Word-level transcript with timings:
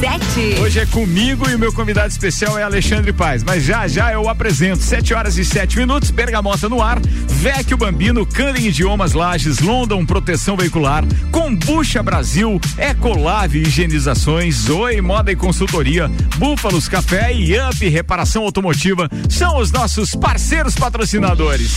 RC7. 0.00 0.60
Hoje 0.60 0.78
é 0.80 0.86
comigo 0.86 1.48
e 1.48 1.54
o 1.54 1.58
meu 1.58 1.72
convidado 1.72 2.08
especial 2.08 2.58
é 2.58 2.62
Alexandre 2.62 3.12
Paz. 3.12 3.44
Mas 3.44 3.64
já 3.64 3.86
já 3.86 4.12
eu 4.12 4.28
apresento. 4.28 4.82
7 4.82 5.12
horas 5.12 5.36
e 5.36 5.44
7 5.44 5.76
minutos, 5.76 6.10
Bergamota 6.10 6.68
no 6.68 6.82
ar, 6.82 6.98
Vecchio 7.00 7.76
Bambino, 7.76 8.24
Canem 8.24 8.68
Idiomas 8.68 9.12
Lages, 9.12 9.58
London 9.60 10.04
Proteção 10.06 10.56
Veicular, 10.56 11.04
Combucha 11.30 12.02
Brasil, 12.02 12.60
Ecolave 12.78 13.60
Higienizações, 13.60 14.68
Oi 14.68 15.00
Moda 15.00 15.30
e 15.32 15.36
Consultoria, 15.36 16.10
Búfalos 16.36 16.88
Café 16.88 17.34
e 17.34 17.58
Up 17.58 17.88
Reparação 17.88 18.44
Automotiva 18.44 19.08
são 19.28 19.58
os 19.58 19.70
nossos 19.70 20.14
parceiros 20.14 20.74
patrocinadores. 20.74 21.76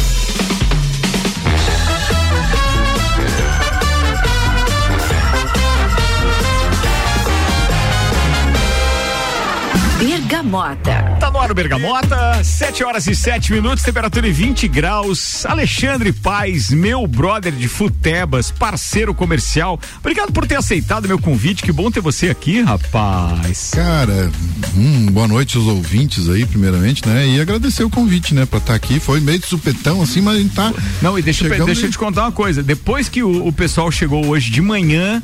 Bergamota. 10.31 11.17
Tá 11.19 11.29
no 11.29 11.41
ar 11.41 11.51
o 11.51 11.53
Bergamota, 11.53 12.41
7 12.41 12.85
horas 12.85 13.05
e 13.05 13.13
7 13.13 13.51
minutos, 13.51 13.83
temperatura 13.83 14.25
em 14.25 14.31
20 14.31 14.65
graus. 14.69 15.45
Alexandre 15.45 16.13
Paz, 16.13 16.69
meu 16.69 17.05
brother 17.05 17.51
de 17.51 17.67
Futebas, 17.67 18.49
parceiro 18.49 19.13
comercial. 19.13 19.77
Obrigado 19.99 20.31
por 20.31 20.47
ter 20.47 20.55
aceitado 20.55 21.05
meu 21.05 21.19
convite. 21.19 21.63
Que 21.63 21.71
bom 21.73 21.91
ter 21.91 21.99
você 21.99 22.29
aqui, 22.29 22.61
rapaz. 22.61 23.71
Cara, 23.75 24.31
hum, 24.73 25.07
boa 25.07 25.27
noite 25.27 25.57
aos 25.57 25.67
ouvintes 25.67 26.29
aí, 26.29 26.45
primeiramente, 26.45 27.05
né? 27.05 27.27
E 27.27 27.41
agradecer 27.41 27.83
o 27.83 27.89
convite, 27.89 28.33
né, 28.33 28.45
pra 28.45 28.59
estar 28.59 28.71
tá 28.71 28.75
aqui. 28.77 29.01
Foi 29.01 29.19
meio 29.19 29.37
de 29.37 29.47
supetão 29.47 30.01
assim, 30.01 30.21
mas 30.21 30.37
a 30.37 30.39
gente 30.39 30.55
tá. 30.55 30.73
Não, 31.01 31.19
e 31.19 31.21
deixa, 31.21 31.45
eu, 31.45 31.65
deixa 31.65 31.87
eu 31.87 31.91
te 31.91 31.97
contar 31.97 32.21
uma 32.21 32.31
coisa. 32.31 32.63
Depois 32.63 33.09
que 33.09 33.21
o, 33.21 33.47
o 33.47 33.51
pessoal 33.51 33.91
chegou 33.91 34.25
hoje 34.27 34.49
de 34.49 34.61
manhã, 34.61 35.21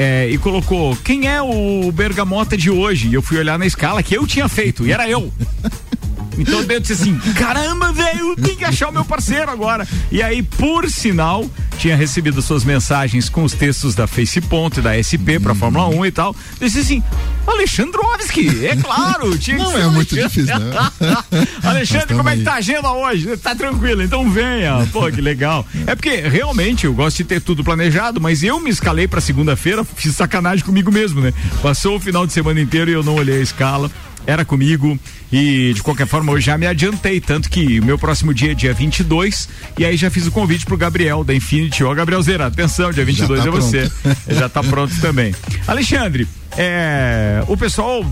é, 0.00 0.30
e 0.30 0.38
colocou 0.38 0.96
quem 0.96 1.28
é 1.28 1.42
o 1.42 1.92
Bergamota 1.92 2.56
de 2.56 2.70
hoje. 2.70 3.08
E 3.08 3.14
eu 3.14 3.20
fui 3.20 3.36
olhar 3.36 3.58
na 3.58 3.66
escala 3.66 4.02
que 4.02 4.16
eu 4.16 4.26
tinha 4.26 4.48
feito, 4.48 4.86
e 4.86 4.92
era 4.92 5.06
eu. 5.06 5.30
Então 6.42 6.60
eu 6.60 6.80
disse 6.80 6.94
assim: 6.94 7.18
caramba, 7.34 7.92
velho, 7.92 8.36
tem 8.36 8.56
que 8.56 8.64
achar 8.64 8.88
o 8.88 8.92
meu 8.92 9.04
parceiro 9.04 9.50
agora. 9.50 9.86
E 10.10 10.22
aí, 10.22 10.42
por 10.42 10.88
sinal, 10.88 11.48
tinha 11.78 11.96
recebido 11.96 12.42
suas 12.42 12.64
mensagens 12.64 13.28
com 13.28 13.44
os 13.44 13.52
textos 13.52 13.94
da 13.94 14.06
Face 14.06 14.40
Ponto 14.40 14.80
e 14.80 14.82
da 14.82 15.00
SP 15.00 15.40
pra 15.40 15.54
Fórmula 15.54 15.88
1 15.88 16.06
e 16.06 16.10
tal. 16.10 16.36
Eu 16.60 16.66
disse 16.66 16.80
assim: 16.80 17.02
Alexandrovski, 17.46 18.66
é 18.66 18.76
claro. 18.76 19.36
Tinha 19.38 19.58
Não 19.58 19.76
é 19.76 19.86
muito 19.88 20.14
difícil, 20.14 20.58
né? 20.58 20.90
Alexandre, 21.62 22.14
como 22.14 22.28
é 22.28 22.36
que 22.36 22.42
tá 22.42 22.52
a 22.52 22.56
agenda 22.56 22.90
hoje? 22.90 23.36
Tá 23.36 23.54
tranquilo, 23.54 24.02
então 24.02 24.30
venha. 24.30 24.86
Pô, 24.92 25.10
que 25.10 25.20
legal. 25.20 25.66
É 25.86 25.94
porque 25.94 26.16
realmente 26.16 26.86
eu 26.86 26.92
gosto 26.92 27.18
de 27.18 27.24
ter 27.24 27.40
tudo 27.40 27.64
planejado, 27.64 28.20
mas 28.20 28.42
eu 28.42 28.60
me 28.60 28.70
escalei 28.70 29.08
pra 29.08 29.20
segunda-feira, 29.20 29.84
fiz 29.84 30.14
sacanagem 30.14 30.64
comigo 30.64 30.92
mesmo, 30.92 31.20
né? 31.20 31.32
Passou 31.62 31.96
o 31.96 32.00
final 32.00 32.26
de 32.26 32.32
semana 32.32 32.60
inteiro 32.60 32.90
e 32.90 32.94
eu 32.94 33.02
não 33.02 33.14
olhei 33.14 33.38
a 33.38 33.42
escala 33.42 33.90
era 34.26 34.44
comigo 34.44 34.98
e 35.32 35.72
de 35.74 35.82
qualquer 35.82 36.06
forma 36.06 36.32
eu 36.32 36.40
já 36.40 36.58
me 36.58 36.66
adiantei, 36.66 37.20
tanto 37.20 37.48
que 37.48 37.80
o 37.80 37.84
meu 37.84 37.98
próximo 37.98 38.34
dia 38.34 38.52
é 38.52 38.54
dia 38.54 38.72
22 38.72 39.48
e 39.78 39.84
aí 39.84 39.96
já 39.96 40.10
fiz 40.10 40.26
o 40.26 40.32
convite 40.32 40.66
pro 40.66 40.76
Gabriel 40.76 41.24
da 41.24 41.34
Infinity. 41.34 41.84
Ó, 41.84 41.94
Gabriel 41.94 42.22
Zera, 42.22 42.46
atenção, 42.46 42.92
dia 42.92 43.04
22 43.04 43.42
tá 43.42 43.48
é 43.48 43.50
você. 43.50 43.90
já 44.28 44.48
tá 44.48 44.62
pronto 44.62 44.98
também. 45.00 45.34
Alexandre, 45.66 46.26
é, 46.56 47.42
o 47.46 47.56
pessoal, 47.56 48.04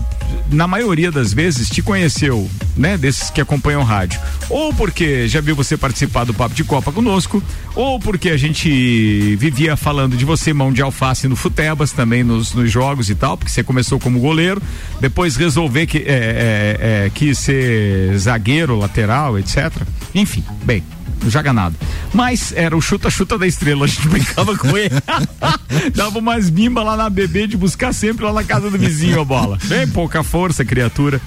na 0.49 0.67
maioria 0.67 1.11
das 1.11 1.33
vezes, 1.33 1.69
te 1.69 1.81
conheceu, 1.81 2.49
né? 2.75 2.97
Desses 2.97 3.29
que 3.29 3.41
acompanham 3.41 3.83
rádio. 3.83 4.19
Ou 4.49 4.73
porque 4.73 5.27
já 5.27 5.41
viu 5.41 5.55
você 5.55 5.75
participar 5.75 6.23
do 6.23 6.33
Papo 6.33 6.55
de 6.55 6.63
Copa 6.63 6.91
conosco, 6.91 7.43
ou 7.75 7.99
porque 7.99 8.29
a 8.29 8.37
gente 8.37 9.35
vivia 9.35 9.75
falando 9.75 10.15
de 10.15 10.25
você, 10.25 10.53
mão 10.53 10.71
de 10.71 10.81
alface 10.81 11.27
no 11.27 11.35
Futebas, 11.35 11.91
também 11.91 12.23
nos, 12.23 12.53
nos 12.53 12.71
jogos 12.71 13.09
e 13.09 13.15
tal, 13.15 13.37
porque 13.37 13.51
você 13.51 13.63
começou 13.63 13.99
como 13.99 14.19
goleiro, 14.19 14.61
depois 14.99 15.35
resolver 15.35 15.85
que 15.85 15.97
é, 15.97 16.01
é, 16.01 17.05
é, 17.05 17.11
quis 17.13 17.37
ser 17.37 18.17
zagueiro, 18.17 18.77
lateral, 18.77 19.37
etc. 19.37 19.71
Enfim, 20.15 20.43
bem, 20.63 20.83
não 21.21 21.29
joga 21.29 21.53
nada. 21.53 21.75
Mas 22.13 22.53
era 22.55 22.75
o 22.75 22.81
chuta-chuta 22.81 23.37
da 23.37 23.47
estrela, 23.47 23.85
a 23.85 23.87
gente 23.87 24.07
brincava 24.07 24.57
com 24.57 24.77
ele. 24.77 24.95
Dava 25.95 26.19
umas 26.19 26.49
bimba 26.49 26.83
lá 26.83 26.97
na 26.97 27.09
bebê 27.09 27.47
de 27.47 27.57
buscar 27.57 27.93
sempre 27.93 28.25
lá 28.25 28.33
na 28.33 28.43
casa 28.43 28.69
do 28.69 28.77
vizinho 28.77 29.19
a 29.19 29.25
bola. 29.25 29.57
Bem 29.65 29.87
pouca 29.87 30.23
força, 30.23 30.65
criatura. 30.65 31.21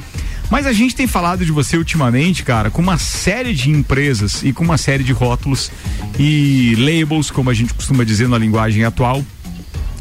Mas 0.50 0.66
a 0.66 0.72
gente 0.72 0.94
tem 0.94 1.06
falado 1.06 1.47
de 1.47 1.50
você 1.50 1.78
ultimamente, 1.78 2.42
cara, 2.42 2.71
com 2.71 2.82
uma 2.82 2.98
série 2.98 3.54
de 3.54 3.71
empresas 3.71 4.42
e 4.42 4.53
com 4.53 4.62
uma 4.62 4.76
série 4.76 5.03
de 5.03 5.10
rótulos 5.10 5.71
e 6.19 6.75
labels, 6.76 7.31
como 7.31 7.48
a 7.48 7.54
gente 7.54 7.72
costuma 7.72 8.04
dizer 8.04 8.28
na 8.28 8.37
linguagem 8.37 8.84
atual, 8.84 9.25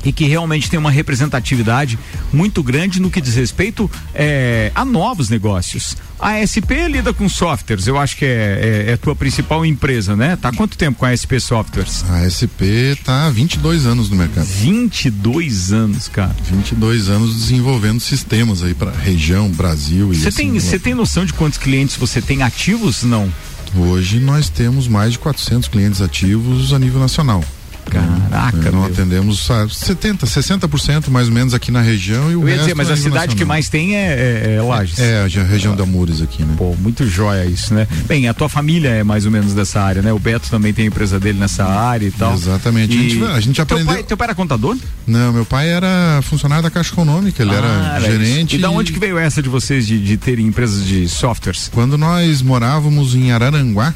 e 0.03 0.11
que 0.11 0.25
realmente 0.25 0.69
tem 0.69 0.79
uma 0.79 0.91
representatividade 0.91 1.97
muito 2.31 2.63
grande 2.63 2.99
no 2.99 3.09
que 3.09 3.21
diz 3.21 3.35
respeito 3.35 3.89
é, 4.13 4.71
a 4.73 4.83
novos 4.83 5.29
negócios. 5.29 5.95
A 6.19 6.37
SP 6.45 6.85
lida 6.87 7.11
com 7.13 7.27
softwares, 7.27 7.87
eu 7.87 7.97
acho 7.97 8.15
que 8.15 8.25
é, 8.25 8.85
é, 8.87 8.91
é 8.91 8.97
tua 8.97 9.15
principal 9.15 9.65
empresa, 9.65 10.15
né? 10.15 10.35
Tá 10.35 10.49
há 10.49 10.53
quanto 10.53 10.77
tempo 10.77 10.99
com 10.99 11.05
a 11.05 11.17
SP 11.17 11.39
Softwares? 11.39 12.05
A 12.09 12.29
SP 12.29 12.93
tá 13.03 13.25
há 13.25 13.29
22 13.31 13.87
anos 13.87 14.09
no 14.09 14.15
mercado. 14.15 14.45
22 14.45 15.73
anos, 15.73 16.07
cara. 16.07 16.35
22 16.47 17.09
anos 17.09 17.35
desenvolvendo 17.35 17.99
sistemas 17.99 18.61
aí 18.61 18.75
para 18.75 18.91
região, 18.91 19.49
Brasil 19.49 20.13
e 20.13 20.17
Você 20.17 20.27
assim, 20.27 20.51
tem, 20.51 20.59
você 20.59 20.77
tem 20.77 20.93
noção 20.93 21.25
de 21.25 21.33
quantos 21.33 21.57
clientes 21.57 21.95
você 21.95 22.21
tem 22.21 22.43
ativos? 22.43 23.01
Não. 23.01 23.31
Hoje 23.75 24.19
nós 24.19 24.47
temos 24.47 24.87
mais 24.87 25.13
de 25.13 25.19
400 25.19 25.69
clientes 25.69 26.01
ativos 26.01 26.71
a 26.71 26.77
nível 26.77 26.99
nacional. 26.99 27.43
Caraca, 27.89 28.69
é, 28.69 28.71
não 28.71 28.85
atendemos 28.85 29.49
70, 29.69 30.25
60% 30.25 31.09
mais 31.09 31.27
ou 31.27 31.33
menos 31.33 31.53
aqui 31.53 31.71
na 31.71 31.81
região 31.81 32.31
e 32.31 32.35
o 32.35 32.43
Eu 32.43 32.49
ia 32.49 32.57
dizer, 32.57 32.75
mas 32.75 32.89
a 32.89 32.95
cidade 32.95 33.13
nacional. 33.13 33.35
que 33.35 33.45
mais 33.45 33.69
tem 33.69 33.95
é, 33.95 34.45
é, 34.45 34.55
é 34.55 34.61
Lages. 34.61 34.99
É, 34.99 35.23
a 35.23 35.43
região 35.43 35.75
da 35.75 35.85
Mures 35.85 36.21
aqui, 36.21 36.43
né? 36.43 36.53
Pô, 36.57 36.75
muito 36.79 37.07
jóia 37.07 37.45
isso, 37.45 37.73
né? 37.73 37.87
Bem, 38.07 38.27
a 38.27 38.33
tua 38.33 38.47
família 38.47 38.89
é 38.89 39.03
mais 39.03 39.25
ou 39.25 39.31
menos 39.31 39.53
dessa 39.53 39.81
área, 39.81 40.01
né? 40.01 40.13
O 40.13 40.19
Beto 40.19 40.49
também 40.49 40.73
tem 40.73 40.85
a 40.85 40.87
empresa 40.87 41.19
dele 41.19 41.39
nessa 41.39 41.65
área 41.65 42.05
e 42.05 42.11
tal. 42.11 42.33
Exatamente. 42.33 42.95
E... 42.95 42.99
A, 42.99 43.09
gente, 43.09 43.23
a 43.23 43.39
gente 43.39 43.61
aprendeu. 43.61 43.85
Teu 43.85 43.95
pai, 43.95 44.03
teu 44.03 44.17
pai 44.17 44.25
era 44.27 44.35
contador? 44.35 44.77
Não, 45.05 45.33
meu 45.33 45.45
pai 45.45 45.69
era 45.69 46.21
funcionário 46.23 46.63
da 46.63 46.69
Caixa 46.69 46.93
Econômica, 46.93 47.41
ele 47.41 47.51
ah, 47.51 47.97
era 47.97 48.11
gerente. 48.11 48.55
E 48.55 48.59
da 48.59 48.69
onde 48.69 48.91
que 48.93 48.99
veio 48.99 49.17
essa 49.17 49.41
de 49.41 49.49
vocês 49.49 49.85
de, 49.85 49.99
de 49.99 50.17
terem 50.17 50.47
empresas 50.47 50.85
de 50.85 51.07
softwares? 51.09 51.69
Quando 51.73 51.97
nós 51.97 52.41
morávamos 52.41 53.15
em 53.15 53.31
Araranguá, 53.31 53.93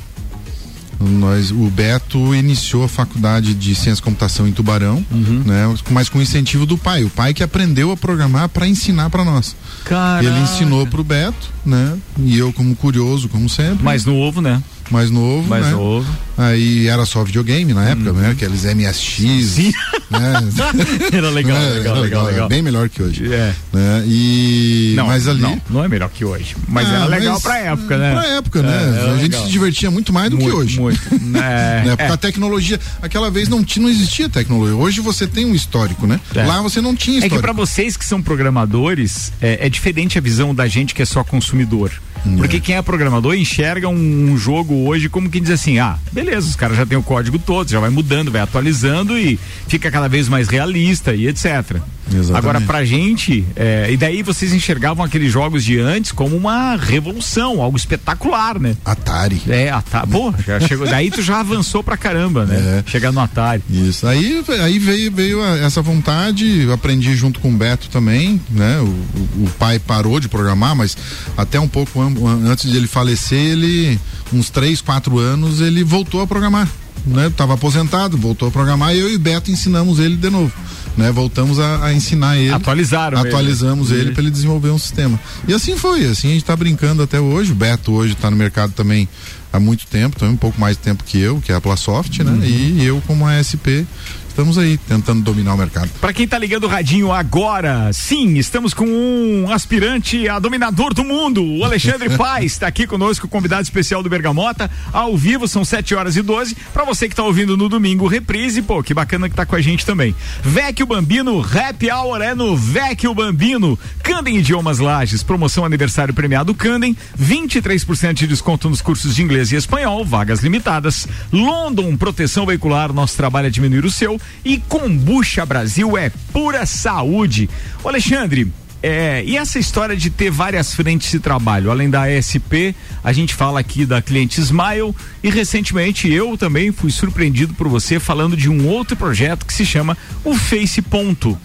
nós, 1.00 1.52
o 1.52 1.70
Beto 1.70 2.34
iniciou 2.34 2.84
a 2.84 2.88
faculdade 2.88 3.54
de 3.54 3.76
ciência 3.76 4.02
e 4.02 4.04
computação 4.04 4.48
em 4.48 4.52
Tubarão, 4.52 5.06
uhum. 5.12 5.44
né? 5.46 5.74
Mas 5.92 6.10
com 6.10 6.22
incentivo 6.22 6.66
do 6.66 6.78
pai. 6.78 7.04
O 7.04 7.10
pai 7.10 7.34
que 7.34 7.44
aprendeu 7.44 7.92
a 7.92 7.98
programar 7.98 8.50
para 8.50 8.68
ensinar 8.68 9.10
para 9.10 9.24
nós. 9.24 9.56
Caraca. 9.84 10.26
Ele 10.26 10.40
ensinou 10.40 10.88
pro 10.88 11.04
Beto, 11.04 11.52
né? 11.66 11.98
E 12.20 12.38
eu 12.38 12.52
como 12.54 12.76
curioso, 12.76 13.30
como 13.30 13.50
sempre. 13.50 13.84
Mais 13.84 14.06
novo, 14.06 14.42
né? 14.42 14.62
mais 14.92 15.10
novo. 15.10 15.48
Mais 15.48 15.66
né? 15.66 15.72
novo. 15.72 16.08
Aí 16.38 16.88
era 16.88 17.06
só 17.06 17.24
videogame 17.24 17.74
na 17.74 17.90
época, 17.90 18.12
uhum. 18.12 18.18
né? 18.18 18.32
Aqueles 18.32 18.64
MSX. 18.66 19.46
Sim. 19.46 19.74
Né? 20.10 20.34
era 21.14 21.30
legal, 21.30 21.58
é, 21.58 21.70
legal, 21.70 22.02
legal, 22.02 22.26
legal, 22.26 22.50
Bem 22.50 22.62
melhor 22.62 22.90
que 22.90 23.02
hoje. 23.02 23.32
É. 23.34 23.54
Né? 23.72 24.04
E. 24.06 24.94
Não, 24.96 25.08
mas 25.08 25.28
ali. 25.28 25.42
Não, 25.42 25.62
não 25.70 25.84
é 25.84 25.88
melhor 25.88 26.10
que 26.10 26.26
hoje. 26.26 26.56
Mas 26.68 26.88
ah, 26.90 26.96
era 26.96 27.06
legal 27.06 27.34
mas, 27.34 27.44
pra 27.44 27.58
época, 27.58 27.98
né? 27.98 28.12
Pra 28.14 28.28
época, 28.28 28.62
né? 28.62 28.74
É, 28.74 29.12
a 29.12 29.14
gente 29.18 29.32
legal. 29.32 29.46
se 29.46 29.52
divertia 29.52 29.90
muito 29.92 30.12
mais 30.12 30.30
do 30.30 30.38
muito, 30.38 30.50
que 30.50 30.56
hoje. 30.56 30.80
Muito. 30.80 31.00
É, 31.38 31.84
né? 31.88 31.96
Porque 31.96 32.12
a 32.12 32.18
tecnologia, 32.18 32.80
aquela 33.02 33.32
vez 33.32 33.48
não, 33.48 33.66
não 33.78 33.90
existia 33.90 34.28
tecnologia. 34.28 34.76
Hoje 34.76 35.00
você 35.00 35.26
tem 35.26 35.46
um 35.46 35.56
histórico, 35.56 36.06
né? 36.06 36.20
É. 36.36 36.44
Lá 36.44 36.62
você 36.62 36.82
não 36.82 36.96
tinha 36.96 37.18
histórico. 37.18 37.36
É 37.36 37.38
que 37.38 37.42
pra 37.42 37.54
vocês 37.54 37.96
que 37.96 38.06
são 38.06 38.22
programadores, 38.22 39.32
é, 39.42 39.66
é 39.66 39.70
diferente 39.70 40.18
a 40.18 40.22
visão 40.22 40.54
da 40.54 40.68
gente 40.68 40.94
que 40.94 41.02
é 41.02 41.06
só 41.06 41.24
consumidor. 41.24 41.92
Porque 42.38 42.60
quem 42.60 42.76
é 42.76 42.82
programador 42.82 43.36
enxerga 43.36 43.88
um, 43.88 44.32
um, 44.32 44.38
jogo 44.38 44.74
hoje 44.88 45.08
como 45.08 45.30
que 45.30 45.40
diz 45.40 45.52
assim: 45.52 45.78
ah, 45.78 45.98
beleza, 46.12 46.25
os 46.34 46.56
caras 46.56 46.78
já 46.78 46.86
tem 46.86 46.98
o 46.98 47.04
código 47.04 47.38
todo, 47.40 47.70
já 47.70 47.80
vai 47.80 47.90
mudando, 47.90 48.32
vai 48.32 48.42
atualizando 48.42 49.18
e 49.18 49.40
fica 49.68 49.92
cada 49.92 50.08
vez 50.08 50.28
mais 50.28 50.48
realista 50.48 51.14
e 51.14 51.28
etc. 51.28 51.78
Exatamente. 52.08 52.38
Agora, 52.38 52.62
pra 52.62 52.86
gente, 52.86 53.46
é, 53.56 53.88
e 53.92 53.98
daí 53.98 54.22
vocês 54.22 54.54
enxergavam 54.54 55.04
aqueles 55.04 55.32
jogos 55.32 55.64
de 55.64 55.80
antes 55.80 56.12
como 56.12 56.36
uma 56.36 56.76
revolução, 56.76 57.62
algo 57.62 57.78
espetacular, 57.78 58.60
né? 58.60 58.76
Atari. 58.86 59.42
É, 59.48 59.70
Atari. 59.70 60.08
Pô, 60.08 60.34
já 60.46 60.60
chegou, 60.60 60.88
daí 60.88 61.10
tu 61.10 61.22
já 61.22 61.40
avançou 61.40 61.84
pra 61.84 61.98
caramba, 61.98 62.46
né? 62.46 62.84
É. 62.86 62.90
Chegar 62.90 63.12
no 63.12 63.20
Atari. 63.20 63.64
Isso. 63.70 64.06
Aí, 64.08 64.44
aí 64.62 64.78
veio, 64.78 65.12
veio 65.12 65.44
essa 65.44 65.82
vontade, 65.82 66.62
eu 66.62 66.74
aprendi 66.74 67.16
junto 67.16 67.40
com 67.40 67.50
o 67.50 67.58
Beto 67.58 67.90
também, 67.90 68.40
né? 68.50 68.80
O, 68.80 68.86
o, 68.86 69.46
o 69.46 69.50
pai 69.58 69.80
parou 69.80 70.20
de 70.20 70.30
programar, 70.30 70.76
mas 70.76 70.96
até 71.36 71.60
um 71.60 71.68
pouco 71.68 72.02
antes 72.02 72.70
de 72.70 72.78
ele 72.78 72.88
falecer, 72.88 73.40
ele, 73.40 74.00
uns 74.32 74.50
três, 74.50 74.82
quatro 74.82 75.18
anos, 75.18 75.60
ele 75.60 75.84
voltou 75.84 76.22
a 76.22 76.28
programar. 76.28 76.68
Né? 77.06 77.32
Tava 77.38 77.54
aposentado, 77.54 78.18
voltou 78.18 78.48
a 78.48 78.52
programar 78.52 78.96
e 78.96 79.00
eu 79.00 79.12
e 79.12 79.16
o 79.16 79.20
Beto 79.20 79.52
ensinamos 79.52 80.00
ele 80.00 80.16
de 80.16 80.30
novo 80.30 80.52
né, 80.98 81.12
voltamos 81.12 81.60
a, 81.60 81.86
a 81.86 81.94
ensinar 81.94 82.38
ele. 82.38 82.54
Atualizaram 82.54 83.20
Atualizamos 83.20 83.92
ele, 83.92 84.02
ele 84.02 84.12
para 84.12 84.22
ele 84.22 84.32
desenvolver 84.32 84.70
um 84.70 84.80
sistema. 84.80 85.20
E 85.48 85.54
assim 85.54 85.78
foi, 85.78 86.06
assim 86.06 86.30
a 86.30 86.32
gente 86.32 86.44
está 86.44 86.56
brincando 86.56 87.04
até 87.04 87.20
hoje. 87.20 87.52
O 87.52 87.56
Beto 87.56 87.94
hoje 87.94 88.14
está 88.14 88.32
no 88.32 88.38
mercado 88.38 88.74
também 88.74 89.08
há 89.52 89.60
muito 89.60 89.88
tempo, 89.88 90.18
também 90.18 90.36
um 90.36 90.38
pouco 90.38 90.60
mais 90.60 90.78
de 90.78 90.84
tempo 90.84 91.04
que 91.04 91.20
eu, 91.20 91.42
que 91.42 91.52
é 91.52 91.56
a 91.56 91.62
Plasoft, 91.62 92.20
né? 92.20 92.32
Uhum. 92.32 92.44
E 92.44 92.86
eu 92.86 93.02
como 93.08 93.26
ASP 93.28 93.86
estamos 94.36 94.58
aí 94.58 94.78
tentando 94.78 95.24
dominar 95.24 95.54
o 95.54 95.58
mercado. 95.58 95.90
Para 96.02 96.12
quem 96.12 96.28
tá 96.28 96.38
ligando 96.38 96.66
o 96.66 96.68
radinho 96.68 97.10
agora, 97.10 97.94
sim, 97.94 98.36
estamos 98.36 98.74
com 98.74 98.86
um 98.86 99.50
aspirante 99.50 100.28
a 100.28 100.40
dominador 100.40 100.94
do 100.94 101.06
mundo, 101.06 101.42
o 101.42 101.64
Alexandre 101.64 102.10
Paz, 102.18 102.44
está 102.52 102.68
aqui 102.68 102.86
conosco, 102.86 103.30
convidado 103.30 103.64
especial 103.64 104.04
do 104.04 104.10
Bergamota, 104.10 104.70
ao 104.92 105.16
vivo, 105.16 105.48
são 105.48 105.64
7 105.64 105.96
horas 105.96 106.18
e 106.18 106.22
12. 106.22 106.54
Para 106.74 106.84
você 106.84 107.08
que 107.08 107.16
tá 107.16 107.24
ouvindo 107.24 107.56
no 107.56 107.70
domingo, 107.70 108.08
reprise, 108.08 108.62
pô, 108.62 108.84
que 108.84 108.94
bacana 108.94 109.30
que 109.30 109.36
tá 109.36 109.46
com 109.46 109.56
a 109.56 109.62
gente 109.62 109.86
também. 109.86 110.14
Vecchio 110.44 110.86
Bambino, 110.86 111.40
Happy 111.40 111.90
Hour 111.90 112.22
é 112.22 112.36
no 112.36 112.58
Vecchio 112.58 113.14
Bambino, 113.16 113.80
Candem 114.04 114.36
Idiomas 114.36 114.80
Lages, 114.80 115.24
promoção 115.24 115.64
aniversário 115.64 116.14
premiado 116.14 116.54
Candem, 116.54 116.96
23% 117.18 118.14
de 118.14 118.28
desconto 118.28 118.70
nos 118.70 118.82
cursos 118.82 119.16
de 119.16 119.24
inglês 119.24 119.54
e 119.54 119.56
espanhol, 119.56 120.04
vagas 120.04 120.42
limitadas. 120.42 121.08
London, 121.32 121.96
proteção 121.96 122.46
veicular, 122.46 122.92
nosso 122.92 123.16
trabalho 123.16 123.48
é 123.48 123.50
diminuir 123.50 123.86
o 123.86 123.92
seu 123.92 124.20
e 124.44 124.58
Combucha 124.58 125.46
Brasil 125.46 125.98
é 125.98 126.12
pura 126.32 126.66
saúde. 126.66 127.50
Ô 127.84 127.90
Alexandre, 127.90 128.52
é, 128.88 129.24
e 129.26 129.36
essa 129.36 129.58
história 129.58 129.96
de 129.96 130.12
ter 130.12 130.30
várias 130.30 130.76
frentes 130.76 131.10
de 131.10 131.20
trabalho, 131.20 131.72
além 131.72 131.90
da 131.90 132.08
ESP, 132.08 132.76
a 133.04 133.12
gente 133.12 133.34
fala 133.34 133.60
aqui 133.60 133.84
da 133.84 134.00
cliente 134.00 134.40
Smile 134.40 134.94
e 135.24 135.30
recentemente 135.32 136.12
eu 136.12 136.38
também 136.38 136.72
fui 136.72 136.92
surpreendido 136.92 137.56
por 137.56 137.68
você 137.68 138.00
falando 138.00 138.38
de 138.38 138.48
um 138.48 138.68
outro 138.68 138.96
projeto 138.96 139.44
que 139.44 139.54
se 139.54 139.66
chama 139.66 139.98
o 140.24 140.36
Face 140.36 140.84
Ponto. 140.84 141.36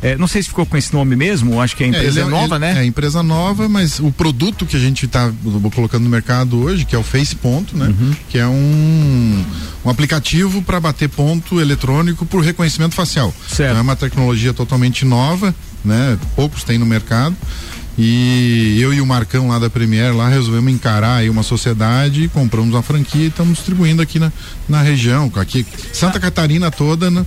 É, 0.00 0.16
não 0.16 0.28
sei 0.28 0.42
se 0.42 0.48
ficou 0.48 0.64
com 0.64 0.76
esse 0.76 0.92
nome 0.92 1.16
mesmo, 1.16 1.60
acho 1.60 1.76
que 1.76 1.82
a 1.82 1.86
é, 1.86 1.90
empresa 1.90 2.20
é, 2.20 2.22
é 2.22 2.26
nova, 2.26 2.54
ele, 2.56 2.64
né? 2.64 2.82
É 2.82 2.84
empresa 2.84 3.22
nova, 3.22 3.68
mas 3.68 3.98
o 3.98 4.12
produto 4.12 4.64
que 4.64 4.76
a 4.76 4.78
gente 4.78 5.06
está 5.06 5.32
colocando 5.74 6.04
no 6.04 6.10
mercado 6.10 6.60
hoje, 6.60 6.84
que 6.84 6.94
é 6.94 6.98
o 6.98 7.02
Face 7.02 7.34
Ponto, 7.34 7.76
né? 7.76 7.86
Uhum. 7.86 8.14
Que 8.28 8.38
é 8.38 8.46
um, 8.46 9.44
um 9.84 9.90
aplicativo 9.90 10.62
para 10.62 10.78
bater 10.78 11.08
ponto 11.08 11.60
eletrônico 11.60 12.24
por 12.24 12.44
reconhecimento 12.44 12.94
facial. 12.94 13.34
Certo. 13.48 13.76
é 13.76 13.80
uma 13.80 13.96
tecnologia 13.96 14.52
totalmente 14.52 15.04
nova, 15.04 15.54
né? 15.84 16.16
Poucos 16.36 16.62
têm 16.62 16.78
no 16.78 16.86
mercado. 16.86 17.36
E 18.00 18.78
eu 18.80 18.94
e 18.94 19.00
o 19.00 19.06
Marcão 19.06 19.48
lá 19.48 19.58
da 19.58 19.68
Premier 19.68 20.14
lá 20.14 20.28
resolvemos 20.28 20.72
encarar 20.72 21.16
aí 21.16 21.28
uma 21.28 21.42
sociedade, 21.42 22.28
compramos 22.28 22.72
uma 22.72 22.82
franquia 22.82 23.24
e 23.24 23.26
estamos 23.26 23.54
distribuindo 23.54 24.00
aqui 24.00 24.20
na, 24.20 24.30
na 24.68 24.80
região, 24.80 25.28
aqui 25.34 25.66
Santa 25.92 26.20
Catarina 26.20 26.70
toda, 26.70 27.10
né? 27.10 27.26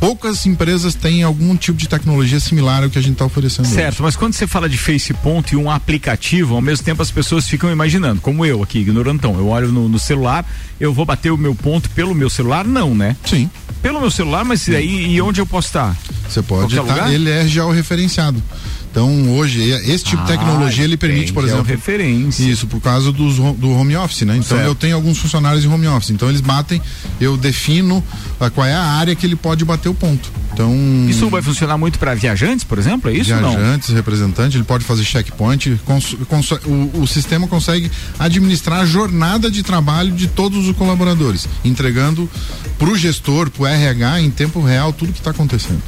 Poucas 0.00 0.46
empresas 0.46 0.94
têm 0.94 1.22
algum 1.22 1.54
tipo 1.54 1.76
de 1.76 1.86
tecnologia 1.86 2.40
similar 2.40 2.82
ao 2.82 2.90
que 2.90 2.98
a 2.98 3.02
gente 3.02 3.12
está 3.12 3.26
oferecendo. 3.26 3.68
Certo, 3.68 3.96
hoje. 3.96 4.02
mas 4.02 4.16
quando 4.16 4.32
você 4.32 4.46
fala 4.46 4.68
de 4.68 4.78
Face 4.78 5.12
Ponto 5.12 5.52
e 5.52 5.56
um 5.56 5.70
aplicativo, 5.70 6.54
ao 6.54 6.62
mesmo 6.62 6.84
tempo 6.84 7.02
as 7.02 7.10
pessoas 7.10 7.46
ficam 7.46 7.70
imaginando, 7.70 8.20
como 8.20 8.44
eu 8.44 8.62
aqui, 8.62 8.78
ignorantão, 8.78 9.38
eu 9.38 9.48
olho 9.48 9.70
no, 9.70 9.88
no 9.88 9.98
celular, 9.98 10.44
eu 10.80 10.92
vou 10.94 11.04
bater 11.04 11.30
o 11.30 11.36
meu 11.36 11.54
ponto 11.54 11.90
pelo 11.90 12.14
meu 12.14 12.30
celular? 12.30 12.66
Não, 12.66 12.94
né? 12.94 13.14
Sim. 13.24 13.50
Pelo 13.82 14.00
meu 14.00 14.10
celular, 14.10 14.44
mas 14.44 14.68
aí 14.68 15.14
e 15.14 15.20
onde 15.20 15.40
eu 15.40 15.46
posso 15.46 15.68
estar? 15.68 15.96
Você 16.28 16.42
pode 16.42 16.78
estar, 16.78 17.12
ele 17.12 17.30
é 17.30 17.46
georreferenciado. 17.46 18.42
Então, 18.90 19.36
hoje, 19.36 19.70
esse 19.70 20.02
tipo 20.02 20.20
ah, 20.22 20.24
de 20.24 20.32
tecnologia 20.32 20.82
ele 20.82 20.96
permite, 20.96 21.32
por 21.32 21.44
exemplo. 21.44 21.62
referência. 21.62 22.42
Isso, 22.42 22.66
por 22.66 22.80
causa 22.80 23.12
dos, 23.12 23.36
do 23.36 23.70
home 23.70 23.96
office, 23.96 24.22
né? 24.22 24.36
Então, 24.36 24.56
certo. 24.56 24.66
eu 24.66 24.74
tenho 24.74 24.96
alguns 24.96 25.18
funcionários 25.18 25.64
em 25.64 25.68
home 25.68 25.86
office. 25.86 26.10
Então, 26.10 26.28
eles 26.28 26.40
batem, 26.40 26.82
eu 27.20 27.36
defino 27.36 28.02
a, 28.40 28.50
qual 28.50 28.66
é 28.66 28.74
a 28.74 28.82
área 28.82 29.14
que 29.14 29.24
ele 29.24 29.36
pode 29.36 29.64
bater 29.64 29.88
o 29.88 29.94
ponto. 29.94 30.32
Então. 30.52 30.74
Isso 31.08 31.28
vai 31.28 31.40
funcionar 31.40 31.78
muito 31.78 32.00
para 32.00 32.14
viajantes, 32.14 32.64
por 32.64 32.78
exemplo? 32.78 33.10
É 33.10 33.14
isso? 33.14 33.26
Viajantes, 33.26 33.90
não? 33.90 33.96
representantes, 33.96 34.56
ele 34.56 34.64
pode 34.64 34.84
fazer 34.84 35.04
checkpoint. 35.04 35.80
Cons, 35.84 36.16
cons, 36.28 36.50
o, 36.50 37.02
o 37.02 37.06
sistema 37.06 37.46
consegue 37.46 37.88
administrar 38.18 38.80
a 38.80 38.86
jornada 38.86 39.48
de 39.48 39.62
trabalho 39.62 40.10
de 40.10 40.26
todos 40.26 40.66
os 40.66 40.76
colaboradores, 40.76 41.48
entregando 41.64 42.28
para 42.76 42.88
o 42.88 42.96
gestor, 42.96 43.50
para 43.50 43.62
o 43.62 43.66
RH, 43.66 44.20
em 44.22 44.30
tempo 44.30 44.60
real, 44.60 44.92
tudo 44.92 45.12
que 45.12 45.20
está 45.20 45.30
acontecendo. 45.30 45.80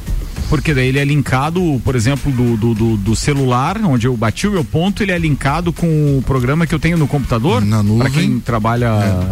Porque 0.49 0.75
daí 0.75 0.89
ele 0.89 0.99
é 0.99 1.05
linkado, 1.05 1.81
por 1.85 1.94
exemplo, 1.94 2.31
do, 2.31 2.56
do, 2.56 2.75
do, 2.75 2.97
do, 2.97 3.17
celular, 3.17 3.81
onde 3.85 4.06
eu 4.06 4.17
bati 4.17 4.47
o 4.47 4.50
meu 4.50 4.65
ponto, 4.65 5.03
ele 5.03 5.12
é 5.12 5.19
linkado 5.19 5.73
com 5.73 6.19
o 6.19 6.23
programa 6.23 6.67
que 6.67 6.75
eu 6.75 6.79
tenho 6.79 6.99
no 6.99 7.06
computador? 7.06 7.65
Na 7.65 7.83
nuvem. 7.83 7.99
Para 7.99 8.11
quem 8.11 8.41
trabalha. 8.41 8.87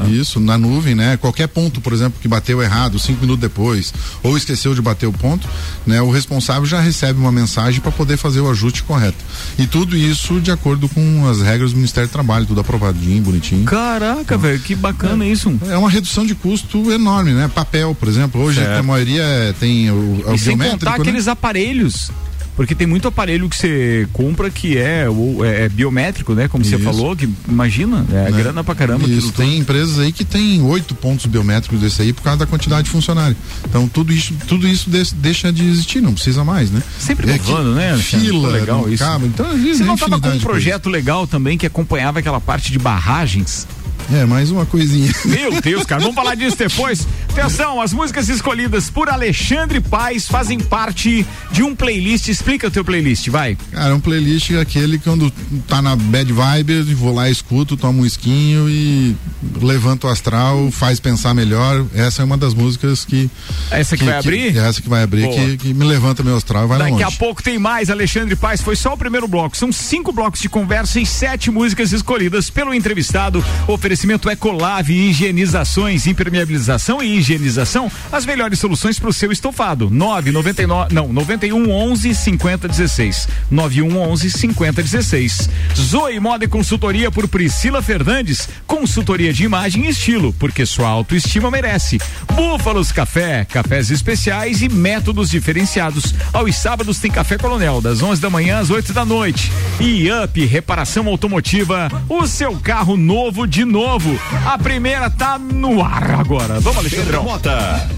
É, 0.06 0.10
isso, 0.10 0.40
na 0.40 0.56
nuvem, 0.56 0.94
né? 0.94 1.16
Qualquer 1.16 1.48
ponto, 1.48 1.80
por 1.80 1.92
exemplo, 1.92 2.18
que 2.20 2.28
bateu 2.28 2.62
errado 2.62 2.98
cinco 2.98 3.20
minutos 3.20 3.40
depois, 3.40 3.92
ou 4.22 4.36
esqueceu 4.36 4.74
de 4.74 4.80
bater 4.80 5.06
o 5.06 5.12
ponto, 5.12 5.48
né? 5.86 6.00
O 6.00 6.10
responsável 6.10 6.64
já 6.66 6.80
recebe 6.80 7.18
uma 7.18 7.32
mensagem 7.32 7.80
para 7.80 7.92
poder 7.92 8.16
fazer 8.16 8.40
o 8.40 8.50
ajuste 8.50 8.82
correto. 8.82 9.18
E 9.58 9.66
tudo 9.66 9.96
isso 9.96 10.40
de 10.40 10.50
acordo 10.50 10.88
com 10.88 11.28
as 11.28 11.40
regras 11.40 11.72
do 11.72 11.76
Ministério 11.76 12.08
do 12.08 12.12
Trabalho, 12.12 12.46
tudo 12.46 12.60
aprovadinho, 12.60 13.22
bonitinho. 13.22 13.64
Caraca, 13.64 14.22
então, 14.22 14.38
velho, 14.38 14.60
que 14.60 14.74
bacana 14.74 15.24
é, 15.24 15.28
isso. 15.28 15.52
É 15.68 15.76
uma 15.76 15.90
redução 15.90 16.24
de 16.24 16.34
custo 16.34 16.90
enorme, 16.90 17.32
né? 17.32 17.50
Papel, 17.54 17.94
por 17.94 18.08
exemplo, 18.08 18.40
hoje 18.42 18.60
certo. 18.60 18.78
a 18.78 18.82
maioria 18.82 19.22
é, 19.22 19.52
tem 19.52 19.90
o, 19.90 20.24
o 20.26 20.36
biométrico, 20.36 21.02
aqueles 21.10 21.28
aparelhos 21.28 22.10
porque 22.60 22.74
tem 22.74 22.86
muito 22.86 23.08
aparelho 23.08 23.48
que 23.48 23.56
você 23.56 24.06
compra 24.12 24.50
que 24.50 24.76
é, 24.76 25.06
é, 25.42 25.64
é 25.64 25.68
biométrico, 25.70 26.34
né? 26.34 26.46
Como 26.46 26.62
você 26.62 26.78
falou, 26.78 27.16
que 27.16 27.26
imagina, 27.48 28.04
é 28.10 28.30
né? 28.30 28.36
grana 28.36 28.62
pra 28.62 28.74
caramba. 28.74 29.08
Isso, 29.08 29.32
tem 29.32 29.52
tudo. 29.52 29.60
empresas 29.62 29.98
aí 29.98 30.12
que 30.12 30.26
tem 30.26 30.60
oito 30.60 30.94
pontos 30.94 31.24
biométricos 31.24 31.80
desse 31.80 32.02
aí 32.02 32.12
por 32.12 32.22
causa 32.22 32.40
da 32.40 32.46
quantidade 32.46 32.82
de 32.82 32.90
funcionário. 32.90 33.34
Então 33.66 33.88
tudo 33.88 34.12
isso, 34.12 34.34
tudo 34.46 34.68
isso 34.68 34.90
deixa 35.14 35.50
de 35.50 35.66
existir, 35.66 36.02
não 36.02 36.12
precisa 36.12 36.44
mais, 36.44 36.70
né? 36.70 36.82
Sempre 36.98 37.30
é 37.30 37.38
né? 37.74 37.96
Fila, 37.96 38.50
legal 38.50 38.86
isso. 38.90 39.02
Cabo, 39.02 39.24
então, 39.24 39.46
você 39.56 39.82
não 39.82 39.96
tava 39.96 40.20
com 40.20 40.28
um 40.28 40.40
projeto 40.40 40.90
legal 40.90 41.26
também 41.26 41.56
que 41.56 41.64
acompanhava 41.64 42.18
aquela 42.18 42.42
parte 42.42 42.70
de 42.70 42.78
barragens? 42.78 43.66
É, 44.12 44.24
mais 44.24 44.50
uma 44.50 44.66
coisinha. 44.66 45.12
Meu 45.24 45.60
Deus, 45.60 45.84
cara, 45.84 46.00
vamos 46.00 46.14
falar 46.14 46.34
disso 46.34 46.56
depois. 46.56 47.06
Atenção, 47.30 47.80
as 47.80 47.92
músicas 47.92 48.28
escolhidas 48.28 48.90
por 48.90 49.08
Alexandre 49.08 49.80
Paz 49.80 50.26
fazem 50.26 50.58
parte 50.58 51.24
de 51.52 51.62
um 51.62 51.74
playlist. 51.76 52.28
Explica 52.28 52.66
o 52.66 52.70
teu 52.70 52.84
playlist, 52.84 53.28
vai. 53.28 53.56
Cara, 53.70 53.94
um 53.94 54.00
playlist 54.00 54.50
é 54.50 54.60
aquele 54.60 54.98
que 54.98 55.04
quando 55.04 55.30
tá 55.66 55.80
na 55.80 55.94
bad 55.94 56.32
vibe, 56.32 56.82
vou 56.94 57.14
lá, 57.14 57.30
escuto, 57.30 57.76
tomo 57.76 58.02
um 58.02 58.06
esquinho 58.06 58.68
e 58.68 59.16
levanto 59.60 60.06
o 60.06 60.10
astral, 60.10 60.70
faz 60.70 61.00
pensar 61.00 61.34
melhor. 61.34 61.84
Essa 61.94 62.22
é 62.22 62.24
uma 62.24 62.36
das 62.36 62.54
músicas 62.54 63.04
que. 63.04 63.30
Essa 63.70 63.96
que, 63.96 64.04
que 64.04 64.10
vai 64.10 64.20
que, 64.20 64.28
abrir? 64.28 64.56
Essa 64.56 64.82
que 64.82 64.88
vai 64.88 65.02
abrir, 65.02 65.28
que, 65.28 65.56
que, 65.56 65.74
me 65.74 65.84
levanta 65.84 66.22
meu 66.22 66.36
astral 66.36 66.64
e 66.64 66.68
vai 66.68 66.78
Daqui 66.78 66.90
longe. 66.92 67.04
a 67.04 67.10
pouco 67.12 67.42
tem 67.42 67.58
mais, 67.58 67.90
Alexandre 67.90 68.34
Paz. 68.36 68.60
Foi 68.60 68.76
só 68.76 68.94
o 68.94 68.96
primeiro 68.96 69.28
bloco. 69.28 69.56
São 69.56 69.72
cinco 69.72 70.12
blocos 70.12 70.40
de 70.40 70.48
conversa 70.48 71.00
e 71.00 71.06
sete 71.06 71.50
músicas 71.50 71.92
escolhidas 71.92 72.50
pelo 72.50 72.74
entrevistado. 72.74 73.44
Oferecimento 73.90 74.30
Ecolave, 74.30 74.94
higienizações, 74.94 76.06
impermeabilização 76.06 77.02
e 77.02 77.18
higienização, 77.18 77.90
as 78.12 78.24
melhores 78.24 78.60
soluções 78.60 79.00
para 79.00 79.08
o 79.08 79.12
seu 79.12 79.32
estofado. 79.32 79.90
999, 79.90 80.94
não, 80.94 81.12
91 81.12 81.68
11 81.68 82.14
50 82.14 82.68
16. 82.68 83.28
91 83.50 83.98
11 83.98 84.30
50 84.30 84.80
16. 84.80 85.50
Zoe 85.76 86.20
Moda 86.20 86.44
e 86.44 86.48
Consultoria 86.48 87.10
por 87.10 87.26
Priscila 87.26 87.82
Fernandes, 87.82 88.48
consultoria 88.64 89.32
de 89.32 89.42
imagem 89.42 89.86
e 89.86 89.88
estilo, 89.88 90.32
porque 90.34 90.64
sua 90.64 90.88
autoestima 90.88 91.50
merece. 91.50 91.98
Búfalos 92.32 92.92
Café, 92.92 93.44
cafés 93.44 93.90
especiais 93.90 94.62
e 94.62 94.68
métodos 94.68 95.30
diferenciados. 95.30 96.14
Aos 96.32 96.54
sábados 96.54 97.00
tem 97.00 97.10
Café 97.10 97.36
Coronel, 97.36 97.80
das 97.80 98.00
11 98.00 98.20
da 98.20 98.30
manhã 98.30 98.60
às 98.60 98.70
8 98.70 98.92
da 98.92 99.04
noite. 99.04 99.50
E 99.80 100.08
Up 100.12 100.46
Reparação 100.46 101.08
Automotiva, 101.08 101.88
o 102.08 102.24
seu 102.28 102.54
carro 102.58 102.96
novo 102.96 103.48
de 103.48 103.64
novo. 103.64 103.79
A 104.46 104.58
primeira 104.58 105.08
tá 105.08 105.38
no 105.38 105.82
ar 105.82 106.20
agora. 106.20 106.60
Vamos, 106.60 106.80
Alexandre 106.80 107.18
Mota. 107.18 107.88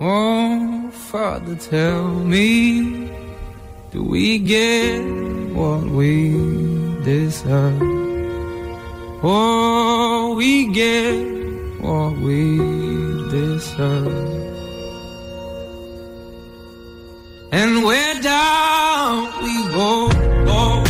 Oh, 0.00 0.90
Father, 0.90 1.54
tell 1.54 2.08
me, 2.08 3.08
do 3.92 4.02
we 4.02 4.38
get 4.38 5.00
what 5.54 5.84
we 5.84 6.32
deserve? 7.04 7.80
Oh, 9.22 10.34
we 10.36 10.66
get 10.72 11.14
what 11.80 12.18
we 12.18 12.58
deserve. 13.30 14.48
And 17.52 17.84
where 17.84 18.20
down 18.20 19.28
we 19.44 19.62
go, 19.72 20.08
go, 20.44 20.87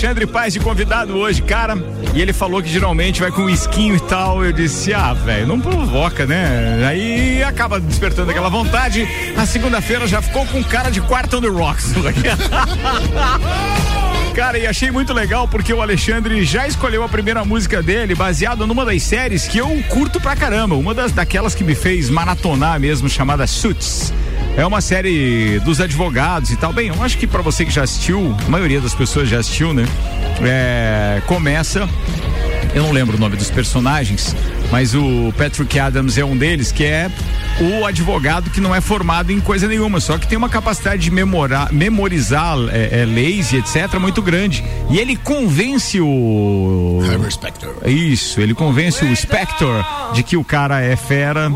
Alexandre 0.00 0.26
Paz 0.26 0.54
de 0.54 0.60
convidado 0.60 1.14
hoje, 1.14 1.42
cara. 1.42 1.76
E 2.14 2.22
ele 2.22 2.32
falou 2.32 2.62
que 2.62 2.70
geralmente 2.70 3.20
vai 3.20 3.30
com 3.30 3.50
esquinho 3.50 3.96
e 3.96 4.00
tal. 4.00 4.42
Eu 4.42 4.50
disse, 4.50 4.94
ah, 4.94 5.12
velho, 5.12 5.46
não 5.46 5.60
provoca, 5.60 6.24
né? 6.24 6.86
Aí 6.88 7.42
acaba 7.42 7.78
despertando 7.78 8.30
aquela 8.30 8.48
vontade. 8.48 9.06
Na 9.36 9.44
segunda-feira 9.44 10.06
já 10.06 10.22
ficou 10.22 10.46
com 10.46 10.64
cara 10.64 10.88
de 10.88 11.02
quarto 11.02 11.36
on 11.36 11.42
the 11.42 11.48
rocks. 11.48 11.92
Cara, 14.34 14.58
e 14.58 14.66
achei 14.66 14.90
muito 14.90 15.12
legal 15.12 15.46
porque 15.46 15.74
o 15.74 15.82
Alexandre 15.82 16.46
já 16.46 16.66
escolheu 16.66 17.04
a 17.04 17.08
primeira 17.08 17.44
música 17.44 17.82
dele 17.82 18.14
baseado 18.14 18.66
numa 18.66 18.86
das 18.86 19.02
séries 19.02 19.46
que 19.46 19.58
eu 19.58 19.68
curto 19.90 20.18
pra 20.18 20.34
caramba, 20.34 20.76
uma 20.76 20.94
das 20.94 21.12
daquelas 21.12 21.54
que 21.54 21.62
me 21.62 21.74
fez 21.74 22.08
maratonar 22.08 22.80
mesmo, 22.80 23.06
chamada 23.06 23.46
Suits. 23.46 24.14
É 24.56 24.66
uma 24.66 24.80
série 24.80 25.58
dos 25.60 25.80
advogados 25.80 26.50
e 26.50 26.56
tal. 26.56 26.72
Bem, 26.72 26.88
eu 26.88 27.02
acho 27.02 27.16
que 27.16 27.26
para 27.26 27.42
você 27.42 27.64
que 27.64 27.70
já 27.70 27.82
assistiu, 27.82 28.36
a 28.46 28.50
maioria 28.50 28.80
das 28.80 28.94
pessoas 28.94 29.28
já 29.28 29.38
assistiu, 29.38 29.72
né? 29.72 29.84
É, 30.42 31.22
começa 31.26 31.88
eu 32.74 32.84
não 32.84 32.92
lembro 32.92 33.16
o 33.16 33.20
nome 33.20 33.36
dos 33.36 33.50
personagens, 33.50 34.34
mas 34.70 34.94
o 34.94 35.32
Patrick 35.36 35.78
Adams 35.78 36.16
é 36.16 36.24
um 36.24 36.36
deles, 36.36 36.70
que 36.70 36.84
é 36.84 37.10
o 37.60 37.84
advogado 37.84 38.48
que 38.48 38.60
não 38.60 38.72
é 38.74 38.80
formado 38.80 39.32
em 39.32 39.40
coisa 39.40 39.66
nenhuma, 39.66 39.98
só 39.98 40.16
que 40.16 40.26
tem 40.26 40.38
uma 40.38 40.48
capacidade 40.48 41.02
de 41.02 41.10
memorar, 41.10 41.72
memorizar 41.72 42.56
é, 42.70 43.00
é, 43.00 43.04
leis 43.04 43.52
e 43.52 43.56
etc. 43.56 43.98
muito 43.98 44.22
grande. 44.22 44.64
E 44.88 44.98
ele 44.98 45.16
convence 45.16 46.00
o. 46.00 47.00
Spector. 47.28 47.74
Isso, 47.86 48.40
ele 48.40 48.54
convence 48.54 49.04
o 49.04 49.16
Spector 49.16 49.84
de 50.14 50.22
que 50.22 50.36
o 50.36 50.44
cara 50.44 50.80
é 50.80 50.94
fera 50.94 51.50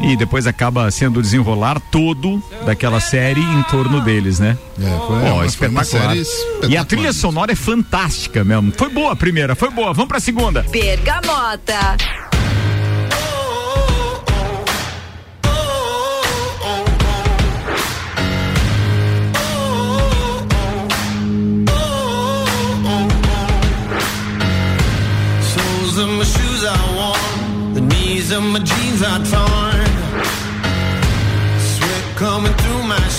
e 0.00 0.16
depois 0.16 0.46
acaba 0.46 0.90
sendo 0.90 1.18
o 1.18 1.22
desenrolar 1.22 1.80
todo 1.80 2.42
daquela 2.64 3.00
série 3.00 3.40
em 3.40 3.62
torno 3.64 4.00
deles, 4.00 4.38
né? 4.38 4.56
É, 4.80 5.06
foi, 5.06 5.30
oh, 5.30 5.44
espetacular. 5.44 6.16
espetacular. 6.16 6.70
E 6.70 6.76
a 6.76 6.84
trilha 6.84 7.12
sonora 7.12 7.52
é 7.52 7.56
fantástica 7.56 8.44
mesmo. 8.44 8.72
Foi 8.76 8.88
boa 8.88 9.12
a 9.12 9.16
primeira, 9.16 9.54
foi 9.54 9.70
boa. 9.70 9.92
Vamos 9.92 10.08
pra 10.08 10.20
segunda. 10.20 10.62
Bergamota. 10.70 11.96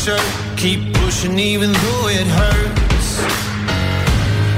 Shirt, 0.09 0.57
keep 0.57 0.93
pushing 0.95 1.37
even 1.37 1.71
though 1.71 2.05
it 2.19 2.27
hurts. 2.39 3.09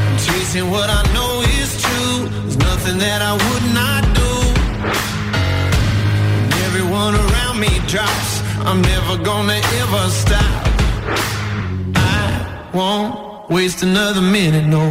I'm 0.08 0.18
chasing 0.26 0.70
what 0.70 0.90
I 0.90 1.02
know 1.16 1.32
is 1.60 1.72
true, 1.84 2.30
there's 2.44 2.58
nothing 2.58 2.98
that 3.00 3.22
I 3.32 3.34
would 3.46 3.66
not 3.82 4.04
do. 4.22 4.32
When 6.40 6.60
everyone 6.70 7.14
around 7.24 7.60
me 7.60 7.72
drops, 7.94 8.32
I'm 8.68 8.82
never 8.94 9.14
gonna 9.30 9.60
ever 9.82 10.04
stop. 10.24 10.62
I 11.96 12.70
won't 12.74 13.50
waste 13.50 13.84
another 13.84 14.22
minute, 14.22 14.66
no, 14.66 14.84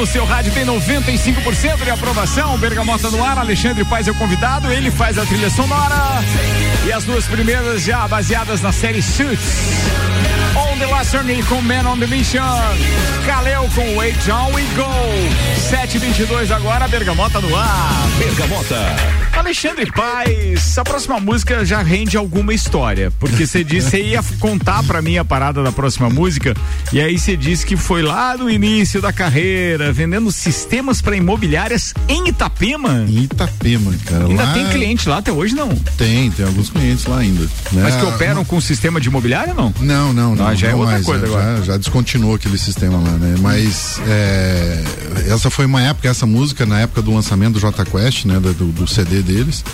no 0.00 0.06
seu 0.06 0.24
rádio, 0.24 0.50
tem 0.54 0.64
95% 0.64 1.84
de 1.84 1.90
aprovação. 1.90 2.56
Bergamota 2.56 3.10
no 3.10 3.22
ar, 3.22 3.36
Alexandre 3.36 3.84
Paz 3.84 4.08
é 4.08 4.10
o 4.10 4.14
convidado, 4.14 4.72
ele 4.72 4.90
faz 4.90 5.18
a 5.18 5.26
trilha 5.26 5.50
sonora. 5.50 6.24
E 6.86 6.90
as 6.92 7.04
duas 7.04 7.26
primeiras 7.26 7.82
já 7.82 8.08
baseadas 8.08 8.62
na 8.62 8.72
série 8.72 9.02
Suits. 9.02 9.42
On 10.56 10.78
the 10.78 10.86
Last 10.86 11.12
Journey 11.12 11.42
com 11.42 11.60
Man 11.60 11.86
on 11.86 11.98
the 11.98 12.06
Mission. 12.06 12.40
Kaleo 13.26 13.68
com 13.74 13.96
Wait 13.96 14.18
John 14.24 14.50
We 14.54 14.62
Go. 14.74 14.90
722 15.68 16.50
agora, 16.50 16.88
Bergamota 16.88 17.38
no 17.38 17.54
ar. 17.54 18.08
Bergamota. 18.18 19.29
Alexandre 19.40 19.90
Paz, 19.90 20.76
a 20.76 20.84
próxima 20.84 21.18
música 21.18 21.64
já 21.64 21.80
rende 21.82 22.14
alguma 22.14 22.52
história, 22.52 23.10
porque 23.18 23.46
você 23.46 23.64
disse, 23.64 23.90
você 23.90 24.02
ia 24.02 24.22
contar 24.38 24.82
pra 24.84 25.00
mim 25.00 25.16
a 25.16 25.24
parada 25.24 25.62
da 25.62 25.72
próxima 25.72 26.10
música, 26.10 26.54
e 26.92 27.00
aí 27.00 27.18
você 27.18 27.38
disse 27.38 27.64
que 27.64 27.74
foi 27.74 28.02
lá 28.02 28.36
no 28.36 28.50
início 28.50 29.00
da 29.00 29.14
carreira, 29.14 29.92
vendendo 29.94 30.30
sistemas 30.30 31.00
para 31.00 31.16
imobiliárias 31.16 31.94
em 32.06 32.28
Itapema. 32.28 33.06
Em 33.08 33.22
Itapema, 33.22 33.92
cara. 34.04 34.26
Ainda 34.26 34.44
lá 34.44 34.52
tem 34.52 34.68
cliente 34.68 35.08
lá 35.08 35.16
até 35.16 35.32
hoje, 35.32 35.54
não? 35.54 35.70
Tem, 35.96 36.30
tem 36.30 36.44
alguns 36.44 36.68
clientes 36.68 37.06
lá 37.06 37.18
ainda. 37.18 37.42
né? 37.72 37.82
Mas 37.82 37.96
que 37.96 38.04
operam 38.04 38.44
com 38.44 38.60
sistema 38.60 39.00
de 39.00 39.08
imobiliária, 39.08 39.54
não? 39.54 39.72
Não, 39.80 40.12
não, 40.12 40.36
não. 40.36 40.46
Ah, 40.46 40.54
já 40.54 40.68
é 40.68 40.72
não 40.72 40.80
outra 40.80 40.94
mais, 40.94 41.06
coisa 41.06 41.26
né? 41.26 41.32
agora. 41.32 41.56
Já, 41.60 41.62
já 41.62 41.76
descontinuou 41.78 42.34
aquele 42.34 42.58
sistema 42.58 42.98
lá, 42.98 43.12
né? 43.12 43.36
Mas 43.40 43.98
é, 44.06 44.84
essa 45.28 45.48
foi 45.48 45.64
uma 45.64 45.80
época, 45.80 46.08
essa 46.08 46.26
música, 46.26 46.66
na 46.66 46.80
época 46.80 47.00
do 47.00 47.14
lançamento 47.14 47.54
do 47.54 47.58
J 47.60 47.86
Quest, 47.86 48.26
né? 48.26 48.38
Do, 48.38 48.52
do 48.52 48.86
CD 48.86 49.29
deles. 49.30 49.64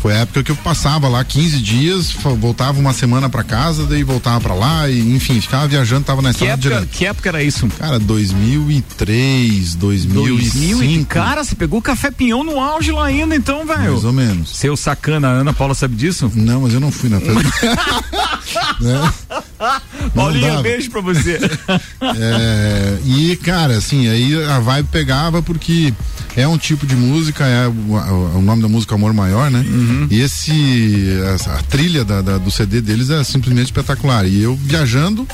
Foi 0.00 0.12
a 0.12 0.18
época 0.18 0.42
que 0.42 0.50
eu 0.50 0.56
passava 0.56 1.08
lá 1.08 1.24
15 1.24 1.58
dias, 1.60 2.10
voltava 2.38 2.78
uma 2.78 2.92
semana 2.92 3.28
para 3.28 3.42
casa, 3.42 3.86
daí 3.86 4.02
voltava 4.02 4.40
para 4.40 4.54
lá 4.54 4.88
e 4.88 5.00
enfim, 5.14 5.40
ficava 5.40 5.66
viajando, 5.66 6.04
tava 6.04 6.20
na 6.20 6.30
estrada 6.30 6.68
época, 6.68 6.86
Que 6.92 7.06
época 7.06 7.28
era 7.30 7.42
isso? 7.42 7.66
Cara, 7.78 7.98
2003, 7.98 9.74
2005. 9.74 10.26
2000, 10.26 11.06
cara, 11.06 11.42
você 11.42 11.54
pegou 11.54 11.80
café 11.80 12.10
pinhão 12.10 12.44
no 12.44 12.60
auge 12.60 12.92
lá 12.92 13.06
ainda 13.06 13.34
então, 13.34 13.66
velho. 13.66 13.92
Mais 13.92 14.04
ou 14.04 14.12
menos. 14.12 14.56
Seu 14.56 14.76
sacana, 14.76 15.28
a 15.28 15.32
Ana 15.32 15.52
Paula 15.52 15.74
sabe 15.74 15.96
disso? 15.96 16.30
Não, 16.34 16.62
mas 16.62 16.74
eu 16.74 16.80
não 16.80 16.92
fui 16.92 17.08
na 17.08 17.20
festa. 17.20 17.42
Paulinha, 20.14 20.60
beijo 20.60 20.90
pra 20.90 21.00
você. 21.00 21.38
é, 22.00 22.98
e, 23.04 23.36
cara, 23.36 23.78
assim, 23.78 24.08
aí 24.08 24.42
a 24.44 24.58
vibe 24.60 24.88
pegava 24.90 25.42
porque 25.42 25.92
é 26.36 26.46
um 26.48 26.58
tipo 26.58 26.86
de 26.86 26.96
música, 26.96 27.44
é 27.44 27.68
o, 27.68 28.38
o 28.38 28.42
nome 28.42 28.62
da 28.62 28.68
música 28.68 28.94
Amor 28.94 29.12
Maior, 29.12 29.50
né? 29.50 29.64
Uhum. 29.66 30.08
E 30.10 30.20
esse, 30.20 30.52
a, 31.46 31.58
a 31.58 31.62
trilha 31.62 32.04
da, 32.04 32.20
da, 32.20 32.38
do 32.38 32.50
CD 32.50 32.80
deles 32.80 33.10
é 33.10 33.22
simplesmente 33.22 33.66
espetacular. 33.66 34.26
E 34.26 34.42
eu 34.42 34.56
viajando, 34.56 35.26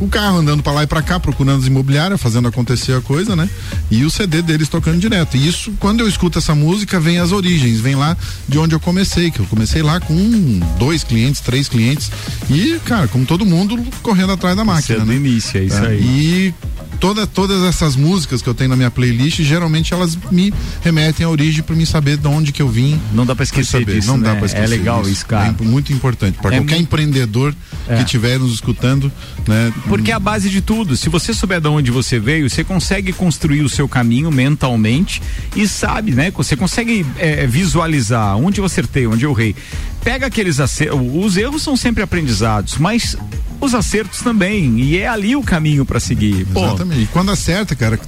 o 0.00 0.08
carro 0.08 0.38
andando 0.38 0.62
para 0.62 0.72
lá 0.72 0.82
e 0.82 0.86
para 0.86 1.02
cá, 1.02 1.18
procurando 1.18 1.60
as 1.60 1.66
imobiliárias, 1.66 2.20
fazendo 2.20 2.48
acontecer 2.48 2.92
a 2.92 3.00
coisa, 3.00 3.34
né? 3.34 3.48
E 3.90 4.04
o 4.04 4.10
CD 4.10 4.42
deles 4.42 4.68
tocando 4.68 4.98
direto. 4.98 5.36
E 5.36 5.46
isso, 5.48 5.72
quando 5.78 6.00
eu 6.00 6.08
escuto 6.08 6.38
essa 6.38 6.54
música, 6.54 7.00
vem 7.00 7.18
as 7.18 7.32
origens, 7.32 7.80
vem 7.80 7.94
lá 7.94 8.16
de 8.48 8.58
onde 8.58 8.74
eu 8.74 8.80
comecei, 8.80 9.30
que 9.30 9.40
eu 9.40 9.46
comecei 9.46 9.82
lá 9.82 10.00
com 10.00 10.14
um, 10.14 10.60
dois 10.78 11.02
clientes, 11.02 11.40
três 11.40 11.68
clientes. 11.68 12.10
E, 12.50 12.78
cara, 12.84 13.08
como 13.08 13.24
todo 13.24 13.46
mundo, 13.46 13.82
correndo 14.02 14.32
atrás 14.32 14.56
da 14.56 14.64
máquina. 14.64 14.98
Isso 14.98 15.02
é 15.02 15.04
né? 15.04 15.14
início, 15.14 15.58
é 15.58 15.64
isso 15.64 15.76
é, 15.76 15.86
aí. 15.88 16.00
E 16.02 16.54
toda, 16.96 17.26
todas 17.26 17.62
essas 17.62 17.96
músicas 17.96 18.42
que 18.42 18.48
eu 18.48 18.54
tenho 18.54 18.70
na 18.70 18.76
minha 18.76 18.90
playlist, 18.90 19.40
geralmente 19.42 19.92
elas 19.94 20.18
me 20.30 20.52
remetem 20.82 21.24
à 21.24 21.28
origem 21.28 21.62
para 21.62 21.76
me 21.76 21.86
saber 21.86 22.16
de 22.16 22.26
onde 22.26 22.52
que 22.52 22.60
eu 22.60 22.68
vim. 22.68 23.00
Não 23.12 23.24
dá 23.24 23.34
para 23.34 23.44
esquecer 23.44 23.84
disso, 23.84 24.08
Não 24.08 24.18
né? 24.18 24.30
dá 24.30 24.36
para 24.36 24.46
esquecer. 24.46 24.64
É 24.64 24.66
legal 24.66 25.00
disso. 25.00 25.12
isso, 25.12 25.26
cara. 25.26 25.54
É 25.58 25.64
muito 25.64 25.92
importante 25.92 26.38
para 26.38 26.54
é 26.54 26.58
qualquer 26.58 26.76
muito... 26.76 26.86
empreendedor 26.86 27.54
é. 27.88 27.96
que 27.96 28.02
estiver 28.02 28.38
nos 28.38 28.54
escutando, 28.54 29.10
né? 29.46 29.72
Porque 29.88 30.10
é 30.10 30.14
a 30.14 30.20
base 30.20 30.50
de 30.50 30.60
tudo. 30.60 30.96
Se 30.96 31.08
você 31.08 31.32
souber 31.32 31.60
de 31.60 31.68
onde 31.68 31.90
você 31.90 32.18
veio, 32.18 32.50
você 32.50 32.64
consegue 32.64 33.12
construir 33.12 33.62
o 33.62 33.68
seu 33.68 33.88
caminho 33.88 34.30
mentalmente 34.30 35.22
e 35.54 35.66
sabe, 35.68 36.12
né? 36.12 36.30
Você 36.32 36.56
consegue 36.56 37.06
é, 37.18 37.46
visualizar 37.46 38.36
onde 38.36 38.60
eu 38.60 38.64
acertei, 38.64 39.06
onde 39.06 39.24
eu 39.24 39.32
errei. 39.32 39.54
Pega 40.02 40.26
aqueles 40.26 40.60
acertos. 40.60 40.98
Os 41.14 41.36
erros 41.36 41.62
são 41.62 41.76
sempre 41.76 42.02
aprendizados, 42.02 42.78
mas 42.78 43.16
os 43.60 43.74
acertos 43.74 44.20
também. 44.20 44.78
E 44.80 44.98
é 44.98 45.08
ali 45.08 45.36
o 45.36 45.42
caminho 45.42 45.84
para 45.84 46.00
seguir. 46.00 46.46
Pô. 46.46 46.64
Exatamente. 46.64 47.02
E 47.02 47.06
quando 47.06 47.30
acerta, 47.30 47.74
cara, 47.74 47.98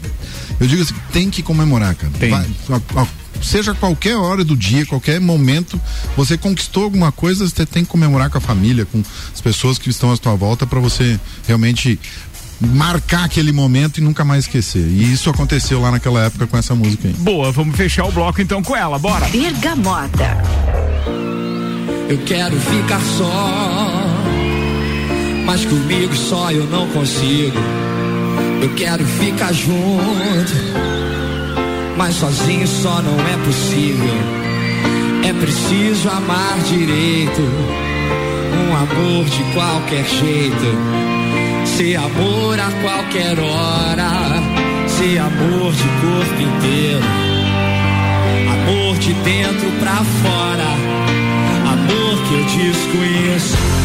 eu 0.61 0.67
digo 0.67 0.83
assim, 0.83 0.95
tem 1.13 1.31
que 1.31 1.43
comemorar, 1.43 1.95
cara. 1.95 2.13
Tem. 2.19 2.31
Vai, 2.31 2.47
a, 2.71 3.03
a, 3.03 3.07
seja 3.43 3.75
qualquer 3.75 4.17
hora 4.17 4.45
do 4.45 4.57
dia, 4.57 4.87
qualquer 4.87 5.21
momento, 5.21 5.81
você 6.17 6.37
conquistou 6.37 6.85
alguma 6.85 7.13
coisa, 7.13 7.49
você 7.49 7.65
tem 7.67 7.85
que 7.85 7.91
comemorar 7.91 8.31
com 8.31 8.39
a 8.39 8.41
família, 8.41 8.87
com 8.87 9.03
as 9.33 9.41
pessoas 9.41 9.79
que 9.79 9.91
estão 9.91 10.11
à 10.13 10.17
sua 10.17 10.35
volta 10.35 10.67
para 10.67 10.81
você 10.81 11.19
realmente 11.47 11.99
marcar 12.61 13.25
aquele 13.25 13.53
momento 13.53 13.99
e 13.99 14.01
nunca 14.01 14.25
mais 14.25 14.45
esquecer. 14.45 14.87
E 14.87 15.13
isso 15.13 15.31
aconteceu 15.31 15.81
lá 15.81 15.91
naquela 15.91 16.25
época 16.25 16.47
com 16.47 16.57
essa 16.57 16.75
música 16.75 17.09
aí. 17.09 17.15
Boa, 17.15 17.53
vamos 17.53 17.77
fechar 17.77 18.05
o 18.05 18.13
bloco 18.13 18.41
então 18.41 18.63
com 18.63 18.77
ela, 18.77 18.99
bora. 18.99 19.29
Bergamota. 19.29 20.39
Eu 22.09 22.19
quero 22.25 22.59
ficar 22.59 23.01
só, 23.19 24.05
mas 25.45 25.65
comigo 25.65 26.15
só 26.15 26.51
eu 26.51 26.67
não 26.67 26.89
consigo. 26.89 27.59
Eu 28.63 28.75
quero 28.75 29.05
ficar 29.05 29.53
junto, 29.53 30.53
mas 31.99 32.15
sozinho 32.15 32.67
só 32.67 33.03
não 33.03 33.19
é 33.19 33.37
possível. 33.45 34.15
É 35.29 35.33
preciso 35.33 36.09
amar 36.09 36.57
direito, 36.61 37.43
um 38.55 38.77
amor 38.77 39.25
de 39.25 39.43
qualquer 39.53 40.05
jeito. 40.05 40.79
Ser 41.67 41.97
amor 41.97 42.59
a 42.59 42.71
qualquer 42.81 43.39
hora, 43.39 44.41
ser 44.87 45.19
amor 45.19 45.73
de 45.73 45.83
corpo 45.83 46.41
inteiro, 46.41 47.05
amor 48.53 48.97
de 48.99 49.13
dentro 49.13 49.71
pra 49.81 49.97
fora, 50.23 50.71
amor 51.73 52.23
que 52.29 52.35
eu 52.35 52.45
desconheço. 52.45 53.78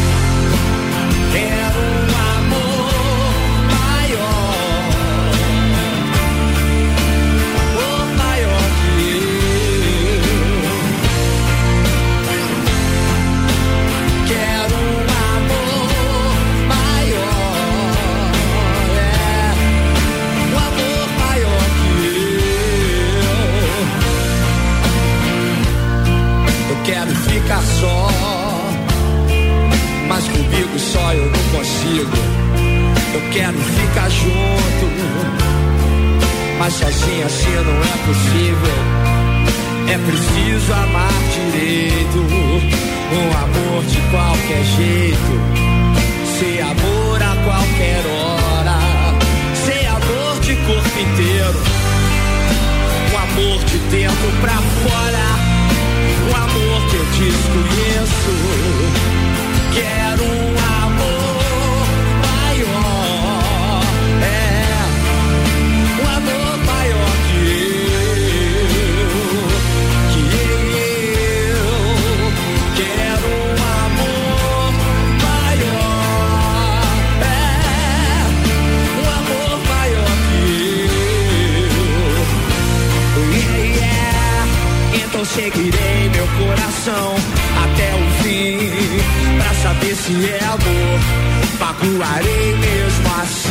Assim 37.24 37.50
não 37.50 37.80
é 37.80 37.96
possível. 38.06 38.76
É 39.88 39.98
preciso 39.98 40.72
amar 40.72 41.12
direito. 41.34 42.18
Um 43.12 43.28
amor 43.44 43.84
de 43.84 44.00
qualquer 44.10 44.64
jeito. 44.76 45.32
Ser 46.38 46.60
amor 46.62 47.22
a 47.22 47.36
qualquer 47.44 48.04
hora. 48.06 48.78
Ser 49.64 49.86
amor 49.86 50.40
de 50.40 50.54
corpo 50.66 50.98
inteiro. 50.98 51.60
Um 53.12 53.16
amor 53.18 53.64
de 53.64 53.78
dentro 53.90 54.32
pra 54.40 54.56
fora 54.82 55.24
o 56.24 56.34
amor 56.34 56.90
que 56.90 56.96
eu 56.96 57.04
desconheço. 57.04 58.32
Quero 59.74 60.24
um 60.24 60.58
amor 60.58 60.73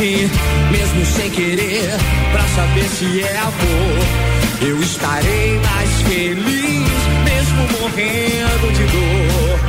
mesmo 0.04 1.06
sem 1.06 1.30
querer, 1.30 1.88
pra 2.30 2.42
saber 2.54 2.84
se 2.90 3.22
é 3.22 3.38
amor. 3.38 4.68
Eu 4.68 4.78
estarei 4.82 5.58
mais 5.58 6.02
feliz, 6.02 6.88
mesmo 7.24 7.80
morrendo 7.80 8.72
de 8.72 8.84
dor. 8.84 9.63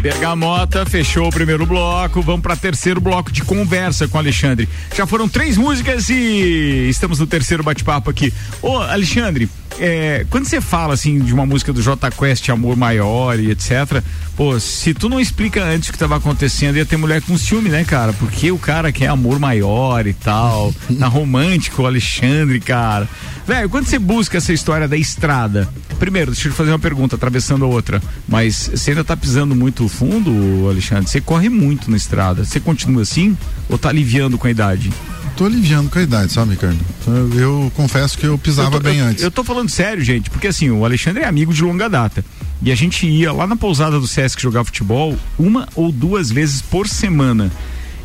Bergamota 0.00 0.84
fechou 0.84 1.28
o 1.28 1.30
primeiro 1.30 1.64
bloco. 1.64 2.20
Vamos 2.20 2.42
para 2.42 2.56
terceiro 2.56 3.00
bloco 3.00 3.32
de 3.32 3.42
conversa 3.42 4.06
com 4.06 4.18
Alexandre. 4.18 4.68
Já 4.94 5.06
foram 5.06 5.28
três 5.28 5.56
músicas 5.56 6.08
e 6.10 6.88
estamos 6.90 7.18
no 7.18 7.26
terceiro 7.26 7.62
bate-papo 7.62 8.10
aqui. 8.10 8.32
Ô, 8.60 8.78
Alexandre, 8.78 9.48
é, 9.78 10.24
quando 10.30 10.46
você 10.46 10.60
fala 10.60 10.94
assim 10.94 11.18
de 11.18 11.32
uma 11.32 11.44
música 11.44 11.72
do 11.72 11.82
J 11.82 12.10
Quest, 12.10 12.48
Amor 12.48 12.76
Maior 12.76 13.38
e 13.38 13.50
etc, 13.50 14.02
pô, 14.36 14.58
se 14.60 14.94
tu 14.94 15.08
não 15.08 15.18
explica 15.18 15.62
antes 15.64 15.88
o 15.88 15.92
que 15.92 15.96
estava 15.96 16.16
acontecendo, 16.16 16.76
ia 16.76 16.86
ter 16.86 16.96
mulher 16.96 17.20
com 17.22 17.36
ciúme, 17.36 17.68
né, 17.68 17.84
cara? 17.84 18.12
Porque 18.12 18.50
o 18.50 18.58
cara 18.58 18.92
quer 18.92 19.08
amor 19.08 19.38
maior 19.38 20.06
e 20.06 20.12
tal, 20.12 20.72
tá 20.98 21.06
romântico, 21.06 21.82
o 21.82 21.86
Alexandre, 21.86 22.60
cara. 22.60 23.08
Velho, 23.46 23.68
quando 23.68 23.86
você 23.86 23.98
busca 23.98 24.38
essa 24.38 24.52
história 24.52 24.88
da 24.88 24.96
estrada, 24.96 25.68
primeiro, 25.98 26.30
deixa 26.30 26.48
eu 26.48 26.52
te 26.52 26.56
fazer 26.56 26.70
uma 26.70 26.78
pergunta, 26.78 27.16
atravessando 27.16 27.64
a 27.64 27.68
outra, 27.68 28.02
mas 28.28 28.70
você 28.74 28.92
ainda 28.92 29.04
tá 29.04 29.16
pisando 29.16 29.54
muito 29.54 29.86
fundo, 29.88 30.68
Alexandre? 30.68 31.10
Você 31.10 31.20
corre 31.20 31.48
muito 31.48 31.90
na 31.90 31.96
estrada, 31.96 32.44
você 32.44 32.58
continua 32.58 33.02
assim 33.02 33.36
ou 33.68 33.76
tá 33.76 33.88
aliviando 33.88 34.38
com 34.38 34.46
a 34.46 34.50
idade? 34.50 34.90
Tô 35.36 35.46
aliviando 35.46 35.90
com 35.90 35.98
a 35.98 36.02
idade, 36.02 36.32
sabe, 36.32 36.52
Ricardo? 36.52 36.78
Eu, 37.06 37.40
eu 37.40 37.72
confesso 37.74 38.16
que 38.16 38.26
eu 38.26 38.36
pisava 38.38 38.68
eu 38.76 38.80
tô, 38.80 38.80
bem 38.80 38.98
eu, 38.98 39.06
antes. 39.06 39.22
Eu 39.22 39.30
tô 39.30 39.44
falando 39.44 39.68
sério, 39.68 40.02
gente, 40.02 40.30
porque 40.30 40.46
assim, 40.46 40.70
o 40.70 40.84
Alexandre 40.84 41.22
é 41.22 41.26
amigo 41.26 41.52
de 41.52 41.62
longa 41.62 41.88
data. 41.88 42.24
E 42.62 42.72
a 42.72 42.74
gente 42.74 43.06
ia 43.06 43.32
lá 43.32 43.46
na 43.46 43.56
pousada 43.56 43.98
do 44.00 44.06
Sesc 44.06 44.40
jogar 44.40 44.64
futebol 44.64 45.16
uma 45.38 45.68
ou 45.74 45.92
duas 45.92 46.30
vezes 46.30 46.62
por 46.62 46.88
semana. 46.88 47.50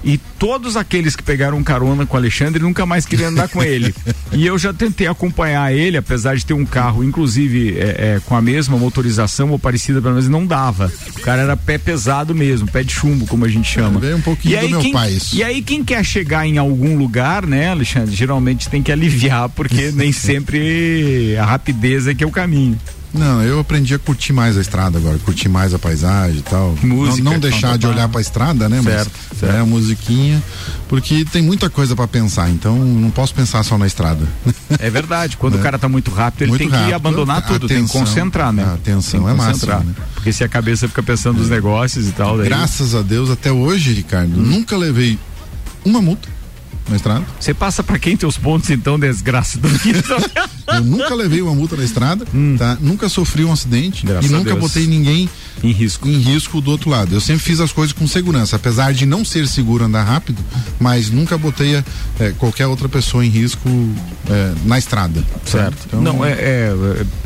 E 0.03 0.17
todos 0.17 0.77
aqueles 0.77 1.15
que 1.15 1.23
pegaram 1.23 1.62
carona 1.63 2.05
com 2.05 2.15
o 2.15 2.19
Alexandre 2.19 2.62
nunca 2.62 2.85
mais 2.85 3.05
queriam 3.05 3.29
andar 3.29 3.47
com 3.49 3.63
ele. 3.63 3.93
E 4.31 4.45
eu 4.45 4.59
já 4.59 4.71
tentei 4.71 5.07
acompanhar 5.07 5.73
ele, 5.73 5.97
apesar 5.97 6.35
de 6.35 6.45
ter 6.45 6.53
um 6.53 6.65
carro, 6.65 7.03
inclusive 7.03 7.77
é, 7.79 7.81
é, 7.81 8.21
com 8.23 8.35
a 8.35 8.41
mesma 8.41 8.77
motorização 8.77 9.49
ou 9.49 9.57
parecida, 9.57 9.99
pelo 9.99 10.13
menos 10.13 10.29
não 10.29 10.45
dava. 10.45 10.91
O 11.17 11.21
cara 11.21 11.41
era 11.41 11.57
pé 11.57 11.79
pesado 11.79 12.35
mesmo, 12.35 12.67
pé 12.69 12.83
de 12.83 12.93
chumbo, 12.93 13.25
como 13.25 13.43
a 13.43 13.47
gente 13.47 13.67
chama. 13.67 14.05
É, 14.05 14.13
um 14.13 14.21
pouquinho 14.21 14.53
e 14.53 14.57
aí, 14.57 14.67
do 14.67 14.69
meu 14.69 14.81
quem, 14.81 14.93
pai 14.93 15.12
isso. 15.13 15.35
E 15.35 15.43
aí 15.43 15.63
quem 15.63 15.83
quer 15.83 16.05
chegar 16.05 16.45
em 16.45 16.59
algum 16.59 16.95
lugar, 16.95 17.45
né, 17.45 17.69
Alexandre, 17.69 18.15
geralmente 18.15 18.69
tem 18.69 18.83
que 18.83 18.91
aliviar, 18.91 19.49
porque 19.49 19.91
nem 19.95 20.12
sempre 20.12 21.35
a 21.38 21.45
rapidez 21.45 22.05
é 22.05 22.13
que 22.13 22.23
é 22.23 22.27
o 22.27 22.31
caminho. 22.31 22.77
Não, 23.13 23.41
eu 23.41 23.59
aprendi 23.59 23.93
a 23.95 23.99
curtir 23.99 24.33
mais 24.33 24.55
a 24.57 24.61
estrada 24.61 24.97
agora, 24.99 25.17
curtir 25.19 25.49
mais 25.49 25.73
a 25.73 25.79
paisagem 25.79 26.39
e 26.39 26.41
tal. 26.43 26.75
Música, 26.83 27.23
não, 27.23 27.33
não 27.33 27.39
deixar 27.39 27.77
de 27.77 27.87
olhar 27.87 28.07
para 28.07 28.19
a 28.19 28.21
estrada, 28.21 28.69
né? 28.69 28.81
Certo, 28.83 29.11
mas 29.31 29.39
certo. 29.39 29.55
é 29.55 29.59
a 29.59 29.65
musiquinha, 29.65 30.41
porque 30.87 31.25
tem 31.25 31.41
muita 31.41 31.69
coisa 31.69 31.95
para 31.95 32.07
pensar, 32.07 32.49
então 32.51 32.75
não 32.77 33.09
posso 33.09 33.33
pensar 33.33 33.63
só 33.63 33.77
na 33.77 33.87
estrada. 33.87 34.27
É 34.77 34.89
verdade, 34.89 35.37
quando 35.37 35.55
o 35.57 35.59
cara 35.59 35.79
tá 35.79 35.89
muito 35.89 36.11
rápido, 36.11 36.43
ele 36.43 36.51
Muito 36.51 36.61
tem 36.61 36.69
que 36.69 36.75
rápido, 36.75 36.93
abandonar 36.95 37.41
tudo, 37.45 37.67
tem 37.67 37.77
que 37.77 37.83
atenção, 37.83 38.01
concentrar, 38.01 38.53
né? 38.53 38.63
a 38.63 38.73
atenção 38.73 39.23
Tem 39.23 39.35
que 39.35 39.41
é 39.41 39.45
máxima, 39.45 39.79
né? 39.79 39.95
Porque 40.13 40.31
se 40.31 40.43
a 40.43 40.47
cabeça 40.49 40.87
fica 40.87 41.01
pensando 41.01 41.39
nos 41.39 41.49
negócios 41.49 42.07
e 42.07 42.11
tal, 42.11 42.37
daí 42.37 42.47
Graças 42.47 42.93
a 42.93 43.01
Deus, 43.01 43.29
até 43.29 43.51
hoje, 43.51 43.93
Ricardo, 43.93 44.39
Hum. 44.39 44.43
nunca 44.43 44.77
levei 44.77 45.17
uma 45.83 46.01
multa 46.01 46.27
na 46.89 46.95
estrada. 46.95 47.25
você 47.39 47.54
passa 47.54 47.84
pra 47.84 47.97
quem 47.99 48.17
teus 48.17 48.38
pontos 48.38 48.69
então, 48.69 48.99
desgraça 48.99 49.60
do 49.60 49.69
Eu 50.69 50.82
nunca 50.84 51.15
levei 51.15 51.41
uma 51.41 51.54
multa 51.56 51.75
na 51.75 51.84
estrada, 51.84 52.25
tá? 52.58 52.78
Nunca 52.80 53.10
sofri 53.10 53.43
um 53.43 53.52
acidente 53.52 53.89
Hum. 54.06 54.10
Graças 54.10 54.30
e 54.30 54.34
nunca 54.34 54.56
botei 54.56 54.88
ninguém 54.88 55.30
em 55.63 55.71
risco. 55.71 56.08
em 56.08 56.17
risco 56.19 56.62
do 56.62 56.71
outro 56.71 56.89
lado. 56.89 57.13
Eu 57.13 57.21
sempre 57.21 57.43
fiz 57.43 57.60
as 57.60 57.71
coisas 57.71 57.93
com 57.93 58.08
segurança, 58.08 58.56
apesar 58.56 58.93
de 58.93 59.06
não 59.06 59.25
ser 59.25 59.47
seguro 59.47 59.84
andar 59.84 60.04
rápido, 60.04 60.41
mas 60.80 61.10
nunca 61.10 61.38
botei 61.38 61.75
eh, 61.75 62.34
qualquer 62.38 62.67
outra 62.67 62.88
pessoa 62.88 63.25
em 63.25 63.30
risco 63.30 63.67
eh, 64.30 64.54
na 64.65 64.78
estrada. 64.78 65.23
Certo. 65.45 65.78
Então, 65.88 66.02
Não, 66.02 66.23
é, 66.25 66.32
é, 66.32 66.73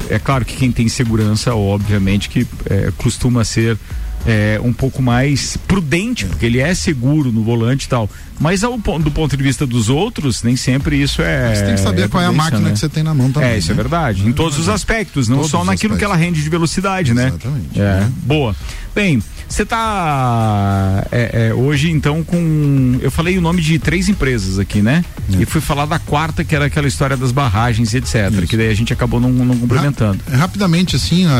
é 0.09 0.19
claro 0.19 0.45
que 0.45 0.55
quem 0.55 0.71
tem 0.71 0.87
segurança, 0.87 1.53
obviamente, 1.53 2.29
que 2.29 2.47
é, 2.69 2.91
costuma 2.97 3.43
ser 3.43 3.77
é, 4.25 4.59
um 4.63 4.71
pouco 4.71 5.01
mais 5.01 5.57
prudente, 5.67 6.25
porque 6.25 6.45
ele 6.45 6.59
é 6.59 6.73
seguro 6.73 7.31
no 7.31 7.43
volante 7.43 7.85
e 7.85 7.89
tal. 7.89 8.09
Mas 8.39 8.63
ao, 8.63 8.77
do 8.77 9.11
ponto 9.11 9.37
de 9.37 9.43
vista 9.43 9.65
dos 9.65 9.89
outros, 9.89 10.43
nem 10.43 10.55
sempre 10.55 11.01
isso 11.01 11.21
é. 11.21 11.55
Você 11.55 11.65
tem 11.65 11.75
que 11.75 11.81
saber 11.81 12.03
é 12.03 12.07
qual 12.07 12.23
é 12.23 12.25
a 12.25 12.31
máquina 12.31 12.61
né? 12.61 12.71
que 12.71 12.79
você 12.79 12.89
tem 12.89 13.03
na 13.03 13.13
mão 13.13 13.31
também. 13.31 13.49
É, 13.49 13.57
isso 13.57 13.71
é 13.71 13.75
né? 13.75 13.81
verdade. 13.81 14.27
Em 14.27 14.33
todos 14.33 14.57
os 14.57 14.67
aspectos, 14.69 15.27
não 15.27 15.37
Todos 15.37 15.51
só 15.51 15.63
naquilo 15.63 15.97
que 15.97 16.03
ela 16.03 16.15
aspectos. 16.15 16.35
rende 16.37 16.43
de 16.43 16.49
velocidade, 16.49 17.13
né? 17.13 17.27
Exatamente. 17.27 17.79
É, 17.79 17.99
Né? 18.01 18.11
boa. 18.23 18.55
Bem, 18.95 19.21
você 19.47 19.65
tá 19.65 21.05
é, 21.11 21.49
é, 21.49 21.53
hoje 21.53 21.91
então 21.91 22.23
com. 22.23 22.97
Eu 23.01 23.11
falei 23.11 23.37
o 23.37 23.41
nome 23.41 23.61
de 23.61 23.77
três 23.79 24.09
empresas 24.09 24.57
aqui, 24.59 24.81
né? 24.81 25.03
É. 25.37 25.41
E 25.41 25.45
fui 25.45 25.61
falar 25.61 25.85
da 25.85 25.99
quarta, 25.99 26.43
que 26.43 26.55
era 26.55 26.65
aquela 26.65 26.87
história 26.87 27.15
das 27.15 27.31
barragens 27.31 27.93
e 27.93 27.97
etc. 27.97 28.31
Isso. 28.31 28.41
Que 28.47 28.57
daí 28.57 28.69
a 28.69 28.73
gente 28.73 28.91
acabou 28.93 29.19
não, 29.19 29.29
não 29.29 29.57
complementando. 29.57 30.19
Ra- 30.29 30.37
rapidamente, 30.37 30.95
assim, 30.95 31.25
a, 31.25 31.31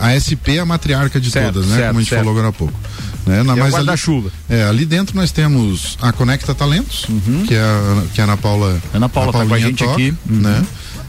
a, 0.00 0.06
a- 0.08 0.20
SP 0.20 0.56
é 0.56 0.60
a 0.60 0.66
matriarca 0.66 1.20
de 1.20 1.30
Certo, 1.30 1.54
todas, 1.54 1.68
né? 1.68 1.76
certo, 1.76 1.88
Como 1.88 1.98
a 1.98 2.02
gente 2.02 2.08
certo. 2.10 2.20
falou 2.24 2.32
agora 2.38 2.48
há 2.48 2.52
pouco. 2.52 2.74
Né? 3.26 3.42
Na, 3.42 3.56
é 3.56 3.60
ali, 3.62 3.70
guarda-chuva. 3.72 4.30
é, 4.50 4.64
ali 4.64 4.84
dentro 4.84 5.16
nós 5.16 5.32
temos 5.32 5.96
a 6.02 6.12
Conecta 6.12 6.54
Talentos, 6.54 7.06
que, 7.46 7.54
é 7.54 7.58
a, 7.60 8.02
que 8.12 8.20
a 8.20 8.24
Ana 8.24 8.36
Paula. 8.36 8.68
Uhum. 8.72 8.80
Ana 8.94 9.08
Paula 9.08 9.30
a 9.30 9.32
tá 9.32 9.46
com 9.46 9.54
a 9.54 9.58
gente 9.58 9.82
aqui. 9.84 10.14
Uhum. 10.28 10.40
Né? 10.40 10.62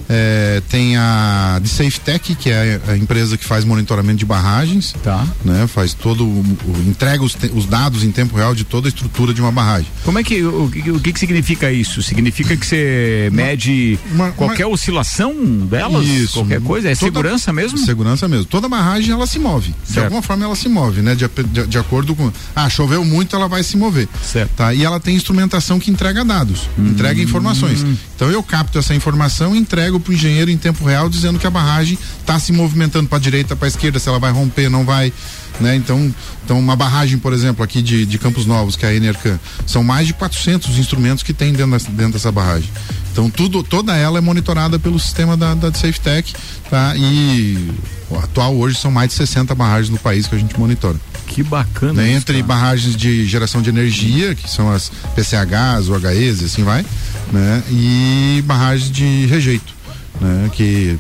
É, 0.08 0.62
tem 0.70 0.98
a 0.98 1.60
de 1.62 1.68
Safe 1.70 2.00
Tech, 2.00 2.36
que 2.36 2.50
é 2.50 2.80
a 2.88 2.96
empresa 2.98 3.38
que 3.38 3.46
faz 3.46 3.66
monitoramento 3.66 4.20
de 4.20 4.26
barragens. 4.26 4.94
Tá. 5.04 5.26
Né? 5.44 5.66
Faz 5.68 5.94
todo 5.94 6.24
o, 6.26 6.44
entrega 6.88 7.24
os, 7.24 7.34
te- 7.34 7.52
os 7.54 7.66
dados 7.66 8.04
em 8.04 8.12
tempo 8.12 8.36
real 8.38 8.54
de 8.54 8.64
toda 8.64 8.88
a 8.88 8.90
estrutura 8.90 9.34
de 9.34 9.42
uma 9.42 9.52
barragem. 9.52 9.88
Como 10.04 10.20
é 10.20 10.24
que 10.24 10.44
o, 10.44 10.70
que- 10.70 10.92
o 10.92 11.00
que, 11.00 11.12
que 11.14 11.20
significa 11.20 11.72
isso? 11.72 12.02
Significa 12.04 12.56
que 12.56 12.66
você 12.66 13.30
mede 13.34 13.98
uma- 14.12 14.32
qualquer 14.32 14.66
oscilação 14.68 15.34
delas? 15.66 16.06
Isso. 16.06 16.34
Qualquer 16.34 16.62
coisa? 16.62 16.90
É 16.90 16.96
Toda- 16.96 17.06
segurança 17.12 17.54
mesmo? 17.54 17.78
Segurança 17.80 18.28
mesmo. 18.28 18.46
Toda 18.46 18.70
barragem 18.70 19.12
ela 19.12 19.26
se 19.26 19.40
move. 19.40 19.74
De 19.86 19.92
Certo. 19.94 20.06
alguma 20.06 20.22
forma 20.22 20.46
ela 20.46 20.56
se 20.56 20.70
move, 20.70 21.02
né? 21.02 21.16
De, 21.16 21.28
de- 21.28 21.68
de 21.68 21.78
acordo 21.78 22.16
com. 22.16 22.32
Ah, 22.56 22.70
choveu 22.70 23.04
muito, 23.04 23.36
ela 23.36 23.48
vai 23.48 23.64
se 23.64 23.76
mover. 23.78 24.08
Certo. 24.24 24.52
Tá? 24.56 24.74
E 24.74 24.84
ela 24.84 25.00
tem 25.00 25.16
instrumentação 25.16 25.80
que 25.80 25.90
entrega 25.90 26.24
dados, 26.24 26.70
Hum. 26.78 26.90
entrega 26.90 27.22
informações. 27.22 27.84
Então 28.16 28.30
eu 28.30 28.42
capto 28.44 28.78
essa 28.78 28.94
informação 28.94 29.56
e 29.56 29.58
entrego 29.60 29.95
para 30.00 30.12
o 30.12 30.14
engenheiro 30.14 30.50
em 30.52 30.58
tempo 30.58 30.84
real 30.86 31.10
dizendo 31.10 31.38
que 31.40 31.48
a 31.48 31.50
barragem 31.52 31.98
está 32.20 32.40
se 32.40 32.52
movimentando 32.52 33.08
para 33.08 33.20
direita, 33.20 33.56
para 33.56 33.68
esquerda, 33.68 34.00
se 34.00 34.08
ela 34.10 34.20
vai 34.20 34.32
romper, 34.32 34.70
não 34.70 34.86
vai. 34.86 35.12
Né? 35.60 35.76
Então, 35.78 36.14
então, 36.44 36.60
uma 36.60 36.76
barragem, 36.76 37.18
por 37.18 37.32
exemplo, 37.32 37.64
aqui 37.64 37.82
de, 37.82 38.06
de 38.06 38.18
Campos 38.18 38.46
Novos, 38.46 38.76
que 38.76 38.86
é 38.86 38.90
a 38.90 38.94
Enercan, 38.94 39.40
são 39.66 39.82
mais 39.84 40.06
de 40.06 40.14
400 40.14 40.70
os 40.70 40.78
instrumentos 40.78 41.24
que 41.24 41.34
tem 41.34 41.54
dentro, 41.54 41.72
dessa- 41.72 41.90
dentro 41.92 42.14
dessa 42.14 42.30
barragem. 42.32 42.70
Então, 43.14 43.30
tudo, 43.30 43.64
toda 43.64 43.96
ela 43.96 44.18
é 44.18 44.22
monitorada 44.22 44.78
pelo 44.78 45.00
sistema 45.00 45.38
da, 45.38 45.54
da 45.56 45.74
SafeTech, 45.74 46.34
tá? 46.70 46.94
E 46.98 47.70
o 48.10 48.18
atual 48.18 48.54
hoje 48.58 48.78
são 48.78 48.92
mais 48.92 49.08
de 49.12 49.16
60 49.16 49.56
barragens 49.56 49.90
no 49.90 49.98
país 49.98 50.28
que 50.28 50.36
a 50.36 50.38
gente 50.38 50.60
monitora. 50.60 51.00
Que 51.26 51.42
bacana. 51.42 51.94
Né? 52.04 52.12
Entre 52.12 52.34
cara. 52.34 52.46
barragens 52.48 52.94
de 52.96 53.26
geração 53.26 53.62
de 53.62 53.70
energia, 53.70 54.36
que 54.36 54.50
são 54.50 54.70
as 54.70 54.92
PCHs, 55.16 55.88
UHEs 55.88 56.42
e 56.42 56.46
assim 56.46 56.64
vai, 56.66 56.86
né? 57.32 57.64
E 57.72 58.44
barragens 58.46 58.92
de 58.92 59.26
rejeito, 59.28 59.74
né? 60.22 60.50
Que 60.54 60.98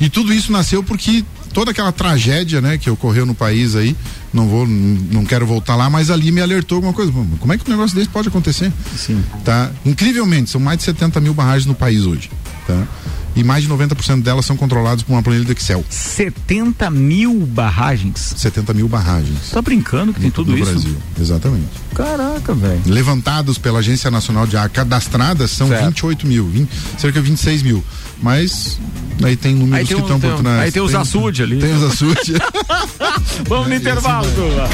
e 0.00 0.08
tudo 0.08 0.32
isso 0.32 0.52
nasceu 0.52 0.82
porque 0.82 1.24
toda 1.52 1.70
aquela 1.70 1.90
tragédia, 1.90 2.60
né, 2.60 2.76
que 2.76 2.90
ocorreu 2.90 3.24
no 3.24 3.34
país 3.34 3.74
aí, 3.74 3.96
não 4.30 4.46
vou, 4.46 4.66
não 4.66 5.24
quero 5.24 5.46
voltar 5.46 5.74
lá, 5.74 5.88
mas 5.88 6.10
ali 6.10 6.30
me 6.30 6.42
alertou 6.42 6.76
alguma 6.76 6.92
coisa. 6.92 7.10
Como 7.40 7.50
é 7.52 7.56
que 7.56 7.66
um 7.66 7.72
negócio 7.72 7.96
desse 7.96 8.10
pode 8.10 8.28
acontecer? 8.28 8.70
Sim. 8.94 9.24
Tá? 9.42 9.70
Incrivelmente, 9.84 10.50
são 10.50 10.60
mais 10.60 10.76
de 10.78 10.84
70 10.84 11.18
mil 11.18 11.32
barragens 11.32 11.64
no 11.64 11.74
país 11.74 12.04
hoje, 12.04 12.30
tá? 12.66 12.86
E 13.34 13.44
mais 13.44 13.64
de 13.64 13.70
90% 13.70 14.22
delas 14.22 14.46
são 14.46 14.56
controladas 14.56 15.02
por 15.02 15.12
uma 15.12 15.22
planilha 15.22 15.44
do 15.44 15.52
Excel. 15.52 15.84
70 15.90 16.90
mil 16.90 17.34
barragens. 17.46 18.34
70 18.34 18.72
mil 18.72 18.88
barragens. 18.88 19.50
Tá 19.50 19.60
brincando 19.60 20.14
que 20.14 20.20
tem 20.20 20.30
tudo 20.30 20.52
no 20.52 20.58
isso? 20.58 20.72
Brasil. 20.72 20.96
Exatamente. 21.20 21.68
Caraca, 21.94 22.54
velho. 22.54 22.80
levantados 22.86 23.58
pela 23.58 23.80
Agência 23.80 24.10
Nacional 24.10 24.46
de 24.46 24.56
Água, 24.56 24.70
cadastradas 24.70 25.50
são 25.50 25.68
Certo. 25.68 25.84
28 25.84 26.26
mil, 26.26 26.46
20, 26.48 26.68
cerca 26.98 27.20
de 27.20 27.28
26 27.28 27.62
mil. 27.62 27.84
Mas 28.22 28.78
aí 29.22 29.36
tem 29.36 29.54
números 29.54 29.78
Aí 29.78 29.86
tem 29.86 29.96
que 29.96 30.02
um- 30.02 30.04
estão 30.04 30.20
tem 30.20 30.30
por 30.30 30.40
trás. 30.42 30.60
aí 30.60 30.72
tem 30.72 30.82
os 30.82 30.94
açude 30.94 31.42
ali. 31.42 31.58
Tem 31.58 31.72
os 31.74 31.82
açude. 31.82 32.34
Vamos 33.48 33.68
no 33.68 33.74
intervalo, 33.74 34.26
turma. 34.32 34.68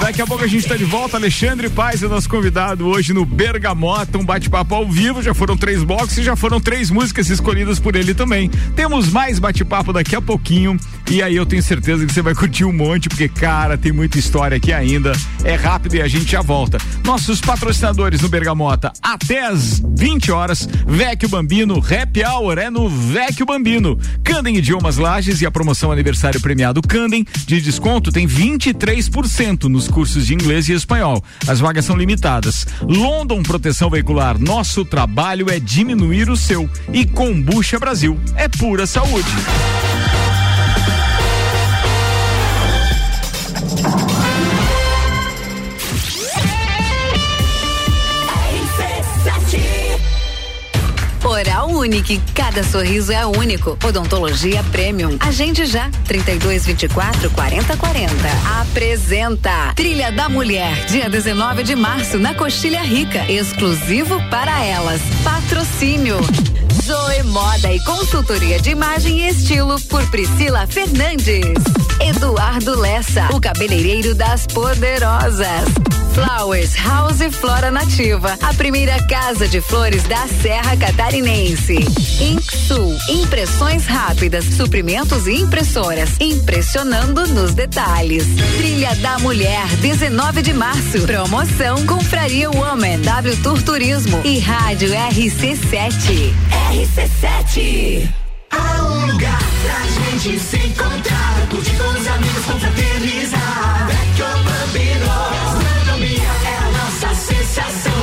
Daqui 0.00 0.20
a 0.20 0.26
pouco 0.26 0.44
a 0.44 0.46
gente 0.48 0.66
tá 0.66 0.76
de 0.76 0.84
volta. 0.84 1.16
Alexandre 1.16 1.68
Paz 1.70 2.02
é 2.02 2.08
nosso 2.08 2.28
convidado 2.28 2.86
hoje 2.86 3.12
no 3.12 3.24
Bergamota, 3.24 4.18
um 4.18 4.24
bate-papo 4.24 4.74
ao 4.74 4.88
vivo. 4.90 5.22
Já 5.22 5.32
foram 5.32 5.56
três 5.56 5.82
blocos 5.84 6.16
e 6.18 6.22
já 6.22 6.34
foram 6.34 6.60
três 6.60 6.90
músicas 6.90 7.30
escolhidas 7.30 7.78
por 7.78 7.94
ele 7.94 8.14
também. 8.14 8.48
Temos 8.74 9.08
mais 9.10 9.38
bate-papo 9.38 9.92
daqui 9.92 10.16
a 10.16 10.20
pouquinho. 10.20 10.76
E 11.10 11.22
aí 11.22 11.36
eu 11.36 11.44
tenho 11.46 11.62
certeza 11.62 12.04
que 12.06 12.12
você 12.12 12.22
vai 12.22 12.34
curtir 12.34 12.64
um 12.64 12.72
monte, 12.72 13.08
porque, 13.08 13.28
cara, 13.28 13.76
tem 13.78 13.92
muita 13.92 14.18
história 14.18 14.56
aqui 14.56 14.72
ainda. 14.72 15.12
É 15.44 15.54
rápido 15.54 15.94
e 15.96 16.02
a 16.02 16.08
gente 16.08 16.30
já 16.32 16.40
volta. 16.40 16.78
Nossos 17.04 17.40
patrocinadores 17.40 18.20
no 18.20 18.28
Bergamota, 18.28 18.92
até 19.02 19.46
às 19.46 19.80
20 19.96 20.32
horas. 20.32 20.68
Vecchio 20.86 21.28
Bambino, 21.28 21.78
Happy 21.78 22.24
Hour 22.24 22.58
é 22.58 22.70
no 22.72 22.88
Vecchio 22.88 23.44
Bambino. 23.44 23.98
Candem 24.24 24.56
Idiomas 24.56 24.96
Lages 24.96 25.42
e 25.42 25.46
a 25.46 25.50
promoção 25.50 25.92
aniversário 25.92 26.40
premiado 26.40 26.80
Candem 26.80 27.24
de 27.46 27.60
desconto 27.60 28.10
tem 28.10 28.26
23% 28.26 29.64
nos 29.64 29.86
cursos 29.86 30.26
de 30.26 30.34
inglês 30.34 30.68
e 30.68 30.72
espanhol. 30.72 31.22
As 31.46 31.60
vagas 31.60 31.84
são 31.84 31.96
limitadas. 31.96 32.66
London 32.80 33.42
Proteção 33.42 33.90
Veicular, 33.90 34.38
nosso 34.38 34.84
trabalho 34.84 35.50
é 35.50 35.60
diminuir 35.60 36.30
o 36.30 36.36
seu. 36.36 36.68
E 36.92 37.04
Combucha 37.04 37.78
Brasil, 37.78 38.18
é 38.34 38.48
pura 38.48 38.86
saúde. 38.86 39.30
Oral 51.32 51.70
Unique, 51.70 52.20
cada 52.34 52.62
sorriso 52.62 53.10
é 53.10 53.24
único. 53.24 53.78
Odontologia 53.82 54.62
Premium. 54.64 55.16
Agende 55.18 55.64
já, 55.64 55.90
32 56.04 56.66
24 56.66 57.30
40 57.30 57.74
40. 57.74 58.12
Apresenta 58.60 59.72
Trilha 59.74 60.12
da 60.12 60.28
Mulher, 60.28 60.84
dia 60.84 61.08
19 61.08 61.62
de 61.62 61.74
março, 61.74 62.18
na 62.18 62.34
Coxilha 62.34 62.82
Rica, 62.82 63.24
exclusivo 63.32 64.22
para 64.28 64.62
elas. 64.62 65.00
Patrocínio. 65.24 66.18
Zoe 66.84 67.22
Moda 67.22 67.72
e 67.72 67.82
consultoria 67.84 68.60
de 68.60 68.70
imagem 68.70 69.20
e 69.20 69.28
estilo 69.28 69.80
por 69.88 70.06
Priscila 70.10 70.66
Fernandes. 70.66 71.54
Eduardo 71.98 72.78
Lessa, 72.78 73.30
o 73.32 73.40
cabeleireiro 73.40 74.14
das 74.14 74.46
poderosas. 74.46 75.64
Flowers 76.14 76.74
House 76.76 77.22
Flora 77.32 77.70
Nativa, 77.70 78.36
a 78.42 78.52
primeira 78.54 79.02
casa 79.06 79.48
de 79.48 79.60
flores 79.60 80.02
da 80.04 80.26
Serra 80.26 80.76
Catarinense. 80.76 81.78
Inksul, 82.20 82.94
impressões 83.08 83.86
rápidas, 83.86 84.44
suprimentos 84.44 85.26
e 85.26 85.40
impressoras, 85.40 86.10
impressionando 86.20 87.26
nos 87.28 87.54
detalhes. 87.54 88.26
Trilha 88.58 88.94
da 88.96 89.18
Mulher, 89.20 89.66
19 89.80 90.42
de 90.42 90.52
março. 90.52 91.00
Promoção 91.06 91.86
Confraria 91.86 92.50
Woman, 92.50 93.00
W 93.00 93.36
Tour 93.42 93.62
Turismo 93.62 94.20
e 94.24 94.38
Rádio 94.38 94.90
RC7. 94.90 96.34
RC7. 96.72 98.08
Há 98.50 98.82
um 98.82 99.06
lugar 99.06 99.42
pra 99.62 100.22
gente 100.22 100.38
se 100.38 100.56
encontrar, 100.58 101.48
com 101.48 101.56
os 101.56 102.06
amigos, 102.06 102.44
confraternizar. 102.44 103.62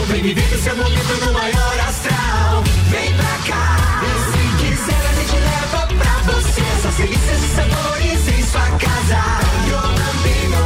Vem 0.10 0.21
viver 0.21 0.54
o 0.54 0.62
seu 0.62 0.75
momento 0.75 1.25
no 1.25 1.32
maior 1.32 1.80
astral. 1.88 2.62
Vem 2.89 3.13
pra 3.13 3.38
cá, 3.47 4.02
e 4.04 4.08
se 4.32 4.41
quiser 4.65 5.02
a 5.08 5.13
gente 5.13 5.38
leva 5.38 5.88
pra 5.88 6.34
você 6.34 6.62
essas 6.62 6.95
delícias 6.95 7.43
e 7.43 7.47
sabores 7.56 8.28
em 8.28 8.43
sua 8.43 8.67
casa. 8.78 9.21
Vecchio 9.62 9.82
Bambino, 9.95 10.63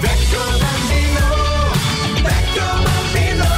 Vecchio 0.00 0.40
Bambino, 0.58 1.26
Vecchio 2.24 2.68
Bambino. 2.82 3.48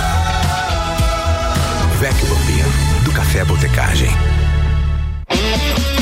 Vecchio 1.98 2.26
Bambino, 2.26 2.70
do 3.04 3.12
Café 3.12 3.44
Botecagem. 3.44 4.29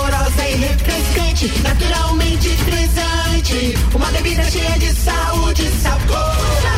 refrescante, 0.61 1.51
naturalmente 1.63 2.49
frisante. 2.49 3.75
Uma 3.93 4.07
bebida 4.11 4.43
cheia 4.49 4.77
de 4.77 4.93
saúde 4.93 5.63
e 5.65 5.81
sabor. 5.81 6.35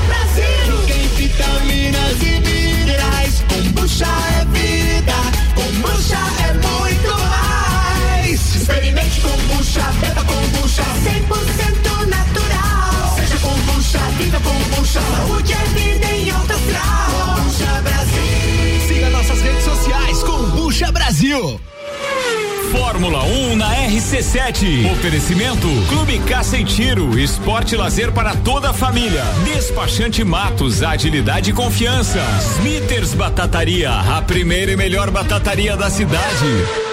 Brasil. 0.07 0.87
Tem 0.87 1.07
vitaminas 1.09 2.21
e 2.21 2.39
minerais. 2.39 3.43
Kombucha 3.49 4.05
é 4.05 4.45
vida. 4.45 5.13
Kombucha 5.55 6.19
é 6.47 6.53
muito 6.53 7.11
mais. 7.29 8.55
Experimente 8.55 9.21
kombucha, 9.21 9.83
beba 10.01 10.23
kombucha. 10.23 10.83
100% 11.03 12.05
natural. 12.07 13.15
Seja 13.17 13.37
kombucha, 13.39 13.99
viva 14.17 14.39
kombucha. 14.39 15.01
Saúde 15.01 15.53
é 15.53 15.65
vida 15.77 16.05
em 16.05 16.31
alto 16.31 16.53
astral. 16.53 17.35
Kombucha 17.35 17.81
Brasil. 17.81 18.87
Siga 18.87 19.09
nossas 19.09 19.41
redes 19.41 19.63
sociais, 19.63 20.23
Kombucha 20.23 20.91
Brasil. 20.91 21.59
Fórmula 22.73 23.23
1 23.23 23.55
na 23.55 23.69
RC7. 23.87 24.91
Oferecimento 24.93 25.67
Clube 25.89 26.17
Caça 26.27 26.57
e 26.57 26.65
Tiro, 26.65 27.19
esporte 27.19 27.75
lazer 27.75 28.11
para 28.11 28.35
toda 28.35 28.71
a 28.71 28.73
família. 28.73 29.23
Despachante 29.45 30.23
Matos, 30.23 30.81
agilidade 30.81 31.51
e 31.51 31.53
confiança. 31.53 32.19
Smithers 32.57 33.13
Batataria, 33.13 33.91
a 33.91 34.23
primeira 34.23 34.71
e 34.71 34.75
melhor 34.75 35.11
batataria 35.11 35.77
da 35.77 35.87
cidade. 35.91 36.92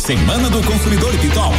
Semana 0.00 0.48
do 0.48 0.62
Consumidor 0.62 1.14
Pitol. 1.18 1.52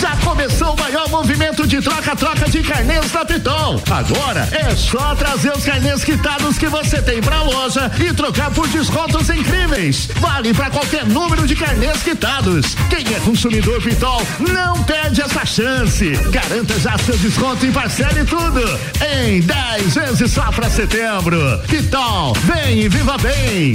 Já 0.00 0.16
começou 0.18 0.72
o 0.72 0.78
maior 0.78 1.08
movimento 1.10 1.66
de 1.66 1.82
troca-troca 1.82 2.48
de 2.48 2.62
carnês 2.62 3.10
da 3.10 3.24
Piton. 3.24 3.82
Agora 3.90 4.48
é 4.52 4.74
só 4.76 5.16
trazer 5.16 5.50
os 5.50 5.64
carnês 5.64 6.04
quitados 6.04 6.56
que 6.56 6.68
você 6.68 7.02
tem 7.02 7.20
pra 7.20 7.42
loja 7.42 7.90
e 7.98 8.14
trocar 8.14 8.52
por 8.52 8.68
descontos 8.68 9.28
incríveis. 9.30 10.08
Vale 10.20 10.54
para 10.54 10.70
qualquer 10.70 11.04
número 11.06 11.44
de 11.44 11.56
carnês 11.56 12.02
quitados. 12.04 12.76
Quem 12.88 13.14
é 13.14 13.18
consumidor 13.18 13.82
Pitol 13.82 14.22
não 14.38 14.84
perde 14.84 15.20
essa 15.20 15.44
chance. 15.44 16.12
Garanta 16.30 16.78
já 16.78 16.96
seu 16.98 17.18
desconto 17.18 17.66
e 17.66 17.72
parcele 17.72 18.24
tudo 18.24 18.62
em 19.24 19.40
10 19.40 19.94
vezes 19.94 20.30
só 20.30 20.52
pra 20.52 20.70
setembro. 20.70 21.36
Pitol, 21.66 22.32
vem 22.44 22.82
e 22.82 22.88
viva 22.88 23.18
bem. 23.18 23.74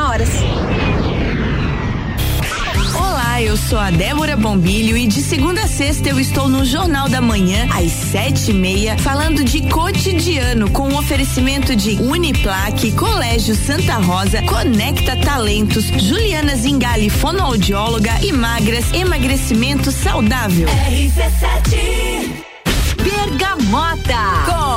horas. 0.00 0.30
Olá, 2.94 3.42
eu 3.42 3.56
sou 3.56 3.78
a 3.78 3.90
Débora 3.90 4.36
Bombilho 4.36 4.96
e 4.96 5.06
de 5.06 5.20
segunda 5.20 5.62
a 5.62 5.68
sexta 5.68 6.08
eu 6.08 6.18
estou 6.18 6.48
no 6.48 6.64
Jornal 6.64 7.08
da 7.08 7.20
Manhã, 7.20 7.68
às 7.72 7.92
sete 7.92 8.50
e 8.50 8.54
meia, 8.54 8.96
falando 8.98 9.44
de 9.44 9.68
cotidiano 9.68 10.70
com 10.70 10.88
o 10.88 10.98
oferecimento 10.98 11.76
de 11.76 12.00
Uniplaque, 12.00 12.92
Colégio 12.92 13.54
Santa 13.54 13.94
Rosa, 13.94 14.42
Conecta 14.42 15.16
Talentos, 15.16 15.84
Juliana 15.84 16.56
Zingali, 16.56 17.10
fonoaudióloga 17.10 18.12
e 18.22 18.32
magras, 18.32 18.92
emagrecimento 18.92 19.92
saudável. 19.92 20.68
RC7 20.68 22.50
Bergamota 23.02 24.44
com 24.44 24.69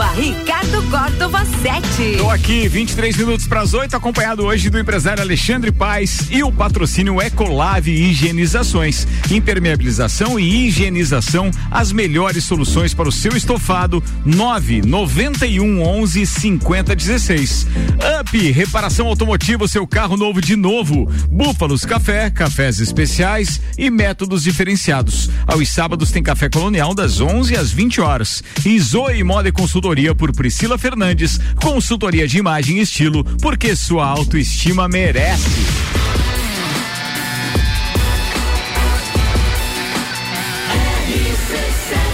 arroba 0.00 0.12
Ricardo 0.12 0.82
Córdova 0.90 1.44
7. 1.44 2.16
Tô 2.18 2.30
aqui, 2.30 2.66
23 2.66 3.16
minutos 3.16 3.46
para 3.46 3.60
as 3.60 3.74
8, 3.74 3.94
acompanhado 3.94 4.44
hoje 4.44 4.70
do 4.70 4.78
empresário 4.78 5.22
Alexandre 5.22 5.70
Paz 5.70 6.28
e 6.30 6.42
o 6.42 6.50
patrocínio 6.50 7.20
Ecolave 7.20 7.90
Higienizações. 7.92 9.06
Impermeabilização 9.30 10.40
e 10.40 10.66
higienização, 10.66 11.50
as 11.70 11.92
melhores 11.92 12.44
soluções 12.44 12.94
para 12.94 13.08
o 13.08 13.12
seu 13.12 13.36
estofado. 13.36 14.02
9 14.24 14.82
91 14.82 15.82
11 15.82 16.26
50 16.26 16.96
16. 16.96 17.66
Up, 18.20 18.52
reparação 18.52 19.06
automotiva, 19.06 19.68
seu 19.68 19.86
carro 19.86 20.16
novo 20.16 20.40
de 20.40 20.56
novo. 20.56 21.10
Búfalos 21.30 21.84
Café, 21.84 22.30
cafés 22.30 22.80
especiais 22.80 23.60
e 23.76 23.90
métodos 23.90 24.44
diferenciados. 24.44 25.30
Aos 25.46 25.68
sábados 25.68 26.10
tem 26.10 26.22
café 26.22 26.48
colonial 26.48 26.94
das 26.94 27.20
11 27.20 27.56
às 27.56 27.70
20 27.70 28.00
horas. 28.00 28.42
E 28.64 28.78
Zoe 28.78 29.22
Moda 29.22 29.48
e 29.48 29.52
Consultoria 29.90 30.14
por 30.14 30.32
Priscila 30.32 30.78
Fernandes, 30.78 31.40
consultoria 31.60 32.28
de 32.28 32.38
imagem 32.38 32.78
e 32.78 32.82
estilo, 32.82 33.24
porque 33.42 33.74
sua 33.74 34.06
autoestima 34.06 34.86
merece. 34.88 35.50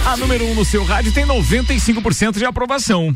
A 0.07 0.17
número 0.17 0.45
1 0.45 0.51
um 0.51 0.55
no 0.55 0.65
seu 0.65 0.83
rádio 0.83 1.11
tem 1.11 1.23
95% 1.23 2.39
de 2.39 2.45
aprovação. 2.45 3.15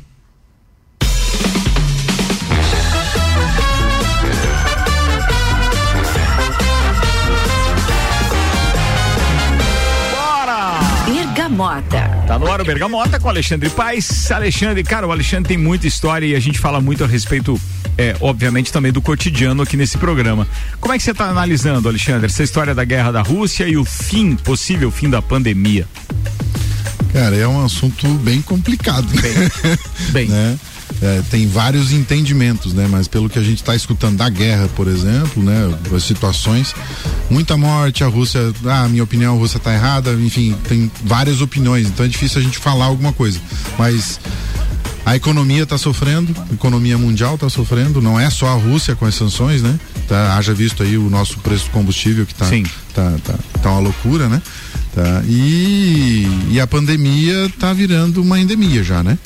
Bergamota. 11.42 12.21
Tá 12.32 12.40
no 12.40 12.50
ar 12.50 12.62
o 12.62 12.64
Bergamota 12.64 13.20
com 13.20 13.28
Alexandre 13.28 13.70
Paes. 13.70 14.32
Alexandre, 14.32 14.82
cara, 14.86 15.06
o 15.06 15.12
Alexandre 15.12 15.50
tem 15.50 15.58
muita 15.58 15.86
história 15.86 16.26
e 16.26 16.34
a 16.34 16.40
gente 16.40 16.60
fala 16.60 16.80
muito 16.80 17.04
a 17.04 17.08
respeito, 17.08 17.60
é, 17.98 18.16
obviamente, 18.22 18.72
também 18.72 18.90
do 18.90 19.02
cotidiano 19.02 19.62
aqui 19.62 19.76
nesse 19.76 19.98
programa. 19.98 20.48
Como 20.80 20.94
é 20.94 20.98
que 20.98 21.04
você 21.04 21.12
está 21.12 21.28
analisando, 21.28 21.90
Alexandre, 21.90 22.28
essa 22.28 22.42
história 22.42 22.74
da 22.74 22.86
guerra 22.86 23.12
da 23.12 23.22
Rússia 23.22 23.68
e 23.68 23.76
o 23.76 23.84
fim, 23.84 24.38
possível 24.38 24.90
fim 24.90 25.10
da 25.10 25.22
pandemia? 25.22 25.86
Cara, 27.12 27.36
é 27.36 27.46
um 27.46 27.66
assunto 27.66 28.08
bem 28.20 28.42
complicado. 28.42 29.10
Bem. 29.22 29.34
bem. 30.14 30.28
né? 30.32 30.58
É, 31.02 31.24
tem 31.32 31.48
vários 31.48 31.92
entendimentos, 31.92 32.74
né? 32.74 32.88
Mas 32.90 33.08
pelo 33.08 33.28
que 33.28 33.40
a 33.40 33.42
gente 33.42 33.58
está 33.58 33.76
escutando 33.76 34.18
da 34.18 34.30
guerra, 34.30 34.70
por 34.76 34.88
exemplo, 34.88 35.42
né? 35.42 35.74
As 35.96 36.04
situações, 36.04 36.76
muita 37.30 37.58
morte, 37.58 38.04
a 38.04 38.08
Rússia, 38.08 38.54
ah, 38.66 38.88
minha 38.88 39.04
opinião, 39.04 39.36
a 39.36 39.38
Rússia 39.38 39.58
está 39.58 39.74
errada, 39.74 40.14
enfim, 40.14 40.56
tem 40.68 40.92
várias 41.04 41.42
opiniões, 41.42 41.88
então 41.88 42.06
é 42.06 42.10
difícil 42.10 42.40
a 42.40 42.44
gente 42.44 42.60
falar 42.60 42.86
alguma 42.86 43.12
coisa. 43.12 43.40
Mas 43.80 44.20
a 45.04 45.16
economia 45.16 45.64
está 45.64 45.78
sofrendo, 45.78 46.36
a 46.50 46.54
economia 46.54 46.98
mundial 46.98 47.34
está 47.34 47.50
sofrendo, 47.50 48.00
não 48.00 48.20
é 48.20 48.30
só 48.30 48.48
a 48.50 48.54
Rússia 48.54 48.96
com 48.96 49.06
as 49.06 49.16
sanções, 49.16 49.64
né? 49.64 49.80
Tá, 50.08 50.38
haja 50.38 50.54
visto 50.54 50.84
aí 50.84 50.98
o 50.98 51.10
nosso 51.10 51.40
preço 51.40 51.66
do 51.66 51.72
combustível 51.72 52.26
que 52.28 52.34
está 52.34 52.46
tá, 52.94 53.18
tá, 53.24 53.40
tá 53.62 53.72
uma 53.72 53.80
loucura, 53.80 54.30
né? 54.30 54.40
Tá, 54.94 55.24
e, 55.26 56.28
e 56.52 56.60
a 56.60 56.68
pandemia 56.68 57.46
está 57.46 57.74
virando 57.74 58.22
uma 58.22 58.40
endemia 58.40 58.84
já, 58.84 59.02
né? 59.02 59.18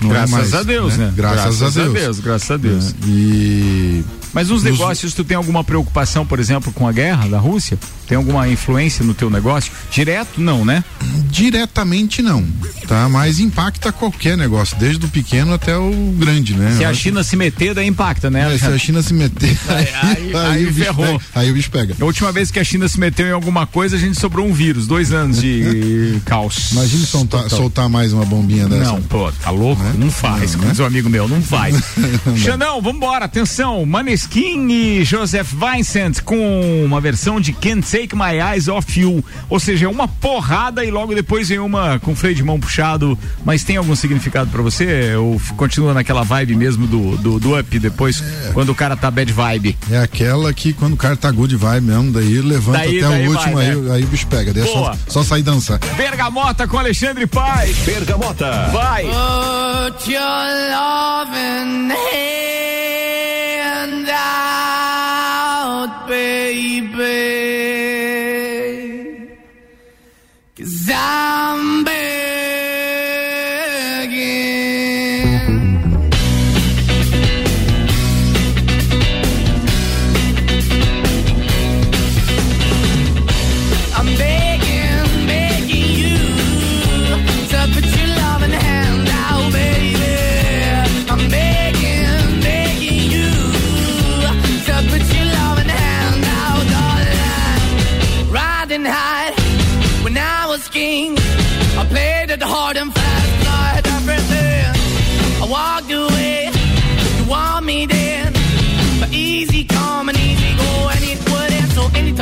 Não 0.00 0.10
graças 0.10 0.32
é 0.32 0.36
mais, 0.36 0.54
a 0.54 0.62
Deus, 0.62 0.96
né? 0.96 1.06
né? 1.06 1.12
Graças, 1.16 1.58
graças, 1.58 1.62
a, 1.62 1.80
Deus. 1.80 1.96
a 1.96 1.98
Deus. 1.98 2.20
Graças 2.20 2.50
a 2.50 2.56
Deus. 2.56 2.90
É, 2.90 2.94
e 3.06 4.04
mas 4.32 4.48
nos 4.48 4.62
negócios, 4.62 5.14
tu 5.14 5.24
tem 5.24 5.36
alguma 5.36 5.64
preocupação, 5.64 6.26
por 6.26 6.38
exemplo, 6.38 6.72
com 6.72 6.86
a 6.86 6.92
guerra 6.92 7.28
da 7.28 7.38
Rússia? 7.38 7.78
Tem 8.08 8.16
alguma 8.16 8.48
influência 8.48 9.04
no 9.04 9.12
teu 9.12 9.28
negócio? 9.28 9.70
Direto, 9.90 10.40
não, 10.40 10.64
né? 10.64 10.82
Diretamente 11.30 12.22
não, 12.22 12.42
tá? 12.86 13.06
Mas 13.06 13.38
impacta 13.38 13.92
qualquer 13.92 14.34
negócio, 14.36 14.76
desde 14.78 15.04
o 15.04 15.08
pequeno 15.10 15.52
até 15.52 15.76
o 15.76 15.90
grande, 16.16 16.54
né? 16.54 16.74
Se 16.78 16.84
a 16.86 16.94
China 16.94 17.22
se 17.22 17.36
meter, 17.36 17.74
daí 17.74 17.86
impacta, 17.86 18.30
né? 18.30 18.54
É, 18.54 18.56
se 18.56 18.64
a 18.64 18.78
China 18.78 19.02
se 19.02 19.12
meter, 19.12 19.58
aí, 19.68 19.88
aí, 20.02 20.34
aí, 20.34 20.36
aí 20.36 20.66
o 20.66 20.72
ferrou. 20.72 21.18
Pega, 21.18 21.24
aí 21.34 21.50
o 21.50 21.54
bicho 21.54 21.70
pega. 21.70 21.94
A 22.00 22.04
última 22.04 22.32
vez 22.32 22.50
que 22.50 22.58
a 22.58 22.64
China 22.64 22.88
se 22.88 22.98
meteu 22.98 23.26
em 23.26 23.32
alguma 23.32 23.66
coisa, 23.66 23.96
a 23.96 23.98
gente 23.98 24.18
sobrou 24.18 24.46
um 24.46 24.54
vírus, 24.54 24.86
dois 24.86 25.12
anos 25.12 25.42
de 25.42 26.18
caos. 26.24 26.72
Imagine 26.72 27.04
soltar, 27.04 27.50
soltar, 27.50 27.90
mais 27.90 28.14
uma 28.14 28.24
bombinha 28.24 28.66
dessa. 28.66 28.92
Não, 28.92 29.02
pô, 29.02 29.30
tá 29.32 29.50
louco? 29.50 29.82
Né? 29.82 29.94
Não 29.98 30.10
faz, 30.10 30.52
não, 30.52 30.60
como 30.60 30.64
né? 30.64 30.70
diz 30.70 30.80
um 30.80 30.86
amigo 30.86 31.10
meu, 31.10 31.28
não 31.28 31.42
faz. 31.44 31.76
Xanão, 32.38 32.80
vambora, 32.80 33.26
atenção, 33.26 33.84
Maneskin 34.18 34.68
e 34.68 35.04
Joseph 35.04 35.52
Vincent 35.52 36.22
com 36.24 36.84
uma 36.84 37.00
versão 37.00 37.40
de 37.40 37.52
Can't 37.52 37.82
Take 37.82 38.16
My 38.16 38.40
Eyes 38.52 38.66
Off 38.66 38.98
You, 38.98 39.24
ou 39.48 39.60
seja, 39.60 39.88
uma 39.88 40.08
porrada 40.08 40.84
e 40.84 40.90
logo 40.90 41.14
depois 41.14 41.48
vem 41.48 41.60
uma 41.60 42.00
com 42.00 42.16
freio 42.16 42.34
de 42.34 42.42
mão 42.42 42.58
puxado, 42.58 43.16
mas 43.44 43.62
tem 43.62 43.76
algum 43.76 43.94
significado 43.94 44.50
para 44.50 44.60
você 44.60 45.14
ou 45.14 45.40
continua 45.56 45.94
naquela 45.94 46.24
vibe 46.24 46.56
mesmo 46.56 46.88
do, 46.88 47.16
do, 47.16 47.38
do 47.38 47.56
up 47.56 47.78
depois, 47.78 48.20
é. 48.20 48.50
quando 48.52 48.70
o 48.70 48.74
cara 48.74 48.96
tá 48.96 49.08
bad 49.08 49.32
vibe? 49.32 49.78
É 49.88 49.98
aquela 49.98 50.52
que 50.52 50.72
quando 50.72 50.94
o 50.94 50.96
cara 50.96 51.16
tá 51.16 51.30
good 51.30 51.54
vibe 51.54 51.86
mesmo, 51.86 52.10
daí 52.10 52.40
levanta 52.40 52.78
daí, 52.78 52.98
até 52.98 53.08
daí 53.08 53.28
o 53.28 53.30
último, 53.30 53.54
vai, 53.54 53.66
aí, 53.66 53.76
né? 53.76 53.94
aí, 53.94 54.02
o 54.02 54.06
bicho 54.08 54.26
pega, 54.26 54.52
daí 54.52 54.64
é 54.64 54.66
só, 54.66 54.96
só 55.06 55.22
sair 55.22 55.42
dançar. 55.42 55.78
Bergamota 55.96 56.66
com 56.66 56.76
Alexandre 56.76 57.26
Paz. 57.28 57.76
Bergamota. 57.84 58.68
Vai. 58.72 59.04
Put 59.04 60.10
your 60.10 60.20
love 60.72 61.36
in 61.36 61.90
hand 61.90 62.87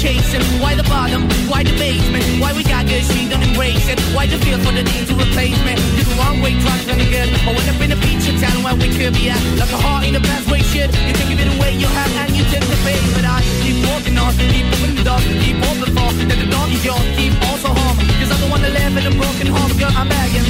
chasing, 0.00 0.40
why 0.64 0.74
the 0.74 0.82
bottom, 0.88 1.28
why 1.44 1.62
the 1.62 1.76
basement, 1.76 2.24
why 2.40 2.56
we 2.56 2.64
got 2.64 2.88
good, 2.88 3.04
she 3.04 3.28
don't 3.28 3.44
embrace 3.44 3.84
it. 3.84 4.00
Why 4.16 4.24
the 4.24 4.40
feel 4.40 4.58
for 4.64 4.72
the 4.72 4.82
need 4.82 5.04
to 5.12 5.14
replace 5.14 5.60
me? 5.60 5.76
You're 5.96 6.08
the 6.08 6.16
wrong 6.16 6.40
way, 6.40 6.56
trying 6.56 6.80
to 6.88 6.96
good. 6.96 7.28
I 7.44 7.52
went 7.52 7.68
up 7.68 7.80
in 7.84 7.92
a 7.92 7.98
feature 8.00 8.32
town 8.40 8.64
where 8.64 8.74
we 8.74 8.88
could 8.96 9.12
be 9.12 9.28
at. 9.28 9.40
Like 9.60 9.68
a 9.68 9.76
heart 9.76 10.08
in 10.08 10.16
a 10.16 10.20
best 10.20 10.48
way, 10.50 10.64
shit. 10.72 10.88
You 11.04 11.12
can 11.12 11.28
give 11.28 11.40
it 11.44 11.50
away, 11.52 11.76
you 11.76 11.86
have, 11.86 12.12
and 12.16 12.32
you 12.32 12.44
take 12.48 12.64
the 12.64 12.80
bait. 12.80 13.04
But 13.12 13.28
I 13.28 13.44
keep 13.60 13.76
walking 13.84 14.16
on, 14.16 14.32
keep 14.40 14.66
moving 14.72 14.96
the 14.96 15.04
dog, 15.04 15.20
keep 15.20 15.60
open 15.68 15.92
for. 15.92 16.08
That 16.28 16.38
the 16.40 16.48
dog 16.48 16.72
is 16.72 16.82
yours, 16.82 17.06
keep 17.20 17.36
also 17.52 17.68
home. 17.68 17.96
Cause 18.18 18.32
the 18.40 18.48
one 18.48 18.62
that 18.64 18.72
live 18.72 18.96
in 18.96 19.04
a 19.04 19.14
broken 19.20 19.46
home, 19.52 19.72
girl, 19.76 19.92
I'm 19.92 20.08
begging. 20.08 20.48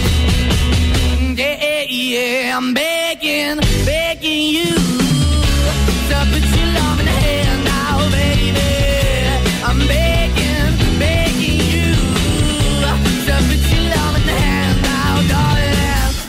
Yeah, 1.34 1.58
yeah, 1.58 1.84
yeah, 1.90 2.56
I'm 2.56 2.70
begging, 2.72 3.58
begging 3.82 4.46
you 4.54 4.70
to 6.10 6.26
put 6.32 6.59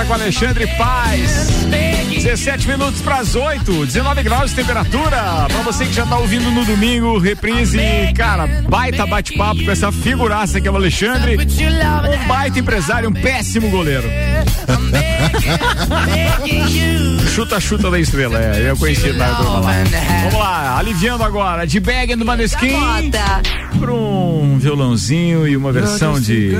Bergamota 0.00 0.04
com 0.04 0.14
Alexandre 0.14 0.66
Paz. 0.76 1.48
17 2.10 2.68
minutos 2.68 3.00
para 3.00 3.16
as 3.16 3.34
8, 3.34 3.86
19 3.86 4.22
graus 4.22 4.50
de 4.50 4.56
temperatura. 4.56 5.46
Pra 5.48 5.62
você 5.62 5.86
que 5.86 5.92
já 5.92 6.06
tá 6.06 6.18
ouvindo 6.18 6.50
no 6.50 6.64
domingo, 6.64 7.18
reprise. 7.18 7.78
Cara, 8.16 8.46
baita 8.68 9.06
bate-papo 9.06 9.64
com 9.64 9.70
essa 9.70 9.92
figuraça 9.92 10.60
que 10.60 10.68
é 10.68 10.70
o 10.70 10.76
Alexandre. 10.76 11.36
Um 11.36 12.28
baita 12.28 12.58
empresário, 12.58 13.08
um 13.08 13.12
péssimo 13.12 13.70
goleiro. 13.70 14.08
chuta, 17.30 17.60
chuta 17.60 17.90
da 17.90 17.98
estrela, 17.98 18.38
é. 18.38 18.70
Eu 18.70 18.76
conheci 18.76 19.12
na. 19.12 19.32
Vamos 20.24 20.38
lá, 20.38 20.78
aliviando 20.78 21.22
agora, 21.24 21.66
de 21.66 21.80
bag 21.80 22.14
no 22.16 22.24
Maneskin. 22.24 23.10
Pra 23.78 23.92
um 23.92 24.58
violãozinho 24.58 25.48
e 25.48 25.56
uma 25.56 25.72
versão 25.72 26.20
de 26.20 26.52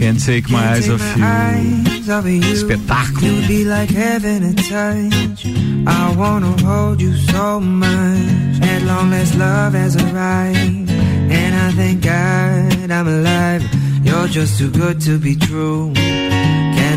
Can't 0.00 0.24
Take 0.24 0.50
My 0.50 0.58
Eyes 0.74 0.88
Off 0.88 1.04
You. 1.18 1.24
Espetáculo. 2.52 3.26
I 5.86 6.16
wanna 6.16 6.54
hold 6.62 7.02
you 7.02 7.12
so 7.30 7.60
much. 7.60 8.62
At 8.62 8.82
long 8.84 9.10
last, 9.10 9.34
love 9.36 9.74
has 9.76 9.96
arrived. 9.96 10.90
And 10.90 11.54
I 11.54 11.72
thank 11.76 12.02
God 12.02 12.90
I'm 12.90 13.06
alive. 13.08 13.62
You're 14.02 14.28
just 14.28 14.58
too 14.58 14.70
good 14.70 15.00
to 15.02 15.18
be 15.18 15.36
true. 15.36 15.92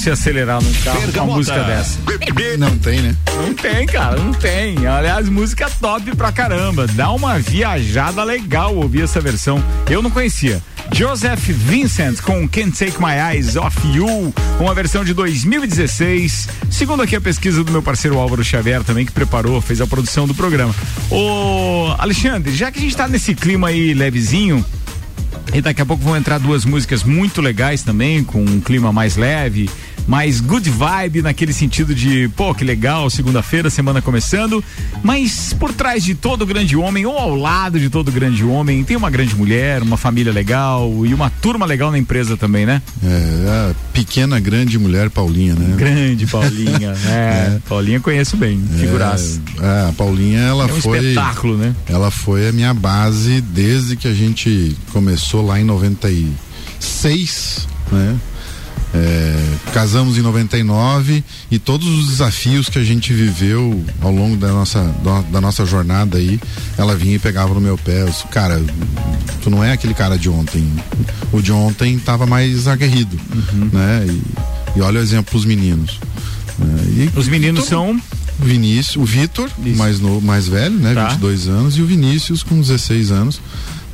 Se 0.00 0.10
acelerar 0.10 0.62
num 0.62 0.72
carro 0.82 1.12
com 1.12 1.20
uma 1.24 1.34
música 1.36 1.62
dessa. 1.62 1.98
Não 2.58 2.78
tem, 2.78 3.00
né? 3.00 3.14
Não 3.36 3.54
tem, 3.54 3.86
cara, 3.86 4.16
não 4.16 4.32
tem. 4.32 4.86
Aliás, 4.86 5.28
música 5.28 5.70
top 5.78 6.16
pra 6.16 6.32
caramba. 6.32 6.86
Dá 6.86 7.10
uma 7.12 7.38
viajada 7.38 8.24
legal 8.24 8.74
ouvir 8.74 9.02
essa 9.02 9.20
versão. 9.20 9.62
Eu 9.88 10.00
não 10.00 10.10
conhecia. 10.10 10.62
Joseph 10.92 11.46
Vincent 11.48 12.20
com 12.22 12.48
Can't 12.48 12.72
Take 12.72 12.98
My 12.98 13.34
Eyes 13.34 13.56
Off 13.56 13.78
You, 13.94 14.34
uma 14.58 14.74
versão 14.74 15.04
de 15.04 15.12
2016. 15.12 16.48
Segundo 16.70 17.02
aqui 17.02 17.14
a 17.14 17.20
pesquisa 17.20 17.62
do 17.62 17.70
meu 17.70 17.82
parceiro 17.82 18.18
Álvaro 18.18 18.42
Xavier 18.42 18.82
também, 18.82 19.04
que 19.04 19.12
preparou, 19.12 19.60
fez 19.60 19.80
a 19.80 19.86
produção 19.86 20.26
do 20.26 20.34
programa. 20.34 20.74
Ô, 21.10 21.94
Alexandre, 21.98 22.54
já 22.54 22.72
que 22.72 22.78
a 22.78 22.82
gente 22.82 22.96
tá 22.96 23.06
nesse 23.06 23.34
clima 23.34 23.68
aí 23.68 23.94
levezinho, 23.94 24.64
e 25.52 25.60
daqui 25.60 25.82
a 25.82 25.86
pouco 25.86 26.02
vão 26.02 26.16
entrar 26.16 26.38
duas 26.38 26.64
músicas 26.64 27.02
muito 27.02 27.40
legais 27.40 27.82
também, 27.82 28.22
com 28.22 28.40
um 28.40 28.60
clima 28.60 28.92
mais 28.92 29.16
leve, 29.16 29.68
mais 30.10 30.40
good 30.40 30.68
vibe, 30.68 31.22
naquele 31.22 31.52
sentido 31.52 31.94
de, 31.94 32.28
pô, 32.34 32.52
que 32.52 32.64
legal, 32.64 33.08
segunda-feira, 33.08 33.70
semana 33.70 34.02
começando. 34.02 34.62
Mas 35.04 35.52
por 35.52 35.72
trás 35.72 36.02
de 36.02 36.16
todo 36.16 36.44
grande 36.44 36.76
homem, 36.76 37.06
ou 37.06 37.16
ao 37.16 37.36
lado 37.36 37.78
de 37.78 37.88
todo 37.88 38.10
grande 38.10 38.42
homem, 38.44 38.82
tem 38.82 38.96
uma 38.96 39.08
grande 39.08 39.36
mulher, 39.36 39.80
uma 39.82 39.96
família 39.96 40.32
legal 40.32 41.06
e 41.06 41.14
uma 41.14 41.30
turma 41.30 41.64
legal 41.64 41.92
na 41.92 41.98
empresa 41.98 42.36
também, 42.36 42.66
né? 42.66 42.82
É, 43.04 43.70
a 43.70 43.74
pequena, 43.92 44.40
grande 44.40 44.76
mulher 44.80 45.10
Paulinha, 45.10 45.54
né? 45.54 45.76
Grande 45.76 46.26
Paulinha, 46.26 46.92
é, 47.06 47.58
Paulinha 47.68 48.00
conheço 48.00 48.36
bem, 48.36 48.60
figuraça. 48.80 49.40
É, 49.60 49.90
a 49.90 49.92
Paulinha, 49.92 50.40
ela 50.40 50.68
É 50.68 50.72
um 50.72 50.80
foi. 50.80 50.98
espetáculo, 50.98 51.56
né? 51.56 51.72
Ela 51.88 52.10
foi 52.10 52.48
a 52.48 52.52
minha 52.52 52.74
base 52.74 53.40
desde 53.40 53.94
que 53.94 54.08
a 54.08 54.14
gente 54.14 54.76
começou 54.92 55.46
lá 55.46 55.60
em 55.60 55.64
96, 55.64 57.68
né? 57.92 58.16
É, 58.92 59.36
casamos 59.72 60.18
em 60.18 60.20
99 60.20 61.22
e 61.50 61.58
todos 61.58 61.86
os 61.86 62.08
desafios 62.08 62.68
que 62.68 62.78
a 62.78 62.82
gente 62.82 63.12
viveu 63.12 63.84
ao 64.00 64.10
longo 64.10 64.36
da 64.36 64.48
nossa, 64.48 64.82
da, 65.04 65.20
da 65.22 65.40
nossa 65.40 65.64
jornada 65.64 66.18
aí, 66.18 66.40
ela 66.76 66.96
vinha 66.96 67.14
e 67.14 67.18
pegava 67.18 67.54
no 67.54 67.60
meu 67.60 67.78
pé. 67.78 68.02
Eu 68.02 68.06
disse, 68.10 68.26
cara, 68.28 68.60
tu 69.42 69.48
não 69.50 69.62
é 69.62 69.72
aquele 69.72 69.94
cara 69.94 70.18
de 70.18 70.28
ontem. 70.28 70.66
O 71.32 71.40
de 71.40 71.52
ontem 71.52 71.98
tava 71.98 72.26
mais 72.26 72.66
aguerrido, 72.66 73.16
né? 73.72 74.06
E, 74.08 74.78
e 74.78 74.82
olha 74.82 74.98
o 74.98 75.02
exemplo 75.02 75.30
pros 75.30 75.44
meninos. 75.44 75.98
né? 76.58 77.08
E 77.14 77.18
Os 77.18 77.28
meninos 77.28 77.66
são 77.66 78.00
Vinícius, 78.40 78.96
o 78.96 79.04
Vitor, 79.04 79.48
mais, 79.76 80.00
no, 80.00 80.20
mais 80.20 80.48
velho, 80.48 80.74
né? 80.74 80.94
Tá. 80.94 81.08
22 81.10 81.46
anos, 81.48 81.76
e 81.76 81.82
o 81.82 81.86
Vinícius 81.86 82.42
com 82.42 82.60
16 82.60 83.10
anos, 83.12 83.40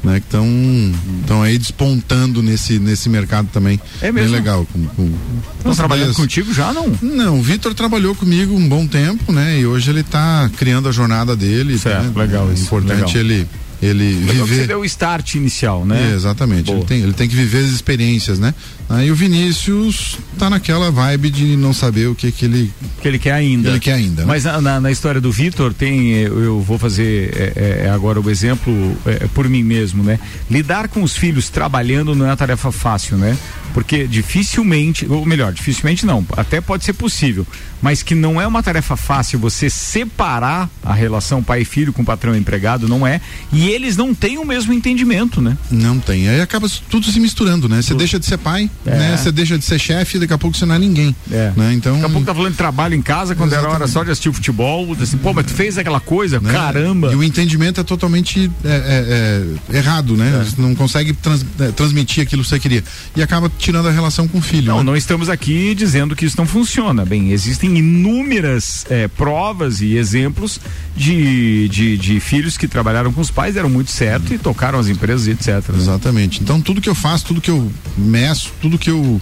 né? 0.03 0.21
Que 0.21 0.37
estão 0.37 1.43
aí 1.43 1.59
despontando 1.59 2.43
nesse, 2.43 2.79
nesse 2.79 3.09
mercado 3.09 3.49
também. 3.53 3.81
É 4.01 4.13
Bem 4.13 4.25
mesmo? 4.25 4.37
legal. 4.37 4.67
Com, 4.73 4.85
com, 4.87 5.13
Estão 5.59 5.75
trabalhando 5.75 6.15
contigo 6.15 6.53
já, 6.53 6.73
não? 6.73 6.93
Não, 7.03 7.39
o 7.39 7.43
Vitor 7.43 7.75
trabalhou 7.75 8.15
comigo 8.15 8.55
um 8.55 8.69
bom 8.69 8.87
tempo, 8.87 9.33
né? 9.33 9.59
E 9.59 9.67
hoje 9.67 9.91
ele 9.91 10.01
está 10.01 10.49
criando 10.57 10.89
a 10.89 10.93
jornada 10.93 11.35
dele. 11.37 11.79
Certo, 11.79 12.05
né? 12.05 12.13
legal 12.15 12.49
É 12.51 12.55
isso, 12.55 12.65
importante 12.65 13.17
legal. 13.17 13.33
ele 13.33 13.49
ele 13.83 14.27
que 14.27 14.33
viver 14.33 14.67
deu 14.69 14.81
o 14.81 14.85
start 14.85 15.35
inicial, 15.35 15.85
né? 15.85 16.11
É, 16.13 16.15
exatamente. 16.15 16.71
Ele 16.71 16.85
tem, 16.85 17.01
ele 17.03 17.13
tem 17.13 17.29
que 17.29 17.35
viver 17.37 17.59
as 17.65 17.71
experiências, 17.71 18.39
né? 18.39 18.55
Aí 18.89 19.11
o 19.11 19.15
Vinícius 19.15 20.19
tá 20.39 20.49
naquela 20.49 20.91
vibe 20.91 21.31
de 21.31 21.57
não 21.57 21.73
saber 21.73 22.07
o 22.09 22.15
que 22.15 22.31
que 22.33 22.45
ele 22.45 22.73
que 23.03 23.09
ele 23.09 23.19
quer 23.19 23.33
ainda. 23.33 23.71
Ele 23.71 23.81
quer 23.81 23.95
ainda. 23.95 24.23
né? 24.23 24.29
Mas 24.29 24.45
na, 24.45 24.61
na- 24.61 24.81
na 24.81 24.91
história 24.91 25.21
do 25.21 25.31
Vitor 25.33 25.75
tem, 25.75 26.11
eu, 26.13 26.61
vou 26.61 26.79
fazer 26.79 27.31
é, 27.37 27.83
é, 27.87 27.91
agora 27.91 28.21
o 28.21 28.31
exemplo 28.31 28.97
é, 29.05 29.27
por 29.35 29.49
mim 29.49 29.63
mesmo, 29.63 30.03
né? 30.03 30.19
Lidar 30.51 30.89
com 30.89 31.03
os 31.03 31.17
filhos 31.17 31.49
trabalhando 31.51 32.15
não 32.15 32.27
é 32.27 32.31
uma 32.31 32.37
tarefa 32.37 32.71
fácil, 32.71 33.17
né? 33.17 33.37
Porque 33.77 34.07
dificilmente, 34.07 35.05
ou 35.07 35.27
melhor, 35.27 35.53
dificilmente 35.53 36.07
não, 36.07 36.25
até 36.35 36.63
pode 36.63 36.83
ser 36.83 36.95
possível, 36.95 37.47
mas 37.83 38.03
que 38.03 38.15
não 38.15 38.41
é 38.41 38.47
uma 38.47 38.63
tarefa 38.63 38.97
fácil 38.97 39.39
você 39.39 39.69
separar 39.69 40.71
a 40.83 40.95
relação 40.95 41.43
pai 41.43 41.61
e 41.61 41.65
filho 41.67 41.93
com 41.93 42.03
patrão 42.03 42.35
e 42.35 42.39
empregado, 42.39 42.89
não 42.89 43.07
é? 43.07 43.21
E 43.53 43.69
eles 43.69 43.95
não 43.95 44.15
têm 44.15 44.39
o 44.39 44.47
mesmo 44.47 44.73
entendimento, 44.73 45.43
né? 45.43 45.59
Não 45.71 45.99
tem. 45.99 46.27
Aí 46.27 46.41
acaba 46.41 46.67
tudo 46.89 47.05
se 47.13 47.21
misturando, 47.21 47.69
né? 47.69 47.83
Você 47.83 47.93
deixa 47.95 48.19
de 48.19 48.25
ser 48.25 48.39
pai, 48.39 48.71
É. 48.87 48.91
né? 48.97 49.17
Você 49.19 49.31
deixa 49.31 49.59
de 49.59 49.65
ser 49.67 49.79
chefe 49.79 50.17
e 50.17 50.21
daqui 50.21 50.33
a 50.33 50.39
pouco 50.39 50.57
você 50.57 50.65
não 50.65 50.75
é 50.75 50.79
ninguém. 50.79 51.15
É. 51.31 51.53
Né? 51.55 51.75
Então. 51.75 51.97
Daqui 51.97 52.07
a 52.07 52.09
pouco 52.09 52.25
tá 52.27 52.35
falando 52.35 52.53
de 52.53 52.57
trabalho 52.59 52.95
em 52.95 53.03
casa 53.03 53.35
quando 53.35 53.53
era 53.53 53.69
hora 53.69 53.87
só 53.87 54.03
de 54.03 54.11
assistir 54.11 54.31
o 54.31 54.33
futebol, 54.33 54.97
assim, 54.99 55.19
pô, 55.19 55.35
mas 55.35 55.45
tu 55.45 55.53
fez 55.53 55.77
aquela 55.77 56.01
coisa, 56.01 56.41
né? 56.41 56.51
caramba. 56.51 57.13
E 57.13 57.15
o 57.15 57.23
entendimento 57.23 57.79
é 57.79 57.85
totalmente 57.85 58.51
é, 58.65 58.69
é, 58.69 59.73
é, 59.73 59.77
errado, 59.77 60.17
né? 60.17 60.43
Você 60.47 60.63
não 60.63 60.75
consegue 60.75 61.13
trans- 61.13 61.45
é, 61.61 61.71
transmitir 61.73 62.23
aquilo 62.23 62.43
que 62.43 62.49
você 62.49 62.59
queria. 62.59 62.83
E 63.15 63.23
acaba 63.23 63.51
tirando 63.67 63.89
a 63.89 63.91
relação 63.91 64.29
com 64.29 64.39
o 64.39 64.41
filho. 64.41 64.69
Não, 64.69 64.79
né? 64.79 64.85
não 64.85 64.97
estamos 64.97 65.29
aqui 65.29 65.75
dizendo 65.75 66.15
que 66.15 66.25
isso 66.25 66.37
não 66.39 66.47
funciona. 66.47 67.05
Bem, 67.05 67.33
existem 67.33 67.77
inúmeras 67.79 68.87
eh, 68.89 69.09
provas 69.09 69.81
e 69.81 69.97
exemplos 69.97 70.61
de, 70.97 71.69
de, 71.69 71.99
de 71.99 72.21
filhos 72.21 72.57
que 72.57 72.69
trabalharam 72.69 73.13
com 73.13 73.21
os 73.21 73.31
pais, 73.31 73.55
deram 73.55 73.69
muito 73.69 73.91
certo 73.91 74.33
e 74.33 74.39
tocaram 74.39 74.79
as 74.79 74.87
empresas 74.89 75.27
etc. 75.27 75.69
né? 75.71 75.79
Exatamente. 75.79 76.41
Então 76.43 76.61
tudo 76.61 76.81
que 76.81 76.89
eu 76.89 76.95
faço, 76.95 77.27
tudo 77.27 77.41
que 77.41 77.51
eu 77.51 77.71
meço, 77.99 78.53
tudo 78.61 78.79
que 78.79 78.89
eu 78.91 79.21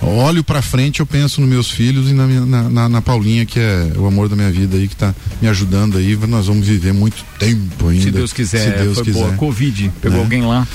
olho 0.00 0.42
pra 0.42 0.62
frente, 0.62 1.00
eu 1.00 1.06
penso 1.06 1.40
nos 1.40 1.48
meus 1.48 1.70
filhos 1.70 2.10
e 2.10 2.14
na, 2.14 2.26
minha- 2.26 2.46
na, 2.46 2.68
na- 2.70 2.88
na 2.88 3.02
Paulinha, 3.02 3.44
que 3.46 3.60
é 3.60 3.92
o 3.96 4.06
amor 4.06 4.28
da 4.28 4.34
minha 4.34 4.50
vida 4.50 4.76
aí, 4.76 4.88
que 4.88 4.96
tá 4.96 5.14
me 5.40 5.48
ajudando 5.48 5.98
aí. 5.98 6.16
Nós 6.26 6.46
vamos 6.46 6.66
viver 6.66 6.92
muito 6.92 7.24
tempo 7.38 7.88
ainda. 7.88 8.02
Se 8.04 8.10
Deus 8.10 8.32
quiser, 8.32 8.72
Se 8.72 8.82
Deus 8.82 8.94
foi 8.94 9.04
quiser. 9.04 9.20
boa. 9.20 9.32
Covid, 9.34 9.92
pegou 10.00 10.18
Né? 10.18 10.24
alguém 10.24 10.42
lá? 10.42 10.66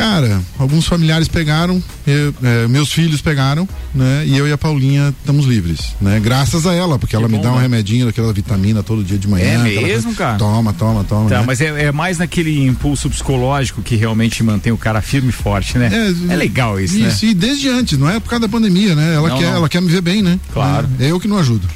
Cara, 0.00 0.40
alguns 0.58 0.86
familiares 0.86 1.28
pegaram, 1.28 1.82
eu, 2.06 2.34
é, 2.42 2.66
meus 2.66 2.90
filhos 2.90 3.20
pegaram, 3.20 3.68
né? 3.94 4.24
E 4.24 4.34
eu 4.34 4.48
e 4.48 4.52
a 4.52 4.56
Paulinha 4.56 5.14
estamos 5.20 5.44
livres, 5.44 5.94
né? 6.00 6.18
Graças 6.18 6.66
a 6.66 6.72
ela, 6.72 6.98
porque 6.98 7.14
ela 7.14 7.28
me 7.28 7.36
bom, 7.36 7.42
dá 7.42 7.52
um 7.52 7.56
né? 7.56 7.60
remedinho 7.60 8.06
daquela 8.06 8.32
vitamina 8.32 8.82
todo 8.82 9.04
dia 9.04 9.18
de 9.18 9.28
manhã. 9.28 9.62
É 9.68 9.82
mesmo, 9.82 10.14
cara? 10.14 10.38
Toma, 10.38 10.72
toma, 10.72 11.04
toma. 11.04 11.28
Tá, 11.28 11.40
né? 11.40 11.44
mas 11.46 11.60
é, 11.60 11.84
é 11.84 11.92
mais 11.92 12.16
naquele 12.16 12.64
impulso 12.64 13.10
psicológico 13.10 13.82
que 13.82 13.94
realmente 13.94 14.42
mantém 14.42 14.72
o 14.72 14.78
cara 14.78 15.02
firme 15.02 15.28
e 15.28 15.32
forte, 15.32 15.76
né? 15.76 15.90
É, 16.30 16.34
legal 16.34 16.80
isso, 16.80 16.98
né? 16.98 17.08
Isso, 17.08 17.26
e 17.26 17.34
desde 17.34 17.68
antes, 17.68 17.98
não 17.98 18.08
é 18.08 18.18
por 18.18 18.30
causa 18.30 18.46
da 18.46 18.48
pandemia, 18.48 18.94
né? 18.94 19.16
Ela, 19.16 19.28
Não, 19.28 19.38
quer, 19.38 19.50
não. 19.50 19.56
ela 19.56 19.68
quer 19.68 19.82
me 19.82 19.90
ver 19.90 20.00
bem, 20.00 20.22
né? 20.22 20.40
Claro. 20.54 20.88
É 20.98 21.10
eu 21.10 21.20
que 21.20 21.28
não 21.28 21.36
ajudo. 21.36 21.68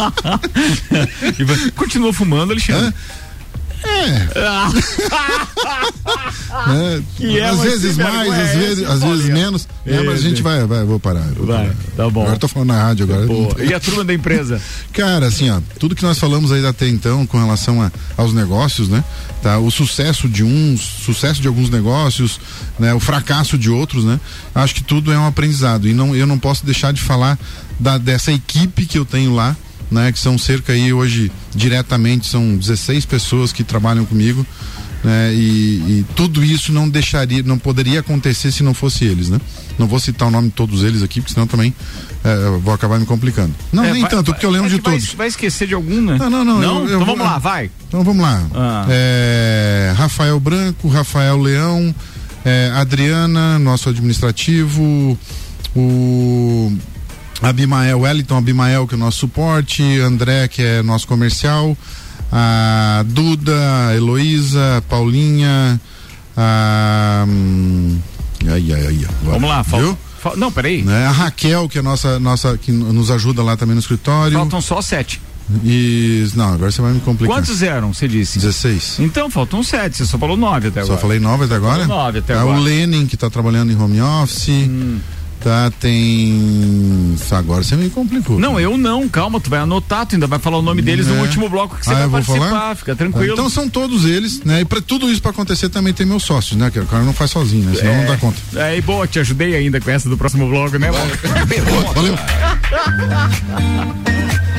Continua 1.76 2.14
fumando, 2.14 2.52
Alexandre? 2.52 2.94
Né? 3.84 4.28
Que 7.16 7.38
é, 7.38 7.44
às 7.48 7.58
mas 7.58 7.70
vezes 7.70 7.96
mais, 7.96 8.32
às 8.32 8.38
é 8.38 8.56
vezes, 8.58 8.88
às 8.88 9.00
vezes 9.02 9.24
menos. 9.26 9.68
né? 9.86 10.02
mas 10.02 10.18
a 10.18 10.28
gente 10.28 10.42
vai, 10.42 10.64
vai, 10.66 10.84
vou 10.84 10.98
parar. 10.98 11.22
vou 11.34 11.46
Vai, 11.46 11.66
parar. 11.66 11.76
tá 11.96 12.10
bom. 12.10 12.22
Agora 12.22 12.38
tô 12.38 12.48
falando 12.48 12.68
na 12.68 12.82
rádio 12.82 13.04
agora. 13.04 13.26
Boa. 13.26 13.64
E 13.64 13.72
a 13.72 13.80
turma 13.80 14.04
da 14.04 14.12
empresa? 14.12 14.60
Cara, 14.92 15.26
assim, 15.26 15.48
ó, 15.50 15.60
tudo 15.78 15.94
que 15.94 16.02
nós 16.02 16.18
falamos 16.18 16.52
aí 16.52 16.64
até 16.66 16.88
então 16.88 17.26
com 17.26 17.38
relação 17.38 17.80
a- 17.80 17.90
aos 18.16 18.32
negócios, 18.32 18.88
né? 18.88 19.04
Tá, 19.42 19.58
o 19.58 19.70
sucesso 19.70 20.28
de 20.28 20.42
uns, 20.44 20.80
sucesso 20.80 21.40
de 21.40 21.48
alguns 21.48 21.70
negócios, 21.70 22.40
né? 22.78 22.92
O 22.94 23.00
fracasso 23.00 23.56
de 23.56 23.70
outros, 23.70 24.04
né? 24.04 24.20
Acho 24.54 24.74
que 24.74 24.82
tudo 24.82 25.12
é 25.12 25.18
um 25.18 25.26
aprendizado 25.26 25.88
e 25.88 25.94
não, 25.94 26.14
eu 26.14 26.26
não 26.26 26.38
posso 26.38 26.64
deixar 26.66 26.92
de 26.92 27.00
falar 27.00 27.38
da, 27.78 27.96
dessa 27.96 28.32
equipe 28.32 28.84
que 28.86 28.98
eu 28.98 29.04
tenho 29.04 29.34
lá, 29.34 29.56
né? 29.90 30.12
Que 30.12 30.18
são 30.18 30.36
cerca 30.38 30.72
aí 30.72 30.92
hoje 30.92 31.30
diretamente 31.54 32.26
são 32.26 32.56
16 32.56 33.04
pessoas 33.06 33.52
que 33.52 33.64
trabalham 33.64 34.04
comigo. 34.04 34.44
Né, 35.02 35.32
e, 35.32 35.38
e 36.00 36.06
tudo 36.14 36.44
isso 36.44 36.70
não 36.74 36.86
deixaria, 36.86 37.42
não 37.42 37.56
poderia 37.58 38.00
acontecer 38.00 38.52
se 38.52 38.62
não 38.62 38.74
fosse 38.74 39.06
eles, 39.06 39.30
né? 39.30 39.40
Não 39.78 39.86
vou 39.86 39.98
citar 39.98 40.28
o 40.28 40.30
nome 40.30 40.48
de 40.48 40.54
todos 40.54 40.82
eles 40.84 41.02
aqui, 41.02 41.22
porque 41.22 41.32
senão 41.32 41.46
também 41.46 41.72
eh, 42.22 42.28
eu 42.48 42.60
vou 42.60 42.74
acabar 42.74 43.00
me 43.00 43.06
complicando. 43.06 43.54
Não, 43.72 43.82
É, 43.82 43.92
nem 43.94 44.02
vai- 44.02 44.10
tanto, 44.10 44.30
porque 44.30 44.44
eu 44.44 44.50
lembro 44.50 44.66
é 44.66 44.70
de 44.72 44.76
que 44.76 44.82
vai- 44.82 44.98
todos. 44.98 45.14
Vai 45.14 45.28
esquecer 45.28 45.66
de 45.68 45.72
algum, 45.72 46.02
né? 46.02 46.18
Não, 46.18 46.28
não, 46.28 46.44
não. 46.44 46.62
eu- 46.62 46.74
eu 46.80 46.84
então 46.84 46.98
vou- 46.98 47.06
vamos 47.16 47.24
lá, 47.24 47.38
vai. 47.38 47.70
Então 47.88 48.04
vamos 48.04 48.20
lá. 48.22 48.46
Ah. 48.54 48.86
É, 48.90 49.94
Rafael 49.96 50.38
Branco, 50.38 50.86
Rafael 50.88 51.38
Leão, 51.40 51.94
é, 52.44 52.70
Adriana, 52.74 53.58
nosso 53.58 53.88
administrativo, 53.88 55.18
o 55.74 56.76
Abimael 57.42 58.00
Wellington, 58.00 58.36
Abimael, 58.36 58.86
que 58.86 58.94
é 58.94 58.96
o 58.96 59.00
nosso 59.00 59.18
suporte, 59.18 59.82
André, 60.00 60.46
que 60.48 60.62
é 60.62 60.82
nosso 60.82 61.06
comercial, 61.06 61.76
a 62.30 63.02
Duda, 63.08 63.88
a 63.88 63.94
Heloísa, 63.96 64.76
a 64.78 64.82
Paulinha, 64.82 65.80
a. 66.36 67.24
hum, 67.26 67.98
Ai, 68.46 68.72
ai, 68.72 68.86
ai. 68.86 69.06
agora. 69.20 69.32
Vamos 69.38 69.48
lá, 69.50 69.64
falta. 69.64 69.98
fal- 70.20 70.36
Não, 70.36 70.50
peraí. 70.52 70.82
Né? 70.82 71.06
A 71.06 71.10
Raquel, 71.12 71.68
que 71.68 71.78
é 71.78 71.82
nossa, 71.82 72.18
nossa, 72.18 72.56
que 72.58 72.70
nos 72.72 73.10
ajuda 73.10 73.42
lá 73.42 73.56
também 73.56 73.74
no 73.74 73.80
escritório. 73.80 74.36
Faltam 74.38 74.60
só 74.60 74.80
sete. 74.82 75.20
E. 75.64 76.26
Não, 76.36 76.52
agora 76.54 76.70
você 76.70 76.80
vai 76.80 76.92
me 76.92 77.00
complicar. 77.00 77.36
Quantos 77.36 77.60
eram, 77.62 77.92
você 77.92 78.06
disse? 78.06 78.38
16. 78.38 79.00
Então, 79.00 79.28
faltam 79.28 79.62
sete. 79.64 79.96
Você 79.96 80.06
só 80.06 80.16
falou 80.16 80.36
nove 80.36 80.68
até 80.68 80.80
agora. 80.80 80.94
Só 80.94 81.00
falei 81.00 81.18
nove 81.18 81.44
até 81.46 81.56
agora? 81.56 81.86
Nove 81.86 82.18
até 82.20 82.34
agora. 82.34 82.56
Hum. 82.56 82.60
O 82.60 82.62
Lenin, 82.64 83.06
que 83.06 83.16
tá 83.16 83.28
trabalhando 83.28 83.72
em 83.72 83.76
home 83.76 84.00
office. 84.00 84.48
Tá, 85.42 85.70
tem. 85.80 87.16
Agora 87.30 87.62
você 87.62 87.74
me 87.74 87.88
complicou. 87.88 88.38
Não, 88.38 88.60
eu 88.60 88.76
não, 88.76 89.08
calma, 89.08 89.40
tu 89.40 89.48
vai 89.48 89.60
anotar, 89.60 90.04
tu 90.04 90.14
ainda 90.14 90.26
vai 90.26 90.38
falar 90.38 90.58
o 90.58 90.62
nome 90.62 90.82
deles 90.82 91.06
no 91.06 91.16
É. 91.16 91.20
último 91.22 91.48
bloco 91.48 91.76
que 91.78 91.84
você 91.86 91.92
Ah, 91.92 92.06
vai 92.06 92.10
participar, 92.10 92.50
falar? 92.50 92.74
fica 92.76 92.94
tranquilo. 92.94 93.32
Então 93.32 93.48
são 93.48 93.66
todos 93.68 94.04
eles, 94.04 94.42
né? 94.44 94.60
E 94.60 94.64
pra 94.66 94.82
tudo 94.82 95.10
isso 95.10 95.22
pra 95.22 95.30
acontecer 95.30 95.70
também 95.70 95.94
tem 95.94 96.04
meus 96.04 96.24
sócios, 96.24 96.58
né? 96.58 96.70
Que 96.70 96.78
o 96.78 96.84
cara 96.86 97.04
não 97.04 97.14
faz 97.14 97.30
sozinho, 97.30 97.64
né? 97.70 97.74
Senão 97.74 97.92
É. 97.92 97.96
não 98.02 98.06
dá 98.06 98.16
conta. 98.18 98.38
É, 98.56 98.76
e 98.76 98.82
boa, 98.82 99.06
te 99.06 99.18
ajudei 99.18 99.56
ainda 99.56 99.80
com 99.80 99.90
essa 99.90 100.08
do 100.10 100.18
próximo 100.18 100.46
bloco, 100.48 100.76
né? 100.78 100.90
Valeu. 101.94 102.18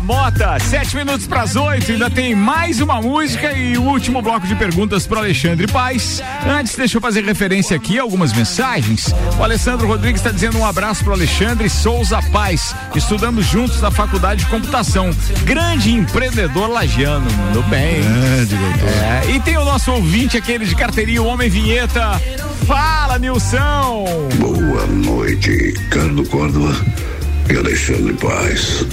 volta, 0.00 0.58
sete 0.60 0.96
minutos 0.96 1.26
para 1.26 1.42
as 1.42 1.56
oito. 1.56 1.92
Ainda 1.92 2.10
tem 2.10 2.34
mais 2.34 2.80
uma 2.80 3.00
música 3.00 3.52
e 3.52 3.76
o 3.76 3.82
último 3.82 4.22
bloco 4.22 4.46
de 4.46 4.54
perguntas 4.54 5.06
para 5.06 5.20
Alexandre 5.20 5.66
Paz. 5.66 6.22
Antes, 6.46 6.76
deixa 6.76 6.96
eu 6.96 7.00
fazer 7.00 7.24
referência 7.24 7.76
aqui 7.76 7.98
a 7.98 8.02
algumas 8.02 8.32
mensagens. 8.32 9.14
O 9.38 9.42
Alessandro 9.42 9.86
Rodrigues 9.86 10.20
está 10.20 10.30
dizendo 10.30 10.58
um 10.58 10.66
abraço 10.66 11.04
para 11.04 11.14
Alexandre 11.14 11.68
Souza 11.68 12.20
Paz, 12.32 12.74
estudando 12.94 13.42
juntos 13.42 13.80
na 13.80 13.90
Faculdade 13.90 14.44
de 14.44 14.50
Computação. 14.50 15.10
Grande 15.44 15.92
empreendedor 15.92 16.68
lagiano, 16.68 17.30
mandou 17.32 17.62
bem. 17.64 18.02
Grande, 18.02 18.56
doutor. 18.56 18.88
É, 18.88 19.30
e 19.30 19.40
tem 19.40 19.56
o 19.56 19.64
nosso 19.64 19.92
ouvinte, 19.92 20.36
aquele 20.36 20.64
de 20.64 20.74
carteirinha, 20.74 21.22
o 21.22 21.26
Homem 21.26 21.48
Vinheta. 21.48 22.20
Fala, 22.66 23.18
Nilson! 23.18 24.04
Boa 24.38 24.86
noite, 24.86 25.74
Carlos 25.90 26.28
Córdova 26.28 27.11
e 27.52 27.56
Alexandre 27.56 28.14
Paz. 28.14 28.84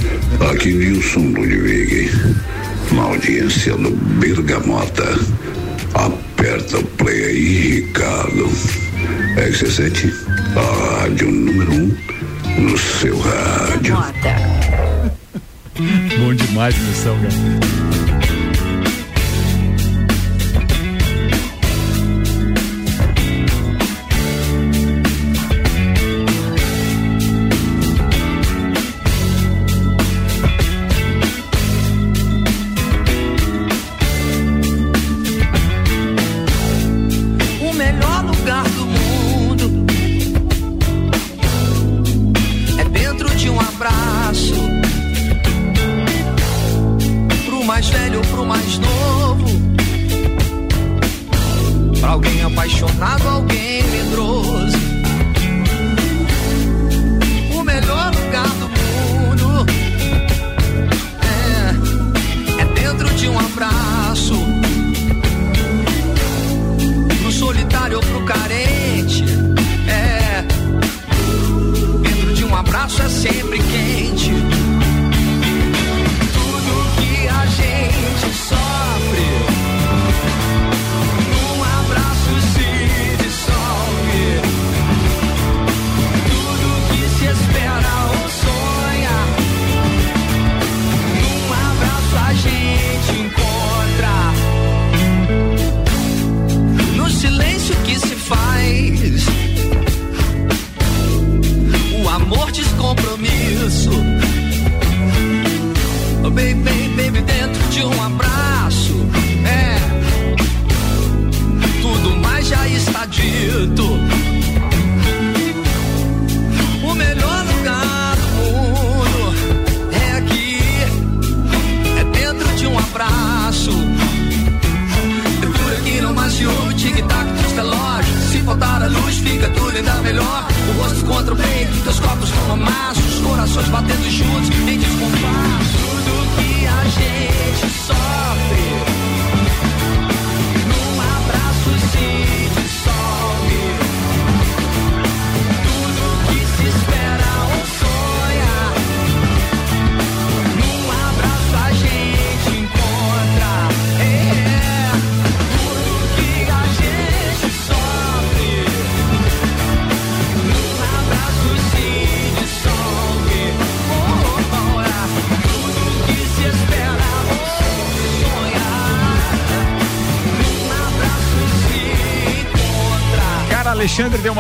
Aqui 0.51 0.74
Nilson 0.74 1.20
Ludwig, 1.20 2.12
na 2.91 3.03
audiência 3.03 3.78
do 3.78 3.91
Bergamota. 4.20 5.18
Aperta 5.93 6.78
o 6.78 6.84
play 6.84 7.24
aí, 7.24 7.76
Ricardo. 7.76 8.49
É 9.38 9.49
que 9.49 9.57
você 9.57 9.72
sente? 9.72 10.14
A 10.55 11.01
rádio 11.01 11.32
número 11.32 11.72
um 11.72 11.95
no 12.60 12.78
seu 12.78 13.18
rádio. 13.20 13.95
Bom 16.20 16.34
demais, 16.34 16.76
Nilson, 16.78 17.18
cara. 17.18 17.99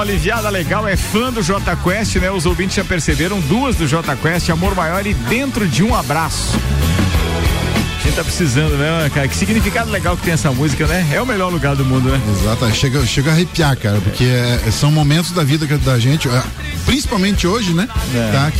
Aliviada 0.09 0.49
legal, 0.49 0.87
é 0.87 0.97
fã 0.97 1.31
do 1.31 1.43
J 1.43 1.75
Quest, 1.77 2.15
né? 2.15 2.31
Os 2.31 2.47
ouvintes 2.47 2.75
já 2.75 2.83
perceberam 2.83 3.39
duas 3.41 3.75
do 3.75 3.87
J 3.87 4.15
Quest, 4.15 4.49
Amor 4.49 4.73
Maior 4.75 5.05
e 5.05 5.13
Dentro 5.13 5.67
de 5.67 5.83
um 5.83 5.93
Abraço. 5.95 6.57
A 7.99 8.01
gente 8.01 8.15
tá 8.15 8.23
precisando, 8.23 8.75
né, 8.75 9.11
cara? 9.13 9.27
Que 9.27 9.35
significado 9.35 9.91
legal 9.91 10.17
que 10.17 10.23
tem 10.23 10.33
essa 10.33 10.51
música, 10.51 10.87
né? 10.87 11.07
É 11.13 11.21
o 11.21 11.27
melhor 11.27 11.51
lugar 11.51 11.75
do 11.75 11.85
mundo, 11.85 12.09
né? 12.09 12.19
Exato, 12.41 12.73
chega, 12.73 13.05
chega 13.05 13.29
a 13.29 13.33
arrepiar, 13.33 13.77
cara, 13.77 13.99
porque 14.01 14.23
é- 14.23 14.71
são 14.71 14.91
momentos 14.91 15.31
da 15.31 15.43
vida 15.43 15.67
da 15.77 15.99
gente, 15.99 16.27
é, 16.27 16.43
principalmente 16.85 17.45
hoje, 17.45 17.73
né? 17.73 17.87
É. 18.15 18.31
Tá? 18.31 18.51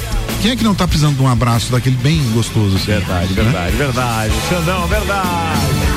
Quem 0.44 0.52
é 0.52 0.56
que 0.56 0.64
não 0.64 0.76
tá 0.76 0.88
precisando 0.88 1.16
de 1.18 1.24
um 1.24 1.28
abraço 1.28 1.72
daquele 1.72 1.98
bem 1.98 2.22
gostoso 2.32 2.76
assim? 2.76 2.86
Verdade, 2.86 3.34
verdade, 3.34 3.76
verdade. 3.76 4.34
Xandão, 4.50 4.88
verdade. 4.88 5.89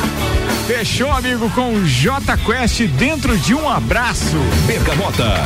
Fechou, 0.67 1.11
amigo, 1.11 1.51
com 1.51 1.85
J 1.85 2.37
Quest 2.39 2.83
dentro 2.97 3.37
de 3.37 3.55
um 3.55 3.69
abraço. 3.69 4.37
Bergamota. 4.67 5.43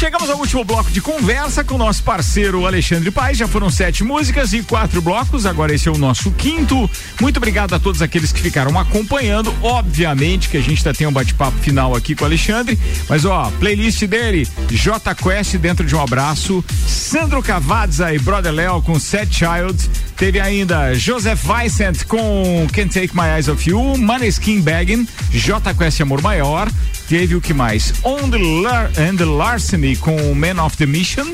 Chegamos 0.00 0.30
ao 0.30 0.38
último 0.38 0.64
bloco 0.64 0.90
de 0.90 1.02
conversa 1.02 1.62
com 1.62 1.74
o 1.74 1.78
nosso 1.78 2.02
parceiro 2.02 2.66
Alexandre 2.66 3.10
Paes. 3.10 3.36
Já 3.36 3.46
foram 3.46 3.68
sete 3.68 4.02
músicas 4.02 4.54
e 4.54 4.62
quatro 4.62 5.02
blocos. 5.02 5.44
Agora 5.44 5.74
esse 5.74 5.90
é 5.90 5.92
o 5.92 5.98
nosso 5.98 6.30
quinto. 6.30 6.88
Muito 7.20 7.36
obrigado 7.36 7.74
a 7.74 7.78
todos 7.78 8.00
aqueles 8.00 8.32
que 8.32 8.40
ficaram 8.40 8.78
acompanhando. 8.78 9.54
Obviamente 9.60 10.48
que 10.48 10.56
a 10.56 10.60
gente 10.62 10.78
ainda 10.78 10.96
tem 10.96 11.06
um 11.06 11.12
bate-papo 11.12 11.58
final 11.58 11.94
aqui 11.94 12.14
com 12.14 12.24
o 12.24 12.26
Alexandre. 12.26 12.78
Mas 13.10 13.26
ó, 13.26 13.52
playlist 13.60 14.02
dele: 14.06 14.48
J 14.70 15.14
Quest 15.14 15.56
dentro 15.58 15.84
de 15.84 15.94
um 15.94 16.00
abraço. 16.00 16.64
Sandro 16.86 17.42
Cavazza 17.42 18.10
e 18.14 18.18
Brother 18.18 18.54
Léo 18.54 18.80
com 18.80 18.98
Set 18.98 19.28
Child. 19.30 19.90
Teve 20.16 20.40
ainda 20.40 20.94
Joseph 20.94 21.42
Vicent 21.44 22.04
com 22.04 22.66
Can't 22.72 22.88
Take 22.88 23.14
My 23.14 23.36
Eyes 23.36 23.48
Off 23.48 23.68
You. 23.68 23.98
Maneskin 23.98 24.62
Baggin. 24.62 25.06
J 25.30 25.74
Quest 25.74 26.00
Amor 26.00 26.22
Maior. 26.22 26.70
Teve 27.10 27.34
o 27.34 27.40
que 27.40 27.52
mais? 27.52 27.92
On 28.04 28.30
the, 28.30 28.38
Lar 28.38 28.88
and 28.96 29.16
the 29.16 29.24
Larceny 29.24 29.96
com 29.96 30.32
Man 30.32 30.64
of 30.64 30.76
the 30.76 30.86
Mission. 30.86 31.26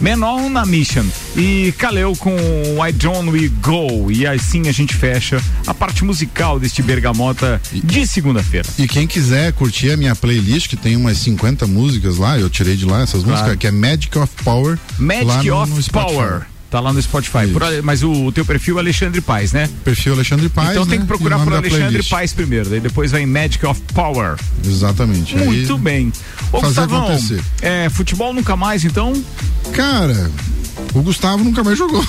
Man 0.00 0.26
on 0.26 0.56
a 0.58 0.66
Mission. 0.66 1.04
E 1.36 1.72
Kaleo 1.78 2.16
com 2.16 2.34
Why 2.76 2.90
Don't 2.92 3.30
We 3.30 3.48
Go. 3.62 4.10
E 4.10 4.26
assim 4.26 4.66
a 4.66 4.72
gente 4.72 4.92
fecha 4.92 5.40
a 5.68 5.72
parte 5.72 6.02
musical 6.04 6.58
deste 6.58 6.82
Bergamota 6.82 7.62
de 7.72 8.04
segunda-feira. 8.08 8.68
E 8.76 8.88
quem 8.88 9.06
quiser 9.06 9.52
curtir 9.52 9.92
a 9.92 9.96
minha 9.96 10.16
playlist, 10.16 10.68
que 10.68 10.76
tem 10.76 10.96
umas 10.96 11.18
50 11.18 11.64
músicas 11.68 12.16
lá, 12.16 12.36
eu 12.36 12.50
tirei 12.50 12.74
de 12.74 12.84
lá 12.84 13.02
essas 13.02 13.22
Claro. 13.22 13.38
músicas, 13.38 13.56
que 13.56 13.68
é 13.68 13.70
Magic 13.70 14.18
of 14.18 14.32
Power. 14.42 14.76
Magic 14.98 15.48
of 15.48 15.72
no. 15.72 15.82
Power. 15.92 16.42
Tá 16.70 16.78
lá 16.78 16.92
no 16.92 17.02
Spotify. 17.02 17.48
Por 17.52 17.62
mas 17.82 18.04
o, 18.04 18.26
o 18.26 18.32
teu 18.32 18.44
perfil 18.44 18.76
é 18.76 18.80
Alexandre 18.80 19.20
Paz, 19.20 19.52
né? 19.52 19.68
Perfil 19.84 20.12
Alexandre 20.12 20.48
Paz. 20.48 20.70
Então 20.70 20.86
tem 20.86 20.98
né? 20.98 21.02
que 21.02 21.08
procurar 21.08 21.36
E 21.36 21.42
o 21.42 21.44
nome 21.44 21.68
por 21.68 21.74
Alexandre. 21.74 22.02
Paz 22.04 22.32
primeiro. 22.32 22.70
Daí 22.70 22.78
depois 22.78 23.10
vai 23.10 23.22
em 23.22 23.26
Magic 23.26 23.64
of 23.66 23.80
Power. 23.92 24.36
Exatamente. 24.64 25.36
Muito 25.36 25.74
Aí, 25.74 25.80
bem. 25.80 26.12
Ô, 26.52 26.60
fazer 26.60 26.80
Gustavão, 26.82 27.08
acontecer. 27.08 27.42
é, 27.60 27.88
futebol 27.90 28.32
nunca 28.32 28.54
mais, 28.54 28.84
então? 28.84 29.12
Cara, 29.72 30.30
o 30.94 31.02
Gustavo 31.02 31.44
nunca 31.44 31.62
mais 31.62 31.78
jogou. 31.78 32.04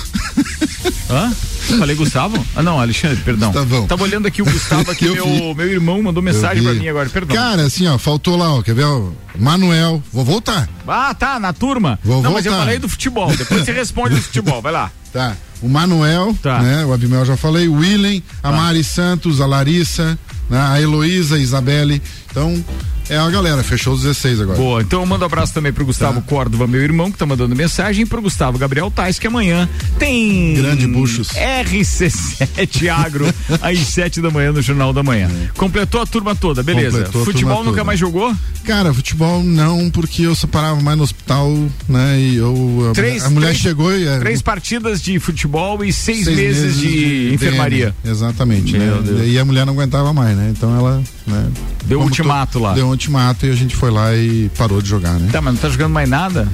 Hã? 1.09 1.31
Falei 1.77 1.95
Gustavo? 1.95 2.43
Ah, 2.55 2.63
não, 2.63 2.79
Alexandre, 2.79 3.17
perdão. 3.23 3.51
Gustavão. 3.51 3.87
Tava 3.87 4.03
olhando 4.03 4.27
aqui 4.27 4.41
o 4.41 4.45
Gustavo 4.45 4.89
aqui, 4.91 5.05
Eu 5.05 5.13
meu, 5.13 5.25
vi. 5.25 5.53
meu 5.55 5.67
irmão 5.67 6.01
mandou 6.01 6.21
mensagem 6.23 6.63
vi. 6.63 6.79
mim 6.79 6.87
agora, 6.87 7.07
perdão. 7.09 7.35
Cara, 7.35 7.63
assim, 7.63 7.87
ó, 7.87 7.97
faltou 7.97 8.35
lá, 8.35 8.53
ó, 8.55 8.61
quer 8.61 8.73
ver? 8.73 8.83
ó, 8.85 9.09
Manuel, 9.37 10.01
vou 10.11 10.25
voltar. 10.25 10.67
Ah, 10.87 11.13
tá, 11.13 11.39
na 11.39 11.53
turma. 11.53 11.99
Vou 12.03 12.21
não, 12.21 12.31
mas 12.33 12.45
eu 12.45 12.51
voltar. 12.51 12.65
falei 12.65 12.79
do 12.79 12.89
futebol. 12.89 13.33
Depois 13.35 13.63
você 13.63 13.71
responde 13.71 14.15
do 14.15 14.21
futebol, 14.21 14.61
vai 14.61 14.71
lá. 14.71 14.91
Tá. 15.11 15.35
O 15.61 15.67
Manuel, 15.67 16.33
Tá. 16.41 16.61
né? 16.61 16.85
O 16.85 16.93
Abimel 16.93 17.25
já 17.25 17.35
falei, 17.35 17.67
o 17.67 17.73
Willen, 17.73 18.23
a 18.41 18.49
Mari 18.49 18.81
Santos, 18.81 19.41
a 19.41 19.45
Larissa, 19.45 20.17
né, 20.49 20.57
a 20.57 20.81
Heloísa, 20.81 21.35
a 21.35 21.37
Isabelle. 21.37 22.01
Então, 22.29 22.63
é 23.09 23.17
a 23.17 23.29
galera, 23.29 23.63
fechou 23.63 23.93
os 23.93 24.01
16 24.03 24.41
agora. 24.41 24.57
Boa, 24.57 24.81
então 24.81 25.01
eu 25.01 25.05
mando 25.05 25.23
um 25.23 25.25
abraço 25.25 25.53
também 25.53 25.71
pro 25.73 25.85
Gustavo 25.85 26.21
Córdova, 26.21 26.65
meu 26.67 26.81
irmão, 26.81 27.11
que 27.11 27.17
tá 27.17 27.25
mandando 27.25 27.55
mensagem, 27.55 28.03
e 28.03 28.05
pro 28.05 28.21
Gustavo 28.21 28.57
Gabriel 28.57 28.89
Tais, 28.91 29.19
que 29.19 29.27
amanhã 29.27 29.67
tem. 29.99 30.53
Grande 30.55 30.87
Buchos. 30.87 31.29
RC7 31.29 32.87
Agro, 32.93 33.25
às 33.61 33.77
7 33.79 34.21
da 34.21 34.29
manhã 34.29 34.51
no 34.51 34.61
Jornal 34.61 34.93
da 34.93 35.03
Manhã. 35.03 35.29
Completou 35.57 36.01
a 36.01 36.05
turma 36.05 36.35
toda, 36.35 36.63
beleza. 36.63 36.97
Completou 36.99 37.25
Futebol 37.25 37.57
nunca 37.59 37.69
toda. 37.71 37.83
mais 37.83 37.99
jogou? 37.99 38.33
Cara, 38.65 38.93
futebol 38.93 39.43
não, 39.43 39.89
porque 39.89 40.23
eu 40.23 40.35
separava 40.35 40.79
mais 40.81 40.97
no 40.97 41.03
hospital, 41.03 41.51
né? 41.89 42.19
E 42.19 42.35
eu. 42.37 42.87
A, 42.91 42.93
Três- 42.93 43.23
a 43.23 43.29
mulher 43.29 43.47
três- 43.47 43.59
chegou 43.61 43.95
e. 43.95 44.07
é, 44.07 44.19
Três 44.19 44.41
partidas 44.41 45.01
de 45.01 45.19
futebol 45.19 45.83
e 45.83 45.91
seis, 45.91 46.25
seis 46.25 46.37
meses, 46.37 46.77
de, 46.77 47.33
enfermaria. 47.33 47.95
DM, 48.03 48.11
exatamente, 48.13 48.77
né? 48.77 48.91
E 49.25 49.37
a 49.39 49.45
mulher 49.45 49.65
não 49.65 49.73
aguentava 49.73 50.13
mais, 50.13 50.35
né? 50.37 50.51
Então 50.55 50.75
ela. 50.77 51.01
Né, 51.25 51.47
Deu 51.85 52.01
ultimato 52.01 52.59
lá. 52.59 52.73
Deu 52.73 52.87
ultimato 53.01 53.45
e 53.45 53.49
a 53.49 53.55
gente 53.55 53.75
foi 53.75 53.89
lá 53.89 54.15
e 54.15 54.49
parou 54.57 54.81
de 54.81 54.87
jogar, 54.87 55.13
né? 55.19 55.29
Tá, 55.31 55.41
mas 55.41 55.55
não 55.55 55.61
tá 55.61 55.69
jogando 55.69 55.91
mais 55.91 56.07
nada? 56.07 56.47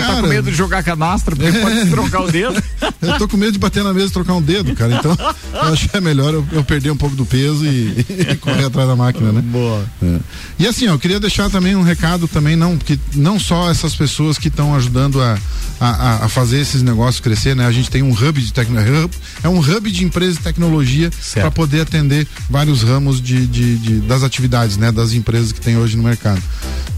Diz 0.00 0.04
que 0.04 0.08
tá 0.10 0.14
Cara- 0.16 0.22
com 0.22 0.28
medo 0.28 0.50
de 0.50 0.56
jogar 0.56 0.82
canastra, 0.82 1.34
porque 1.36 1.58
pode 1.58 1.86
trocar 1.90 2.20
o 2.22 2.30
dedo. 2.30 2.62
Eu 3.02 3.18
tô 3.18 3.28
com 3.28 3.36
medo 3.36 3.52
de 3.52 3.58
bater 3.58 3.82
na 3.82 3.92
mesa 3.92 4.06
e 4.08 4.10
trocar 4.10 4.34
um 4.34 4.42
dedo, 4.42 4.74
cara. 4.74 4.94
Então, 4.94 5.16
eu 5.52 5.72
acho 5.72 5.88
que 5.88 5.96
é 5.96 6.00
melhor 6.00 6.34
eu, 6.34 6.46
eu 6.52 6.64
perder 6.64 6.90
um 6.90 6.96
pouco 6.96 7.16
do 7.16 7.24
peso 7.26 7.64
e, 7.64 8.04
e 8.32 8.36
correr 8.36 8.64
atrás 8.64 8.88
da 8.88 8.96
máquina, 8.96 9.32
né? 9.32 9.40
Boa. 9.40 9.84
É. 10.02 10.18
E 10.58 10.66
assim, 10.66 10.86
ó, 10.88 10.92
eu 10.92 10.98
queria 10.98 11.20
deixar 11.20 11.48
também 11.50 11.74
um 11.76 11.82
recado 11.82 12.26
também, 12.28 12.56
não, 12.56 12.76
porque 12.76 12.98
não 13.14 13.38
só 13.38 13.70
essas 13.70 13.94
pessoas 13.94 14.38
que 14.38 14.48
estão 14.48 14.74
ajudando 14.74 15.20
a, 15.22 15.38
a, 15.80 15.88
a- 15.88 16.24
a 16.24 16.28
fazer 16.28 16.58
esses 16.60 16.82
negócios 16.82 17.20
crescer, 17.20 17.54
né? 17.56 17.66
A 17.66 17.72
gente 17.72 17.90
tem 17.90 18.02
um 18.02 18.10
hub 18.12 18.40
de 18.40 18.52
tecnologia, 18.52 19.08
é 19.42 19.48
um 19.48 19.58
hub 19.58 19.90
de 19.90 20.04
empresas 20.04 20.36
de 20.36 20.42
tecnologia 20.42 21.10
para 21.34 21.50
poder 21.50 21.80
atender 21.82 22.26
vários 22.50 22.82
ramos 22.82 23.20
de, 23.20 23.46
de- 23.46 23.76
de- 23.78 24.00
das 24.00 24.22
atividades, 24.22 24.76
né? 24.76 24.90
Das 24.92 25.12
empresas 25.12 25.52
que 25.52 25.60
tem 25.60 25.76
hoje 25.76 25.96
no 25.96 26.02
mercado. 26.02 26.42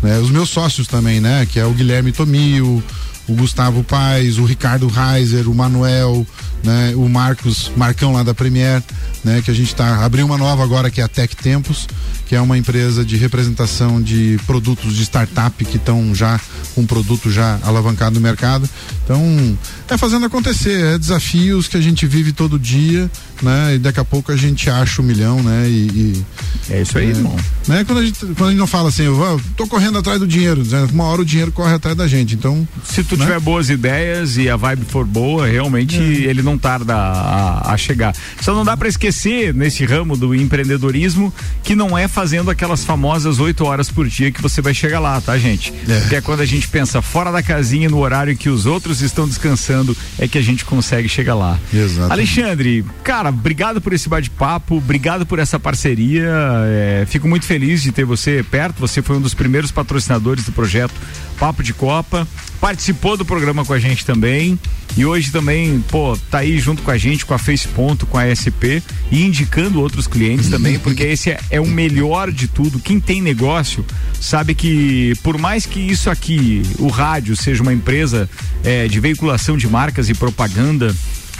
Né? 0.02 0.18
Os 0.18 0.30
meus 0.30 0.48
sócios 0.50 0.86
também, 0.86 1.20
né? 1.20 1.46
Que 1.50 1.58
é 1.58 1.64
o 1.64 1.70
Guilherme 1.72 2.12
Tomio, 2.12 2.82
o 3.28 3.34
Gustavo 3.34 3.84
Paz, 3.84 4.38
o 4.38 4.44
Ricardo 4.44 4.88
Reiser, 4.88 5.48
o 5.48 5.54
Manuel, 5.54 6.26
né? 6.62 6.92
O 6.96 7.08
Marcos, 7.08 7.70
Marcão 7.76 8.12
lá 8.12 8.22
da 8.22 8.34
Premier, 8.34 8.82
né? 9.24 9.42
Que 9.42 9.50
a 9.50 9.54
gente 9.54 9.74
tá 9.74 10.04
abriu 10.04 10.26
uma 10.26 10.38
nova 10.38 10.62
agora 10.62 10.90
que 10.90 11.00
é 11.00 11.04
a 11.04 11.08
Tech 11.08 11.34
Tempos, 11.36 11.86
que 12.26 12.34
é 12.34 12.40
uma 12.40 12.58
empresa 12.58 13.04
de 13.04 13.16
representação 13.16 14.00
de 14.00 14.38
produtos 14.46 14.94
de 14.96 15.02
startup 15.02 15.64
que 15.64 15.76
estão 15.76 16.14
já 16.14 16.40
com 16.74 16.82
um 16.82 16.86
produto 16.86 17.30
já 17.30 17.58
alavancado 17.62 18.16
no 18.16 18.20
mercado. 18.20 18.68
Então, 19.04 19.58
é 19.88 19.96
fazendo 19.96 20.26
acontecer, 20.26 20.94
é 20.94 20.98
desafios 20.98 21.66
que 21.66 21.76
a 21.76 21.80
gente 21.80 22.06
vive 22.06 22.32
todo 22.32 22.58
dia, 22.58 23.10
né? 23.42 23.74
E 23.74 23.78
daqui 23.78 24.00
a 24.00 24.04
pouco 24.04 24.30
a 24.30 24.36
gente 24.36 24.68
acha 24.68 25.00
o 25.00 25.04
milhão, 25.04 25.42
né? 25.42 25.68
E, 25.68 26.24
é 26.70 26.82
isso 26.82 26.98
aí, 26.98 27.06
né? 27.06 27.12
irmão. 27.12 27.36
Né? 27.66 27.84
Quando, 27.84 27.98
a 27.98 28.04
gente, 28.04 28.18
quando 28.18 28.44
a 28.44 28.50
gente 28.50 28.58
não 28.58 28.66
fala 28.66 28.88
assim, 28.88 29.04
eu 29.04 29.40
tô 29.56 29.66
correndo 29.66 29.98
atrás 29.98 30.18
do 30.18 30.26
dinheiro, 30.26 30.64
né? 30.64 30.86
uma 30.92 31.04
hora 31.04 31.22
o 31.22 31.24
dinheiro 31.24 31.50
corre 31.50 31.74
atrás 31.74 31.96
da 31.96 32.06
gente. 32.06 32.34
Então, 32.34 32.66
Se 32.84 33.02
tu 33.02 33.16
tiver 33.16 33.40
boas 33.40 33.70
ideias 33.70 34.36
e 34.36 34.48
a 34.48 34.56
vibe 34.56 34.84
for 34.86 35.04
boa, 35.04 35.46
realmente 35.46 35.96
ele 35.96 36.42
não 36.42 36.47
tarda 36.56 36.94
a, 36.94 37.72
a 37.72 37.76
chegar. 37.76 38.14
Só 38.40 38.54
não 38.54 38.64
dá 38.64 38.76
pra 38.76 38.88
esquecer 38.88 39.52
nesse 39.52 39.84
ramo 39.84 40.16
do 40.16 40.34
empreendedorismo 40.34 41.32
que 41.62 41.74
não 41.74 41.98
é 41.98 42.06
fazendo 42.06 42.50
aquelas 42.50 42.84
famosas 42.84 43.38
oito 43.38 43.64
horas 43.64 43.90
por 43.90 44.06
dia 44.08 44.30
que 44.30 44.40
você 44.40 44.62
vai 44.62 44.72
chegar 44.72 45.00
lá, 45.00 45.20
tá, 45.20 45.36
gente? 45.36 45.72
Porque 45.72 46.16
é 46.16 46.20
quando 46.20 46.40
a 46.40 46.46
gente 46.46 46.68
pensa 46.68 47.02
fora 47.02 47.30
da 47.30 47.42
casinha 47.42 47.88
no 47.88 47.98
horário 47.98 48.32
em 48.32 48.36
que 48.36 48.48
os 48.48 48.66
outros 48.66 49.00
estão 49.02 49.26
descansando 49.26 49.96
é 50.18 50.28
que 50.28 50.38
a 50.38 50.42
gente 50.42 50.64
consegue 50.64 51.08
chegar 51.08 51.34
lá. 51.34 51.58
Exato. 51.72 52.12
Alexandre, 52.12 52.84
cara, 53.02 53.30
obrigado 53.30 53.80
por 53.80 53.92
esse 53.92 54.08
bate-papo, 54.08 54.76
obrigado 54.76 55.26
por 55.26 55.38
essa 55.38 55.58
parceria. 55.58 56.30
é, 56.66 57.06
fico 57.06 57.28
muito 57.28 57.44
feliz 57.44 57.82
de 57.82 57.92
ter 57.92 58.04
você 58.04 58.44
perto. 58.48 58.78
Você 58.80 59.02
foi 59.02 59.16
um 59.16 59.20
dos 59.20 59.34
primeiros 59.34 59.70
patrocinadores 59.70 60.44
do 60.44 60.52
projeto 60.52 60.94
Papo 61.38 61.62
de 61.62 61.72
Copa. 61.72 62.26
Participou 62.60 63.16
do 63.16 63.24
programa 63.24 63.64
com 63.64 63.72
a 63.72 63.78
gente 63.78 64.04
também. 64.04 64.58
E 64.96 65.04
hoje 65.04 65.30
também, 65.30 65.80
pô, 65.88 66.18
tá 66.30 66.38
aí 66.38 66.58
junto 66.58 66.82
com 66.82 66.90
a 66.90 66.98
gente, 66.98 67.24
com 67.24 67.32
a 67.32 67.38
Face 67.38 67.68
Ponto, 67.68 68.04
com 68.04 68.18
a 68.18 68.34
SP 68.34 68.82
e 69.12 69.24
indicando 69.24 69.80
outros 69.80 70.08
clientes 70.08 70.48
também, 70.48 70.76
porque 70.80 71.04
esse 71.04 71.30
é, 71.30 71.40
é 71.50 71.60
o 71.60 71.66
melhor 71.66 72.32
de 72.32 72.48
tudo. 72.48 72.80
Quem 72.80 72.98
tem 72.98 73.22
negócio 73.22 73.84
sabe 74.20 74.54
que, 74.54 75.14
por 75.22 75.38
mais 75.38 75.66
que 75.66 75.78
isso 75.78 76.10
aqui, 76.10 76.62
o 76.80 76.88
rádio, 76.88 77.36
seja 77.36 77.62
uma 77.62 77.72
empresa 77.72 78.28
é, 78.64 78.88
de 78.88 78.98
veiculação 78.98 79.56
de 79.56 79.68
marcas 79.68 80.08
e 80.08 80.14
propaganda, 80.14 80.92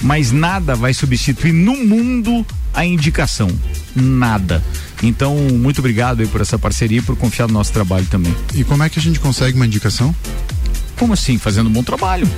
mas 0.02 0.30
nada 0.32 0.74
vai 0.74 0.94
substituir 0.94 1.52
no 1.52 1.76
mundo 1.76 2.44
a 2.74 2.84
indicação. 2.84 3.50
Nada. 3.94 4.62
Então, 5.02 5.36
muito 5.52 5.78
obrigado 5.78 6.20
aí 6.20 6.26
por 6.26 6.40
essa 6.40 6.58
parceria 6.58 6.98
e 6.98 7.02
por 7.02 7.16
confiar 7.16 7.46
no 7.48 7.54
nosso 7.54 7.72
trabalho 7.72 8.06
também. 8.06 8.34
e 8.54 8.64
como 8.64 8.82
é 8.82 8.88
que 8.88 8.98
a 8.98 9.02
gente 9.02 9.18
consegue 9.20 9.56
uma 9.56 9.66
indicação? 9.66 10.14
Como 10.96 11.12
assim? 11.12 11.38
Fazendo 11.38 11.68
um 11.68 11.72
bom 11.72 11.82
trabalho. 11.84 12.28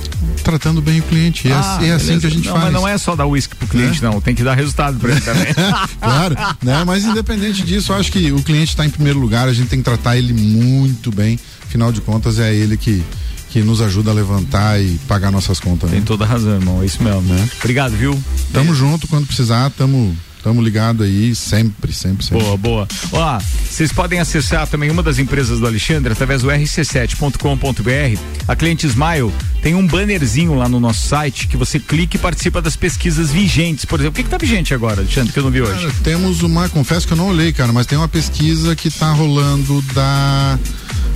Tratando 0.43 0.83
bem 0.83 0.99
o 0.99 1.03
cliente. 1.03 1.47
E 1.47 1.51
é, 1.51 1.55
Ah, 1.55 1.79
é 1.81 1.91
assim 1.91 2.19
que 2.19 2.27
a 2.27 2.29
gente 2.29 2.45
não, 2.45 2.53
faz. 2.53 2.65
Mas 2.65 2.73
não 2.73 2.87
é 2.87 2.95
só 2.97 3.15
dar 3.15 3.25
uísque 3.25 3.55
pro 3.55 3.67
cliente, 3.67 4.03
não. 4.03 4.21
Tem 4.21 4.35
que 4.35 4.43
dar 4.43 4.53
resultado 4.53 4.99
pra 4.99 5.11
ele 5.11 5.21
também. 5.21 5.47
claro, 5.99 6.35
né? 6.61 6.83
Mas 6.85 7.03
independente 7.03 7.63
disso, 7.63 7.91
eu 7.91 7.95
acho 7.95 8.11
que 8.11 8.31
o 8.31 8.41
cliente 8.43 8.69
está 8.69 8.85
em 8.85 8.89
primeiro 8.91 9.19
lugar, 9.19 9.47
a 9.47 9.53
gente 9.53 9.67
tem 9.67 9.79
que 9.79 9.85
tratar 9.85 10.15
ele 10.15 10.31
muito 10.33 11.11
bem. 11.11 11.39
Afinal 11.65 11.91
de 11.91 12.01
contas, 12.01 12.37
é 12.37 12.53
ele 12.53 12.77
que, 12.77 13.03
que 13.51 13.61
nos 13.61 13.81
ajuda 13.81 14.11
a 14.11 14.13
levantar 14.13 14.81
e 14.81 14.97
pagar 15.07 15.29
nossas 15.29 15.59
contas. 15.59 15.89
Tem 15.89 15.99
né? 15.99 16.05
toda 16.05 16.25
razão, 16.25 16.53
irmão. 16.53 16.81
É 16.81 16.85
isso 16.85 17.03
mesmo. 17.03 17.21
Obrigado, 17.59 17.91
viu? 17.91 18.17
Tamo 18.53 18.73
junto 18.73 19.09
quando 19.09 19.27
precisar, 19.27 19.69
tamo, 19.71 20.15
tamo 20.41 20.61
ligado 20.61 21.03
aí, 21.03 21.35
sempre, 21.35 21.91
sempre, 21.91 22.25
sempre. 22.25 22.41
Boa, 22.41 22.57
boa. 22.57 22.87
Ó, 23.11 23.39
vocês 23.69 23.91
podem 23.91 24.21
acessar 24.21 24.65
também 24.67 24.89
uma 24.89 25.03
das 25.03 25.19
empresas 25.19 25.59
do 25.59 25.67
Alexandre 25.67 26.13
através 26.13 26.43
do 26.43 26.47
rc7.com.br. 26.47 28.21
A 28.47 28.55
cliente 28.55 28.87
Smile 28.87 29.33
tem 29.61 29.75
um 29.75 29.85
bannerzinho 29.85 30.55
lá 30.55 30.69
no 30.69 30.79
nosso 30.79 31.05
site 31.05 31.49
que 31.49 31.57
você 31.57 31.77
clica 31.77 32.15
e 32.15 32.19
participa 32.19 32.61
das 32.61 32.77
pesquisas 32.77 33.31
vigentes. 33.31 33.83
Por 33.83 33.99
exemplo, 33.99 34.13
o 34.13 34.15
que, 34.15 34.23
que 34.23 34.29
tá 34.29 34.37
vigente 34.37 34.73
agora, 34.73 35.01
Alexandre, 35.01 35.33
que 35.33 35.39
eu 35.39 35.43
não 35.43 35.51
vi 35.51 35.61
hoje? 35.61 35.87
Cara, 35.87 35.93
temos 36.03 36.41
uma, 36.41 36.69
confesso 36.69 37.05
que 37.05 37.11
eu 37.11 37.17
não 37.17 37.27
olhei, 37.27 37.51
cara, 37.51 37.73
mas 37.73 37.85
tem 37.85 37.97
uma 37.97 38.07
pesquisa 38.07 38.77
que 38.77 38.89
tá 38.89 39.11
rolando 39.11 39.81
da. 39.93 40.57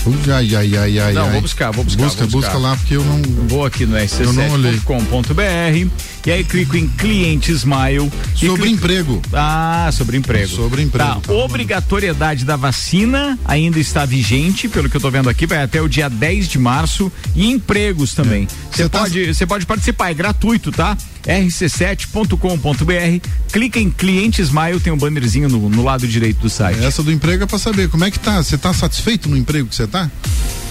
Ui, 0.06 0.32
ai, 0.32 0.56
ai, 0.56 0.78
ai, 0.78 1.00
ai, 1.00 1.14
Não, 1.14 1.26
ai. 1.26 1.32
vou 1.34 1.42
buscar, 1.42 1.72
vou 1.72 1.84
buscar. 1.84 2.04
Busca, 2.04 2.26
vou 2.28 2.42
buscar. 2.42 2.54
busca 2.54 2.68
lá, 2.70 2.76
porque 2.78 2.96
eu 2.96 3.04
não. 3.04 3.22
Vou 3.48 3.66
aqui 3.66 3.86
no 3.86 3.98
Eu 3.98 4.34
não 4.34 4.50
olhei. 4.52 4.74
rc7.com.br 4.74 5.90
e 6.26 6.32
aí 6.32 6.44
clico 6.44 6.78
em 6.78 6.88
cliente 6.88 7.52
Smile. 7.52 8.12
Sobre 8.36 8.62
clico- 8.64 8.68
emprego. 8.68 9.22
Ah, 9.34 9.90
sobre 9.92 10.18
emprego. 10.18 10.48
Sobre 10.48 10.82
emprego. 10.84 11.22
Tá, 11.22 11.34
obrigatoriedade 11.34 12.46
da 12.46 12.56
vacina 12.56 13.38
ainda 13.46 13.80
está 13.80 14.06
vigente, 14.06 14.68
pelo 14.68 14.90
que 14.90 14.98
eu 14.98 15.02
tô 15.02 15.10
vendo 15.10 15.30
aqui, 15.30 15.46
vai 15.48 15.62
até 15.64 15.82
o 15.82 15.88
dia 15.88 16.10
10 16.10 16.48
de 16.48 16.60
março 16.60 17.12
e 17.36 17.50
empregos 17.52 18.14
também. 18.14 18.48
Você 18.72 18.88
tá- 18.90 19.00
pode, 19.00 19.34
você 19.34 19.46
pode 19.46 19.66
participar, 19.66 20.12
é 20.12 20.14
gratuito, 20.14 20.72
tá? 20.72 20.96
rc7.com.br, 21.26 23.28
clica 23.52 23.80
em 23.80 23.90
cliente 23.90 24.42
Smile, 24.42 24.80
tem 24.80 24.94
um 24.94 24.98
bannerzinho 24.98 25.50
no, 25.50 25.70
no 25.70 25.84
lado 25.84 26.08
direito 26.08 26.40
do 26.40 26.50
site. 26.50 26.84
Essa 26.84 27.04
do 27.04 27.12
emprego 27.12 27.44
é 27.44 27.48
pra 27.48 27.58
saber 27.58 27.90
como 27.90 28.04
é 28.04 28.12
que 28.12 28.20
tá. 28.20 28.42
Você 28.42 28.58
tá 28.58 28.74
satisfeito 28.74 29.30
no 29.30 29.38
emprego 29.38 29.68
que 29.68 29.76
você 29.76 29.88
tá? 29.88 30.10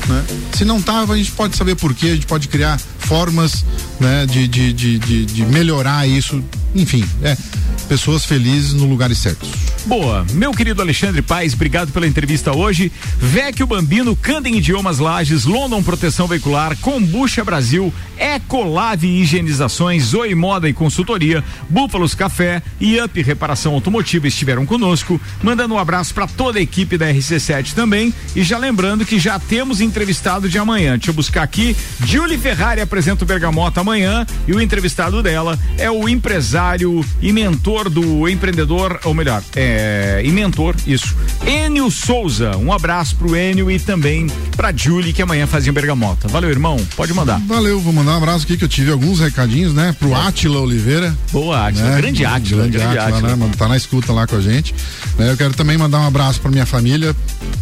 Né? 0.09 0.24
Se 0.52 0.64
não 0.64 0.80
tava, 0.80 1.14
a 1.14 1.16
gente 1.16 1.32
pode 1.32 1.57
saber 1.57 1.74
por 1.76 1.94
quê, 1.94 2.09
a 2.09 2.14
gente 2.14 2.26
pode 2.26 2.48
criar 2.48 2.78
formas 2.98 3.64
né, 3.98 4.26
de, 4.26 4.46
de, 4.46 4.72
de, 4.72 4.98
de, 4.98 5.26
de 5.26 5.46
melhorar 5.46 6.07
isso. 6.07 6.42
Enfim, 6.74 7.05
é 7.22 7.36
pessoas 7.85 8.24
felizes 8.24 8.72
no 8.72 8.87
lugares 8.87 9.18
certos. 9.18 9.49
Boa, 9.87 10.24
meu 10.32 10.53
querido 10.53 10.80
Alexandre 10.80 11.20
Paes, 11.20 11.53
obrigado 11.53 11.93
pela 11.93 12.07
entrevista 12.07 12.57
hoje. 12.57 12.91
Vecchio 13.18 13.66
Bambino, 13.66 14.16
Candem 14.16 14.57
Idiomas 14.57 14.99
Lages, 14.99 15.45
London 15.45 15.82
Proteção 15.82 16.26
Veicular, 16.26 16.74
Combucha 16.78 17.45
Brasil, 17.45 17.93
Ecolave 18.18 19.07
Higienizações, 19.07 20.05
Zoe 20.05 20.35
Moda 20.35 20.68
e 20.68 20.72
Consultoria, 20.72 21.45
Búfalos 21.68 22.14
Café 22.14 22.62
e 22.80 22.99
Up 22.99 23.20
Reparação 23.20 23.74
Automotiva 23.74 24.26
estiveram 24.26 24.64
conosco, 24.64 25.20
mandando 25.43 25.74
um 25.74 25.78
abraço 25.78 26.14
para 26.14 26.26
toda 26.26 26.59
a 26.59 26.62
equipe 26.62 26.97
da 26.97 27.12
RC7 27.12 27.74
também 27.74 28.14
e 28.35 28.43
já 28.43 28.57
lembrando 28.57 29.05
que 29.05 29.18
já 29.18 29.39
temos 29.39 29.82
entrevistado 29.82 30.49
de 30.49 30.59
amanhã. 30.59 30.93
Deixa 30.93 31.11
eu 31.11 31.14
buscar 31.14 31.43
aqui, 31.43 31.76
Julie 32.07 32.39
Ferrari 32.39 32.80
apresenta 32.80 33.24
o 33.24 33.26
Bergamota 33.26 33.82
amanhã 33.82 34.26
e 34.49 34.53
o 34.53 34.61
entrevistado 34.61 35.22
dela 35.22 35.59
é 35.76 35.91
o 35.91 36.09
empresário 36.09 37.05
e 37.20 37.32
mentor 37.32 37.74
do 37.91 38.29
empreendedor, 38.29 39.01
ou 39.05 39.12
melhor, 39.12 39.43
é 39.57 40.22
e 40.25 40.31
mentor, 40.31 40.75
isso. 40.87 41.14
Enio 41.47 41.91
Souza, 41.91 42.57
um 42.57 42.72
abraço 42.72 43.16
pro 43.16 43.37
Enio 43.37 43.70
e 43.70 43.79
também 43.79 44.27
pra 44.57 44.72
Julie, 44.75 45.12
que 45.12 45.20
amanhã 45.22 45.47
fazia 45.47 45.72
bergamota. 45.72 46.29
Valeu, 46.29 46.51
irmão, 46.51 46.77
pode 46.97 47.12
mandar. 47.12 47.41
Valeu, 47.47 47.81
vou 47.81 47.93
mandar 47.93 48.12
um 48.12 48.16
abraço 48.18 48.45
aqui 48.45 48.57
que 48.57 48.64
eu 48.64 48.68
tive 48.68 48.91
alguns 48.93 49.18
recadinhos, 49.20 49.75
né? 49.75 49.95
Pro 49.99 50.14
Átila 50.14 50.61
Oliveira. 50.61 51.14
Boa, 51.33 51.66
Átila, 51.68 51.91
né? 51.91 51.97
grande 52.01 52.25
Átila, 52.25 52.62
Grande, 52.62 52.79
grande 52.79 52.99
Átila, 52.99 53.18
Átila. 53.18 53.37
né? 53.37 53.51
Tá 53.59 53.68
na 53.68 53.77
escuta 53.77 54.12
lá 54.12 54.27
com 54.27 54.37
a 54.37 54.41
gente. 54.41 54.75
Né? 55.18 55.31
Eu 55.33 55.37
quero 55.37 55.55
também 55.55 55.77
mandar 55.77 56.01
um 56.01 56.07
abraço 56.07 56.41
pra 56.41 56.51
minha 56.51 56.66
família, 56.66 57.14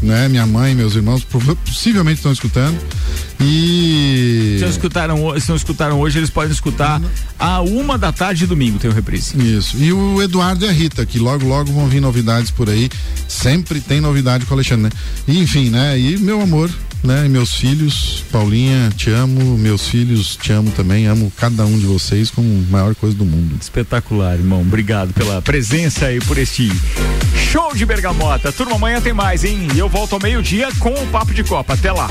né? 0.02 0.28
Minha 0.28 0.46
mãe, 0.46 0.74
meus 0.74 0.94
irmãos, 0.94 1.24
possivelmente 1.24 2.18
estão 2.18 2.32
escutando. 2.32 2.78
E. 3.42 4.56
Se 4.58 4.64
não 4.64 4.70
escutaram, 4.70 5.40
se 5.40 5.48
não 5.48 5.56
escutaram 5.56 6.00
hoje, 6.00 6.18
eles 6.18 6.30
podem 6.30 6.52
escutar 6.52 7.00
a 7.38 7.60
uma 7.60 7.98
da 7.98 8.12
tarde 8.12 8.46
domingo, 8.46 8.78
tem 8.78 8.90
o 8.90 8.94
reprise. 8.94 9.36
Isso. 9.36 9.76
E 9.76 9.92
o 9.92 10.22
Eduardo 10.22 10.64
e 10.64 10.68
a 10.68 10.72
Rita, 10.72 11.04
que 11.04 11.18
logo, 11.18 11.46
logo 11.46 11.72
vão 11.72 11.88
vir 11.88 12.00
novidades 12.00 12.50
por 12.50 12.68
aí. 12.68 12.90
Sempre 13.28 13.80
tem 13.80 14.00
novidade 14.00 14.46
com 14.46 14.54
o 14.54 14.56
Alexandre, 14.56 14.84
né? 14.84 14.90
E, 15.26 15.38
enfim, 15.40 15.70
né? 15.70 15.98
E 15.98 16.16
meu 16.18 16.40
amor, 16.40 16.70
né? 17.02 17.26
E 17.26 17.28
meus 17.28 17.54
filhos, 17.54 18.24
Paulinha, 18.30 18.90
te 18.96 19.10
amo. 19.10 19.58
Meus 19.58 19.88
filhos, 19.88 20.36
te 20.36 20.52
amo 20.52 20.70
também. 20.70 21.06
Amo 21.06 21.32
cada 21.36 21.64
um 21.64 21.78
de 21.78 21.86
vocês 21.86 22.30
como 22.30 22.64
a 22.68 22.70
maior 22.70 22.94
coisa 22.94 23.16
do 23.16 23.24
mundo. 23.24 23.56
Espetacular, 23.60 24.34
irmão. 24.34 24.60
Obrigado 24.60 25.12
pela 25.12 25.42
presença 25.42 26.12
e 26.12 26.20
por 26.20 26.38
este 26.38 26.70
show 27.50 27.74
de 27.74 27.84
bergamota. 27.84 28.52
Turma, 28.52 28.76
amanhã 28.76 29.00
tem 29.00 29.12
mais, 29.12 29.44
hein? 29.44 29.68
E 29.74 29.78
eu 29.78 29.88
volto 29.88 30.14
ao 30.14 30.20
meio-dia 30.20 30.68
com 30.78 30.92
o 30.92 31.06
Papo 31.08 31.34
de 31.34 31.42
Copa. 31.42 31.74
Até 31.74 31.90
lá. 31.90 32.08